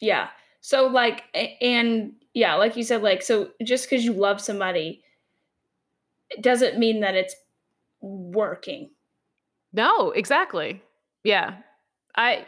Yeah. 0.00 0.28
So 0.60 0.86
like, 0.86 1.24
and 1.60 2.12
yeah, 2.34 2.54
like 2.54 2.76
you 2.76 2.82
said, 2.84 3.02
like 3.02 3.22
so, 3.22 3.50
just 3.64 3.88
because 3.88 4.04
you 4.04 4.12
love 4.12 4.40
somebody, 4.40 5.02
it 6.30 6.42
doesn't 6.42 6.78
mean 6.78 7.00
that 7.00 7.14
it's 7.14 7.34
working. 8.00 8.90
No, 9.72 10.10
exactly. 10.10 10.82
Yeah. 11.24 11.56
I, 12.16 12.44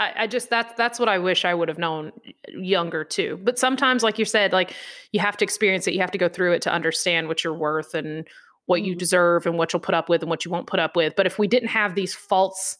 I 0.00 0.12
I 0.22 0.26
just 0.26 0.50
that's 0.50 0.74
that's 0.76 0.98
what 0.98 1.08
I 1.08 1.18
wish 1.18 1.44
I 1.44 1.54
would 1.54 1.68
have 1.68 1.78
known 1.78 2.10
younger 2.48 3.04
too. 3.04 3.38
But 3.44 3.58
sometimes 3.58 4.02
like 4.02 4.18
you 4.18 4.24
said 4.24 4.52
like 4.52 4.74
you 5.12 5.20
have 5.20 5.36
to 5.36 5.44
experience 5.44 5.86
it, 5.86 5.94
you 5.94 6.00
have 6.00 6.10
to 6.12 6.18
go 6.18 6.28
through 6.28 6.52
it 6.54 6.62
to 6.62 6.72
understand 6.72 7.28
what 7.28 7.44
you're 7.44 7.54
worth 7.54 7.94
and 7.94 8.26
what 8.66 8.82
you 8.82 8.94
Mhm. 8.94 8.98
deserve 8.98 9.46
and 9.46 9.58
what 9.58 9.72
you'll 9.72 9.80
put 9.80 9.94
up 9.94 10.08
with 10.08 10.22
and 10.22 10.30
what 10.30 10.44
you 10.44 10.50
won't 10.50 10.66
put 10.66 10.80
up 10.80 10.96
with. 10.96 11.14
But 11.16 11.26
if 11.26 11.38
we 11.38 11.46
didn't 11.48 11.68
have 11.70 11.94
these 11.94 12.14
false 12.14 12.78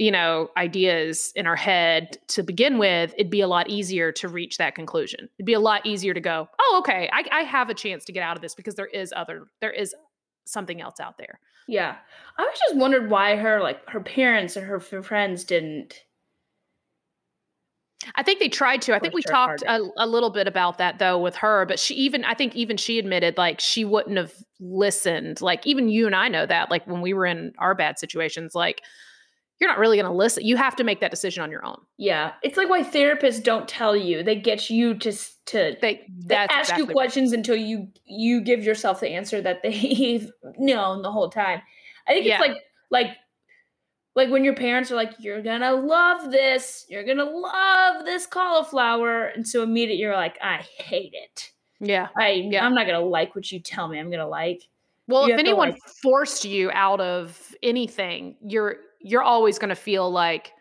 you 0.00 0.12
know 0.12 0.48
ideas 0.56 1.32
in 1.34 1.44
our 1.48 1.56
head 1.56 2.18
to 2.28 2.44
begin 2.44 2.78
with 2.78 3.12
it'd 3.18 3.30
be 3.30 3.40
a 3.40 3.48
lot 3.48 3.68
easier 3.68 4.12
to 4.12 4.28
reach 4.28 4.56
that 4.56 4.76
conclusion 4.76 5.28
it'd 5.38 5.44
be 5.46 5.54
a 5.54 5.58
lot 5.58 5.84
easier 5.84 6.14
to 6.14 6.20
go 6.20 6.48
oh 6.60 6.76
okay 6.78 7.10
I, 7.12 7.24
I 7.32 7.40
have 7.42 7.68
a 7.68 7.74
chance 7.74 8.04
to 8.04 8.12
get 8.12 8.22
out 8.22 8.36
of 8.36 8.40
this 8.40 8.54
because 8.54 8.76
there 8.76 8.86
is 8.86 9.12
other 9.16 9.48
there 9.60 9.72
is 9.72 9.92
something 10.46 10.80
else 10.80 11.00
out 11.00 11.18
there 11.18 11.40
Yeah. 11.66 11.96
I 12.38 12.42
was 12.42 12.56
just 12.60 12.76
wondered 12.76 13.10
why 13.10 13.34
her 13.34 13.60
like 13.60 13.80
her 13.88 13.98
parents 14.00 14.56
or 14.56 14.60
her 14.64 15.02
friends 15.02 15.42
didn't. 15.42 16.04
I 18.14 18.22
think 18.22 18.38
they 18.38 18.48
tried 18.48 18.82
to. 18.82 18.94
I 18.94 18.98
think 18.98 19.12
we 19.14 19.22
talked 19.22 19.62
a, 19.62 19.80
a 19.96 20.06
little 20.06 20.30
bit 20.30 20.46
about 20.46 20.78
that 20.78 20.98
though 20.98 21.18
with 21.18 21.36
her, 21.36 21.66
but 21.66 21.78
she 21.80 21.94
even 21.94 22.24
I 22.24 22.34
think 22.34 22.54
even 22.54 22.76
she 22.76 22.98
admitted 22.98 23.36
like 23.36 23.60
she 23.60 23.84
wouldn't 23.84 24.16
have 24.16 24.32
listened. 24.60 25.40
Like 25.40 25.66
even 25.66 25.88
you 25.88 26.06
and 26.06 26.14
I 26.14 26.28
know 26.28 26.46
that 26.46 26.70
like 26.70 26.86
when 26.86 27.00
we 27.00 27.12
were 27.12 27.26
in 27.26 27.52
our 27.58 27.74
bad 27.74 27.98
situations 27.98 28.54
like 28.54 28.82
you're 29.60 29.68
not 29.68 29.78
really 29.80 29.96
going 29.96 30.06
to 30.06 30.12
listen. 30.12 30.44
You 30.44 30.56
have 30.56 30.76
to 30.76 30.84
make 30.84 31.00
that 31.00 31.10
decision 31.10 31.42
on 31.42 31.50
your 31.50 31.66
own. 31.66 31.80
Yeah, 31.96 32.34
it's 32.44 32.56
like 32.56 32.68
why 32.68 32.84
therapists 32.84 33.42
don't 33.42 33.66
tell 33.66 33.96
you. 33.96 34.22
They 34.22 34.36
get 34.36 34.70
you 34.70 34.94
to 34.94 35.12
to 35.46 35.76
They 35.82 36.06
they 36.16 36.34
ask 36.36 36.50
exactly 36.60 36.82
you 36.82 36.86
right. 36.86 36.92
questions 36.94 37.32
until 37.32 37.56
you 37.56 37.88
you 38.04 38.40
give 38.40 38.62
yourself 38.62 39.00
the 39.00 39.08
answer 39.08 39.40
that 39.40 39.62
they've 39.64 40.30
known 40.58 41.02
the 41.02 41.10
whole 41.10 41.30
time. 41.30 41.60
I 42.06 42.12
think 42.12 42.26
Yeah. 42.26 42.34
it's 42.40 42.48
like 42.48 42.62
like 42.90 43.16
like 44.14 44.30
when 44.30 44.44
your 44.44 44.54
parents 44.54 44.90
are 44.90 44.96
like, 44.96 45.12
"You're 45.18 45.42
gonna 45.42 45.72
love 45.72 46.30
this. 46.30 46.86
You're 46.88 47.04
gonna 47.04 47.24
love 47.24 48.04
this 48.04 48.26
cauliflower," 48.26 49.26
and 49.26 49.46
so 49.46 49.62
immediately 49.62 50.00
you're 50.02 50.14
like, 50.16 50.38
"I 50.42 50.56
hate 50.78 51.14
it. 51.14 51.52
Yeah. 51.80 52.08
I 52.16 52.30
Yeah. 52.50 52.64
I'm 52.66 52.74
not 52.74 52.86
gonna 52.86 53.00
like 53.04 53.34
what 53.34 53.50
you 53.52 53.60
tell 53.60 53.88
me. 53.88 53.98
I'm 53.98 54.10
gonna 54.10 54.28
like." 54.28 54.62
Well, 55.06 55.26
You 55.28 55.34
if 55.34 55.40
anyone 55.40 55.70
like- 55.70 55.82
forced 56.02 56.44
you 56.44 56.70
out 56.72 57.00
of 57.00 57.54
anything, 57.62 58.36
you're 58.44 58.76
you're 59.00 59.22
always 59.22 59.60
going 59.60 59.68
to 59.68 59.76
feel 59.76 60.10
like, 60.10 60.52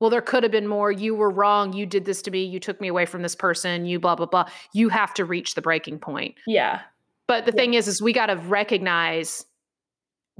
well, 0.00 0.08
there 0.08 0.22
could 0.22 0.42
have 0.42 0.50
been 0.50 0.66
more. 0.66 0.90
You 0.90 1.14
were 1.14 1.30
wrong. 1.30 1.74
You 1.74 1.84
did 1.84 2.06
this 2.06 2.22
to 2.22 2.30
me. 2.30 2.42
You 2.42 2.58
took 2.58 2.80
me 2.80 2.88
away 2.88 3.04
from 3.04 3.20
this 3.20 3.34
person. 3.36 3.84
You 3.84 4.00
blah 4.00 4.16
blah 4.16 4.24
blah. 4.26 4.46
You 4.72 4.88
have 4.88 5.12
to 5.14 5.26
reach 5.26 5.54
the 5.54 5.60
breaking 5.62 5.98
point. 5.98 6.34
Yeah, 6.46 6.80
But 7.28 7.44
the 7.44 7.52
Yeah. 7.52 7.56
thing 7.56 7.74
is, 7.74 7.86
is 7.88 8.00
we 8.02 8.12
got 8.14 8.26
to 8.26 8.36
recognize. 8.36 9.44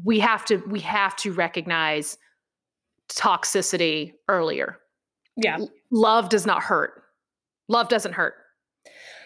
We 0.02 0.18
have 0.20 0.44
to. 0.46 0.56
We 0.66 0.80
have 0.80 1.14
to 1.16 1.32
recognize 1.32 2.16
toxicity 3.10 4.12
earlier. 4.28 4.78
yeah, 5.36 5.58
Love 5.90 6.28
does 6.28 6.46
not 6.46 6.62
hurt. 6.62 7.02
Love 7.68 7.88
doesn't 7.88 8.12
hurt. 8.12 8.34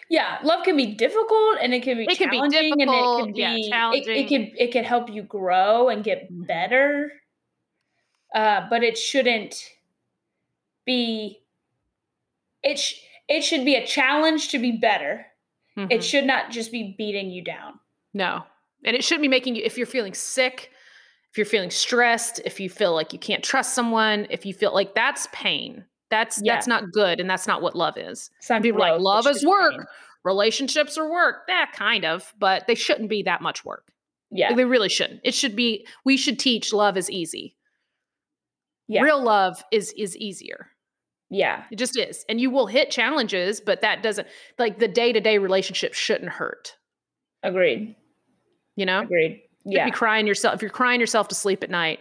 yeah. 0.09 0.37
Love 0.43 0.63
can 0.63 0.77
be 0.77 0.85
difficult, 0.95 1.57
and 1.61 1.73
it 1.73 1.83
can 1.83 1.97
be 1.97 2.05
It 2.05 2.17
can 2.17 2.29
be 2.29 2.37
challenging, 2.37 2.71
and 2.81 2.81
it 2.81 2.85
can 3.23 3.33
be 3.33 3.67
yeah, 3.69 3.91
it- 3.93 4.07
It, 4.07 4.27
can 4.29 4.51
it 4.57 4.71
can 4.71 4.83
help 4.83 5.09
you 5.09 5.23
grow 5.23 5.89
and 5.89 6.03
get 6.03 6.31
Mhm. 6.31 6.47
better. 6.47 7.11
Uh, 8.35 8.67
but 8.69 8.83
it 8.83 8.97
shouldn't 8.97 9.73
be. 10.85 11.41
It 12.63 12.77
sh- 12.79 13.01
it 13.27 13.41
should 13.41 13.65
be 13.65 13.75
a 13.75 13.85
challenge 13.85 14.49
to 14.49 14.59
be 14.59 14.71
better. 14.71 15.25
Mhm. 15.77 15.91
It 15.91 16.03
should 16.03 16.25
not 16.25 16.49
just 16.51 16.71
be 16.71 16.95
beating 16.97 17.29
you 17.29 17.41
down. 17.43 17.79
No. 18.13 18.43
And 18.85 18.95
it 18.95 19.03
shouldn't 19.03 19.21
be 19.23 19.27
making 19.27 19.55
you, 19.55 19.63
if 19.63 19.77
you're 19.77 19.85
feeling 19.87 20.13
sick, 20.13 20.71
if 21.37 21.39
you're 21.39 21.45
feeling 21.45 21.69
stressed, 21.69 22.41
if 22.45 22.59
you 22.59 22.67
feel 22.67 22.95
like 22.95 23.13
you 23.13 23.19
can't 23.19 23.43
trust 23.43 23.75
someone, 23.75 24.25
if 24.31 24.43
you 24.43 24.55
feel 24.55 24.73
like 24.73 24.95
that's 24.95 25.27
pain, 25.31 25.85
that's 26.09 26.41
Yeah. 26.43 26.55
that's 26.55 26.65
not 26.65 26.91
good. 26.91 27.19
And 27.19 27.29
that's 27.29 27.45
not 27.45 27.61
what 27.61 27.75
love 27.75 27.95
is. 27.95 28.31
Not 28.49 28.63
People 28.63 28.81
are 28.81 28.93
like, 28.93 29.01
love 29.01 29.27
is 29.27 29.45
work, 29.45 29.73
pain. 29.73 29.85
relationships 30.23 30.97
are 30.97 31.07
work. 31.07 31.43
Yeah, 31.47 31.67
kind 31.67 32.05
of, 32.05 32.33
but 32.39 32.65
they 32.65 32.73
shouldn't 32.73 33.09
be 33.09 33.21
that 33.23 33.43
much 33.43 33.63
work. 33.63 33.83
Yeah, 34.31 34.51
They 34.55 34.65
really 34.65 34.89
shouldn't. 34.89 35.21
It 35.23 35.35
should 35.35 35.55
be, 35.55 35.85
we 36.03 36.17
should 36.17 36.39
teach 36.39 36.73
love 36.73 36.97
is 36.97 37.09
easy. 37.11 37.55
Yeah. 38.87 39.03
Real 39.03 39.21
love 39.23 39.63
is 39.71 39.93
is 39.95 40.17
easier. 40.17 40.71
yeah, 41.29 41.65
It 41.71 41.75
just 41.77 41.97
is. 41.99 42.25
And 42.29 42.41
you 42.41 42.49
will 42.49 42.65
hit 42.67 42.89
challenges, 42.89 43.61
but 43.61 43.81
that 43.81 44.01
doesn't 44.01 44.27
like 44.57 44.79
the 44.79 44.87
day-to-day 44.87 45.37
relationship 45.37 45.93
shouldn't 45.93 46.31
hurt. 46.31 46.77
agreed, 47.43 47.95
You 48.75 48.85
know? 48.87 49.01
agreed. 49.01 49.43
Yeah, 49.75 49.85
you 49.85 49.91
crying 49.91 50.27
yourself, 50.27 50.55
if 50.55 50.61
you're 50.61 50.71
crying 50.71 50.99
yourself 50.99 51.27
to 51.29 51.35
sleep 51.35 51.63
at 51.63 51.69
night 51.69 51.99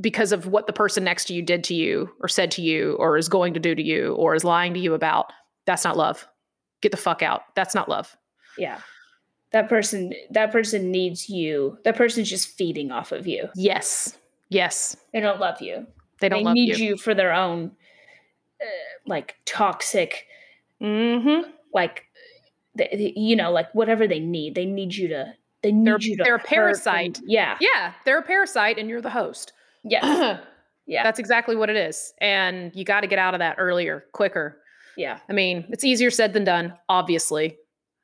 because 0.00 0.30
of 0.32 0.46
what 0.46 0.66
the 0.66 0.72
person 0.72 1.02
next 1.04 1.24
to 1.26 1.34
you 1.34 1.42
did 1.42 1.64
to 1.64 1.74
you 1.74 2.10
or 2.20 2.28
said 2.28 2.50
to 2.52 2.62
you 2.62 2.94
or 3.00 3.16
is 3.16 3.28
going 3.28 3.54
to 3.54 3.60
do 3.60 3.74
to 3.74 3.82
you 3.82 4.14
or 4.14 4.34
is 4.34 4.44
lying 4.44 4.74
to 4.74 4.80
you 4.80 4.94
about, 4.94 5.32
that's 5.66 5.84
not 5.84 5.96
love. 5.96 6.26
Get 6.80 6.92
the 6.92 6.98
fuck 6.98 7.22
out. 7.22 7.42
That's 7.54 7.74
not 7.74 7.88
love. 7.88 8.16
yeah. 8.58 8.78
That 9.52 9.68
person, 9.68 10.14
that 10.30 10.50
person 10.50 10.90
needs 10.90 11.28
you. 11.28 11.76
That 11.84 11.94
person's 11.94 12.30
just 12.30 12.56
feeding 12.56 12.90
off 12.90 13.12
of 13.12 13.26
you. 13.26 13.50
Yes. 13.54 14.16
Yes. 14.48 14.96
They 15.12 15.20
don't 15.20 15.40
love 15.40 15.60
you. 15.60 15.86
They 16.20 16.30
don't 16.30 16.44
they 16.44 16.52
need 16.54 16.78
you. 16.78 16.86
you. 16.90 16.96
for 16.96 17.12
their 17.14 17.34
own, 17.34 17.72
uh, 18.60 18.64
like 19.06 19.36
toxic, 19.44 20.26
Mm-hmm. 20.80 21.50
like, 21.74 22.04
you 22.94 23.36
know, 23.36 23.52
like 23.52 23.72
whatever 23.74 24.08
they 24.08 24.20
need. 24.20 24.54
They 24.54 24.64
need 24.64 24.94
you 24.94 25.08
to. 25.08 25.34
They 25.62 25.72
need 25.72 25.86
They're- 25.86 25.98
you 26.00 26.16
to. 26.18 26.24
they're 26.24 26.34
a 26.36 26.38
parasite. 26.38 27.20
Yeah. 27.24 27.56
Yeah. 27.60 27.92
They're 28.04 28.18
a 28.18 28.22
parasite 28.22 28.78
and 28.78 28.88
you're 28.88 29.00
the 29.00 29.10
host. 29.10 29.52
Yeah. 29.84 30.40
Yeah. 30.84 31.04
That's 31.04 31.20
exactly 31.20 31.54
what 31.54 31.70
it 31.70 31.76
is. 31.76 32.12
And 32.20 32.74
you 32.74 32.84
got 32.84 33.02
to 33.02 33.06
get 33.06 33.20
out 33.20 33.34
of 33.34 33.38
that 33.38 33.54
earlier, 33.56 34.04
quicker. 34.12 34.58
Yeah. 34.96 35.20
I 35.28 35.32
mean, 35.32 35.64
it's 35.70 35.84
easier 35.84 36.10
said 36.10 36.32
than 36.32 36.42
done, 36.42 36.74
obviously. 36.88 37.56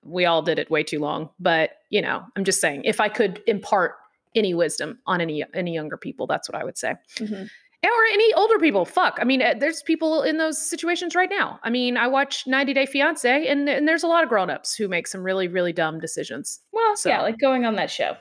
We 0.04 0.26
all 0.26 0.42
did 0.42 0.60
it 0.60 0.70
way 0.70 0.84
too 0.84 1.00
long, 1.00 1.28
but 1.40 1.70
you 1.90 2.00
know, 2.00 2.22
I'm 2.36 2.44
just 2.44 2.60
saying 2.60 2.82
if 2.84 3.00
I 3.00 3.08
could 3.08 3.42
impart 3.48 3.96
any 4.36 4.54
wisdom 4.54 5.00
on 5.06 5.20
any 5.20 5.44
any 5.54 5.74
younger 5.74 5.96
people, 5.96 6.28
that's 6.28 6.48
what 6.48 6.54
I 6.58 6.62
would 6.64 6.78
say. 6.78 6.94
Mhm. 7.16 7.48
Or 7.84 8.04
any 8.12 8.34
older 8.34 8.58
people. 8.58 8.84
Fuck. 8.84 9.18
I 9.20 9.24
mean, 9.24 9.40
uh, 9.40 9.54
there's 9.58 9.82
people 9.82 10.22
in 10.22 10.36
those 10.36 10.58
situations 10.60 11.14
right 11.14 11.30
now. 11.30 11.60
I 11.62 11.70
mean, 11.70 11.96
I 11.96 12.08
watch 12.08 12.46
90 12.46 12.74
Day 12.74 12.86
Fiance, 12.86 13.46
and, 13.46 13.68
and 13.68 13.86
there's 13.86 14.02
a 14.02 14.08
lot 14.08 14.22
of 14.24 14.28
grown-ups 14.28 14.74
who 14.74 14.88
make 14.88 15.06
some 15.06 15.22
really, 15.22 15.46
really 15.48 15.72
dumb 15.72 16.00
decisions. 16.00 16.60
Well, 16.72 16.96
So- 16.96 17.08
yeah, 17.10 17.22
like 17.22 17.38
going 17.38 17.64
on 17.64 17.76
that 17.76 17.90
show. 17.90 18.16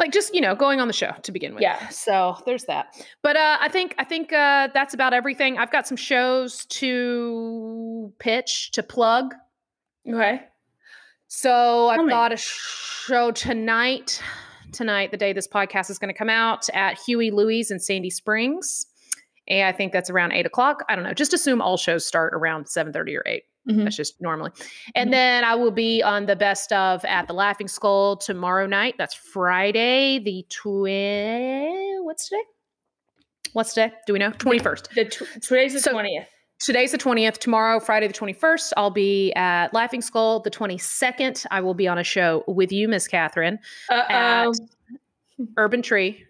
Like 0.00 0.12
just 0.12 0.34
you 0.34 0.40
know, 0.40 0.56
going 0.56 0.80
on 0.80 0.88
the 0.88 0.92
show 0.92 1.12
to 1.22 1.30
begin 1.30 1.54
with. 1.54 1.62
Yeah. 1.62 1.86
So 1.90 2.36
there's 2.44 2.64
that. 2.64 2.96
But 3.22 3.36
uh, 3.36 3.58
I 3.60 3.68
think 3.68 3.94
I 3.98 4.02
think 4.02 4.32
uh, 4.32 4.66
that's 4.74 4.94
about 4.94 5.14
everything. 5.14 5.58
I've 5.58 5.70
got 5.70 5.86
some 5.86 5.96
shows 5.96 6.66
to 6.66 8.12
pitch 8.18 8.72
to 8.72 8.82
plug. 8.82 9.32
Okay. 10.08 10.40
So 11.28 11.88
I've 11.88 12.08
got 12.08 12.32
a 12.32 12.36
show 12.36 13.30
tonight. 13.30 14.20
Tonight, 14.72 15.12
the 15.12 15.16
day 15.16 15.32
this 15.32 15.46
podcast 15.46 15.88
is 15.88 15.98
going 16.00 16.12
to 16.12 16.18
come 16.18 16.28
out 16.30 16.68
at 16.74 16.98
Huey 16.98 17.30
Louie's 17.30 17.70
in 17.70 17.78
Sandy 17.78 18.10
Springs. 18.10 18.86
And 19.48 19.66
I 19.66 19.72
think 19.72 19.92
that's 19.92 20.10
around 20.10 20.32
eight 20.32 20.46
o'clock. 20.46 20.84
I 20.88 20.94
don't 20.94 21.04
know. 21.04 21.12
Just 21.14 21.32
assume 21.34 21.60
all 21.62 21.76
shows 21.76 22.04
start 22.06 22.34
around 22.34 22.68
seven 22.68 22.92
thirty 22.92 23.16
or 23.16 23.22
8 23.26 23.42
Mhm. 23.68 23.82
That's 23.84 23.96
just 23.96 24.20
normally. 24.20 24.52
And 24.94 25.08
Mhm. 25.08 25.12
then 25.12 25.44
I 25.44 25.54
will 25.56 25.70
be 25.72 26.02
on 26.02 26.26
the 26.26 26.36
best 26.36 26.72
of 26.72 27.04
at 27.04 27.26
the 27.26 27.34
Laughing 27.34 27.66
Skull 27.68 28.16
tomorrow 28.16 28.66
night. 28.66 28.94
That's 28.98 29.14
Friday, 29.14 30.18
the 30.20 30.46
twi- 30.50 31.98
What's 32.02 32.28
today? 32.28 32.42
What's 33.52 33.74
today? 33.74 33.92
Do 34.06 34.12
we 34.12 34.18
know? 34.18 34.30
Twenty 34.32 34.58
first. 34.60 34.88
The 34.94 35.04
tw- 35.06 35.42
today's 35.42 35.72
the 35.72 35.80
So- 35.80 35.92
twentieth. 35.92 36.26
Today's 36.58 36.90
the 36.92 36.96
20th. 36.98 37.38
Tomorrow, 37.38 37.80
Friday 37.80 38.06
the 38.06 38.14
21st, 38.14 38.72
I'll 38.78 38.88
be 38.90 39.30
at 39.34 39.74
Laughing 39.74 40.00
Skull. 40.00 40.40
The 40.40 40.48
22nd, 40.50 41.44
I 41.50 41.60
will 41.60 41.74
be 41.74 41.86
on 41.86 41.98
a 41.98 42.02
show 42.02 42.44
with 42.46 42.72
you, 42.72 42.88
Miss 42.88 43.06
Katherine, 43.06 43.58
Uh 43.90 44.04
at. 44.08 44.48
Urban 45.58 45.82
Tree, 45.82 46.24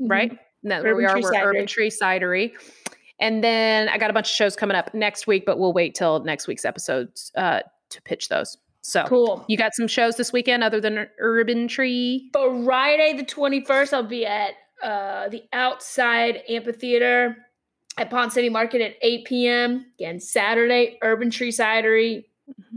right? 0.00 0.38
No, 0.62 0.82
where 0.82 0.96
we 0.96 1.04
Urban 1.06 1.24
are, 1.24 1.30
we're 1.30 1.48
Urban 1.50 1.66
Tree 1.66 1.90
Cidery. 1.90 2.52
And 3.20 3.42
then 3.42 3.88
I 3.88 3.98
got 3.98 4.10
a 4.10 4.12
bunch 4.12 4.28
of 4.28 4.34
shows 4.34 4.54
coming 4.56 4.76
up 4.76 4.94
next 4.94 5.26
week, 5.26 5.44
but 5.44 5.58
we'll 5.58 5.72
wait 5.72 5.94
till 5.94 6.20
next 6.24 6.46
week's 6.46 6.64
episodes 6.64 7.32
uh, 7.36 7.60
to 7.90 8.02
pitch 8.02 8.28
those. 8.28 8.56
So, 8.80 9.04
Cool. 9.04 9.44
you 9.48 9.56
got 9.56 9.74
some 9.74 9.88
shows 9.88 10.16
this 10.16 10.32
weekend 10.32 10.62
other 10.62 10.80
than 10.80 11.08
Urban 11.18 11.68
Tree? 11.68 12.30
Friday 12.32 13.14
the 13.16 13.24
21st, 13.24 13.92
I'll 13.92 14.02
be 14.04 14.24
at 14.24 14.52
uh, 14.82 15.28
the 15.28 15.42
Outside 15.52 16.42
Amphitheater 16.48 17.36
at 17.98 18.10
Ponce 18.10 18.34
City 18.34 18.48
Market 18.48 18.80
at 18.80 18.94
8 19.02 19.24
p.m. 19.26 19.86
Again, 19.98 20.20
Saturday, 20.20 20.98
Urban 21.02 21.30
Tree 21.30 21.50
Cidery, 21.50 22.24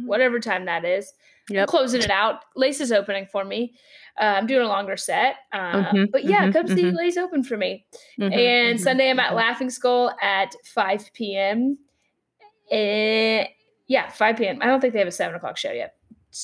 whatever 0.03 0.39
time 0.39 0.65
that 0.65 0.83
is. 0.83 1.13
I'm 1.55 1.67
closing 1.67 2.01
it 2.01 2.09
out. 2.09 2.41
Lace 2.55 2.81
is 2.81 2.91
opening 2.91 3.27
for 3.31 3.43
me. 3.43 3.73
Uh, 4.19 4.23
I'm 4.23 4.47
doing 4.47 4.61
a 4.65 4.67
longer 4.67 4.97
set. 4.97 5.35
Uh, 5.53 5.91
Mhm, 5.91 6.11
but 6.11 6.25
yeah, 6.25 6.47
mhm, 6.47 6.53
come 6.53 6.67
see 6.67 6.83
mhm. 6.83 6.95
Lace 6.95 7.17
open 7.17 7.43
for 7.43 7.57
me. 7.57 7.85
Mhm, 8.19 8.33
And 8.33 8.79
mhm, 8.79 8.83
Sunday, 8.83 9.09
I'm 9.09 9.19
at 9.19 9.31
mhm. 9.31 9.35
Laughing 9.35 9.69
Skull 9.69 10.13
at 10.21 10.53
5 10.65 11.11
p.m. 11.13 11.77
Eh, 12.71 13.45
yeah, 13.87 14.09
5 14.09 14.37
p.m. 14.37 14.59
I 14.61 14.65
don't 14.65 14.79
think 14.79 14.93
they 14.93 14.99
have 14.99 15.07
a 15.07 15.11
7 15.11 15.35
o'clock 15.35 15.57
show 15.57 15.71
yet. 15.71 15.95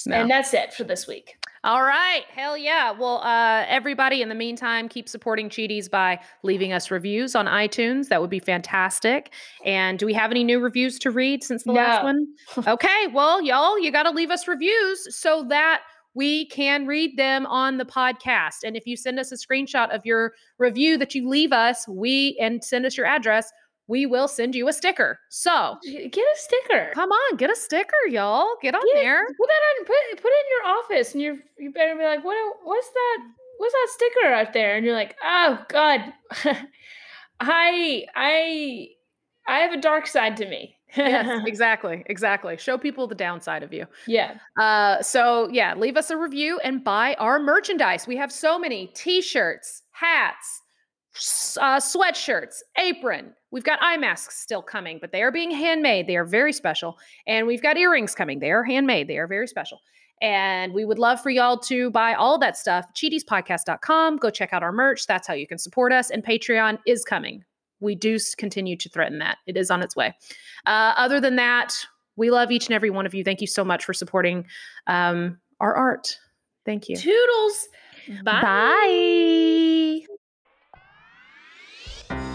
No. 0.05 0.17
And 0.17 0.29
that's 0.29 0.53
it 0.53 0.73
for 0.73 0.83
this 0.83 1.07
week. 1.07 1.37
All 1.63 1.81
right. 1.81 2.23
Hell 2.29 2.57
yeah. 2.57 2.91
Well, 2.91 3.21
uh, 3.23 3.63
everybody, 3.67 4.21
in 4.21 4.27
the 4.27 4.35
meantime, 4.35 4.89
keep 4.89 5.07
supporting 5.07 5.49
Cheaties 5.49 5.89
by 5.89 6.19
leaving 6.43 6.73
us 6.73 6.91
reviews 6.91 7.35
on 7.35 7.45
iTunes. 7.45 8.09
That 8.09 8.19
would 8.19 8.29
be 8.29 8.39
fantastic. 8.39 9.33
And 9.63 9.97
do 9.97 10.05
we 10.05 10.13
have 10.13 10.29
any 10.29 10.43
new 10.43 10.59
reviews 10.59 10.99
to 10.99 11.11
read 11.11 11.41
since 11.43 11.63
the 11.63 11.71
last 11.71 12.03
one? 12.03 12.27
Okay. 12.67 13.07
Well, 13.13 13.41
y'all, 13.41 13.79
you 13.79 13.91
got 13.91 14.03
to 14.03 14.11
leave 14.11 14.29
us 14.29 14.45
reviews 14.47 15.15
so 15.15 15.45
that 15.49 15.81
we 16.17 16.47
can 16.47 16.87
read 16.87 17.15
them 17.17 17.45
on 17.45 17.77
the 17.77 17.85
podcast. 17.85 18.63
And 18.65 18.75
if 18.75 18.85
you 18.87 18.97
send 18.97 19.19
us 19.19 19.31
a 19.31 19.35
screenshot 19.35 19.93
of 19.95 20.05
your 20.05 20.33
review 20.57 20.97
that 20.97 21.13
you 21.15 21.29
leave 21.29 21.53
us, 21.53 21.87
we 21.87 22.35
and 22.41 22.63
send 22.63 22.85
us 22.85 22.97
your 22.97 23.05
address, 23.05 23.51
we 23.87 24.05
will 24.05 24.27
send 24.27 24.55
you 24.55 24.67
a 24.67 24.73
sticker. 24.73 25.19
So 25.29 25.77
Get 25.83 26.17
a 26.17 26.35
sticker. 26.37 26.91
come 26.93 27.11
on, 27.11 27.37
get 27.37 27.49
a 27.51 27.55
sticker, 27.55 28.03
y'all. 28.09 28.47
Get 28.61 28.75
on 28.75 28.81
Get- 28.93 28.95
there. 29.03 29.25
Put 29.25 29.47
that 29.47 29.63
on. 29.79 29.85
Put 29.85 30.21
put 30.23 30.31
it 30.33 30.45
in 30.45 30.51
your 30.57 30.75
office, 30.77 31.13
and 31.13 31.21
you 31.21 31.39
you 31.59 31.71
better 31.71 31.95
be 31.95 32.03
like, 32.03 32.23
what? 32.25 32.35
What's 32.63 32.89
that? 32.89 33.17
What's 33.59 33.73
that 33.73 33.87
sticker 33.91 34.27
out 34.33 34.53
there? 34.53 34.75
And 34.75 34.85
you're 34.85 34.95
like, 34.95 35.15
oh 35.23 35.63
God, 35.69 36.01
I 37.39 38.05
I 38.15 38.87
I 39.47 39.59
have 39.59 39.71
a 39.73 39.81
dark 39.81 40.07
side 40.07 40.37
to 40.37 40.47
me. 40.49 40.76
Yes, 40.95 41.43
exactly, 41.47 42.03
exactly. 42.05 42.57
Show 42.57 42.77
people 42.77 43.07
the 43.07 43.15
downside 43.15 43.63
of 43.63 43.73
you. 43.73 43.85
yeah. 44.05 44.37
Uh, 44.57 45.01
so 45.01 45.49
yeah, 45.51 45.75
leave 45.75 45.97
us 45.97 46.09
a 46.09 46.17
review 46.17 46.59
and 46.63 46.83
buy 46.83 47.15
our 47.15 47.39
merchandise. 47.39 48.07
We 48.07 48.17
have 48.17 48.31
so 48.31 48.57
many 48.57 48.87
t-shirts, 48.95 49.83
hats, 49.91 50.61
uh, 51.59 51.79
sweatshirts, 51.79 52.61
apron. 52.77 53.33
We've 53.51 53.63
got 53.63 53.79
eye 53.81 53.97
masks 53.97 54.39
still 54.39 54.61
coming, 54.61 54.99
but 54.99 55.11
they 55.11 55.23
are 55.23 55.31
being 55.31 55.51
handmade. 55.51 56.07
They 56.07 56.17
are 56.17 56.25
very 56.25 56.53
special, 56.53 56.97
and 57.25 57.47
we've 57.47 57.61
got 57.61 57.77
earrings 57.77 58.13
coming. 58.13 58.39
They 58.39 58.51
are 58.51 58.63
handmade. 58.63 59.07
They 59.07 59.17
are 59.17 59.27
very 59.27 59.47
special. 59.47 59.79
And 60.21 60.73
we 60.73 60.83
would 60.83 60.97
love 60.97 61.21
for 61.21 61.29
y'all 61.29 61.59
to 61.59 61.91
buy 61.91 62.15
all 62.15 62.39
that 62.39 62.57
stuff. 62.57 62.85
CheatiesPodcast.com. 62.95 64.17
Go 64.17 64.29
check 64.31 64.51
out 64.51 64.63
our 64.63 64.71
merch. 64.71 65.05
That's 65.05 65.27
how 65.27 65.35
you 65.35 65.45
can 65.45 65.59
support 65.59 65.93
us. 65.93 66.09
And 66.09 66.25
Patreon 66.25 66.79
is 66.87 67.03
coming. 67.03 67.43
We 67.79 67.95
do 67.95 68.17
continue 68.37 68.75
to 68.77 68.89
threaten 68.89 69.19
that. 69.19 69.37
It 69.45 69.57
is 69.57 69.69
on 69.69 69.81
its 69.81 69.95
way. 69.95 70.15
Uh, 70.65 70.93
other 70.97 71.19
than 71.19 71.35
that, 71.35 71.73
we 72.15 72.31
love 72.31 72.51
each 72.51 72.67
and 72.67 72.73
every 72.73 72.89
one 72.89 73.05
of 73.05 73.13
you. 73.13 73.23
Thank 73.23 73.41
you 73.41 73.47
so 73.47 73.63
much 73.63 73.85
for 73.85 73.93
supporting 73.93 74.45
um, 74.87 75.37
our 75.59 75.75
art. 75.75 76.17
Thank 76.65 76.89
you. 76.89 76.97
Toodles. 76.97 77.67
Bye. 78.23 78.41
Bye. 78.41 80.05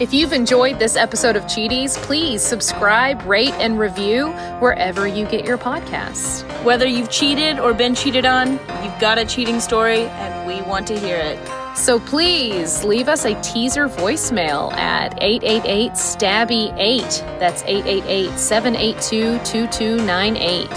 If 0.00 0.12
you've 0.12 0.32
enjoyed 0.32 0.78
this 0.78 0.96
episode 0.96 1.36
of 1.36 1.44
Cheaties, 1.44 1.96
please 1.98 2.42
subscribe, 2.42 3.22
rate, 3.22 3.52
and 3.54 3.78
review 3.78 4.28
wherever 4.58 5.06
you 5.06 5.26
get 5.26 5.44
your 5.44 5.58
podcasts. 5.58 6.42
Whether 6.64 6.86
you've 6.86 7.10
cheated 7.10 7.58
or 7.58 7.72
been 7.72 7.94
cheated 7.94 8.26
on, 8.26 8.52
you've 8.82 8.98
got 9.00 9.18
a 9.18 9.24
cheating 9.24 9.60
story 9.60 10.06
and 10.06 10.46
we 10.46 10.60
want 10.62 10.86
to 10.88 10.98
hear 10.98 11.16
it. 11.16 11.38
So 11.74 11.98
please 11.98 12.84
leave 12.84 13.08
us 13.08 13.24
a 13.24 13.40
teaser 13.42 13.88
voicemail 13.88 14.72
at 14.74 15.14
888 15.22 15.92
Stabby 15.92 16.74
8. 16.78 17.02
That's 17.40 17.62
888 17.64 18.38
782 18.38 19.38
2298. 19.38 20.70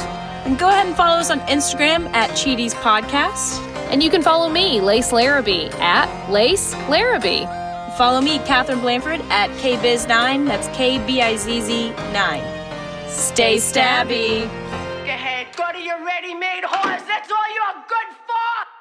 And 0.45 0.57
go 0.57 0.69
ahead 0.69 0.87
and 0.87 0.95
follow 0.95 1.17
us 1.17 1.29
on 1.31 1.39
Instagram 1.41 2.07
at 2.13 2.29
Cheaties 2.31 2.73
Podcast. 2.73 3.59
And 3.91 4.01
you 4.01 4.09
can 4.09 4.21
follow 4.21 4.49
me, 4.49 4.81
Lace 4.81 5.11
Larrabee, 5.11 5.69
at 5.79 6.31
Lace 6.31 6.73
Larrabee. 6.89 7.45
Follow 7.97 8.21
me, 8.21 8.39
Katherine 8.39 8.79
Blanford, 8.79 9.21
at 9.29 9.49
KBizz9. 9.61 10.47
That's 10.47 10.67
K 10.75 11.05
B 11.05 11.21
I 11.21 11.35
Z 11.35 11.61
Z 11.61 11.89
9. 12.11 13.09
Stay 13.09 13.57
stabby. 13.57 14.41
Go 14.41 15.11
ahead, 15.11 15.47
go 15.55 15.71
to 15.71 15.79
your 15.79 16.03
ready-made 16.05 16.63
horse. 16.65 17.01
That's 17.03 17.31
all 17.31 17.47
you're 17.53 17.83
good 17.87 18.15
for. 18.27 18.74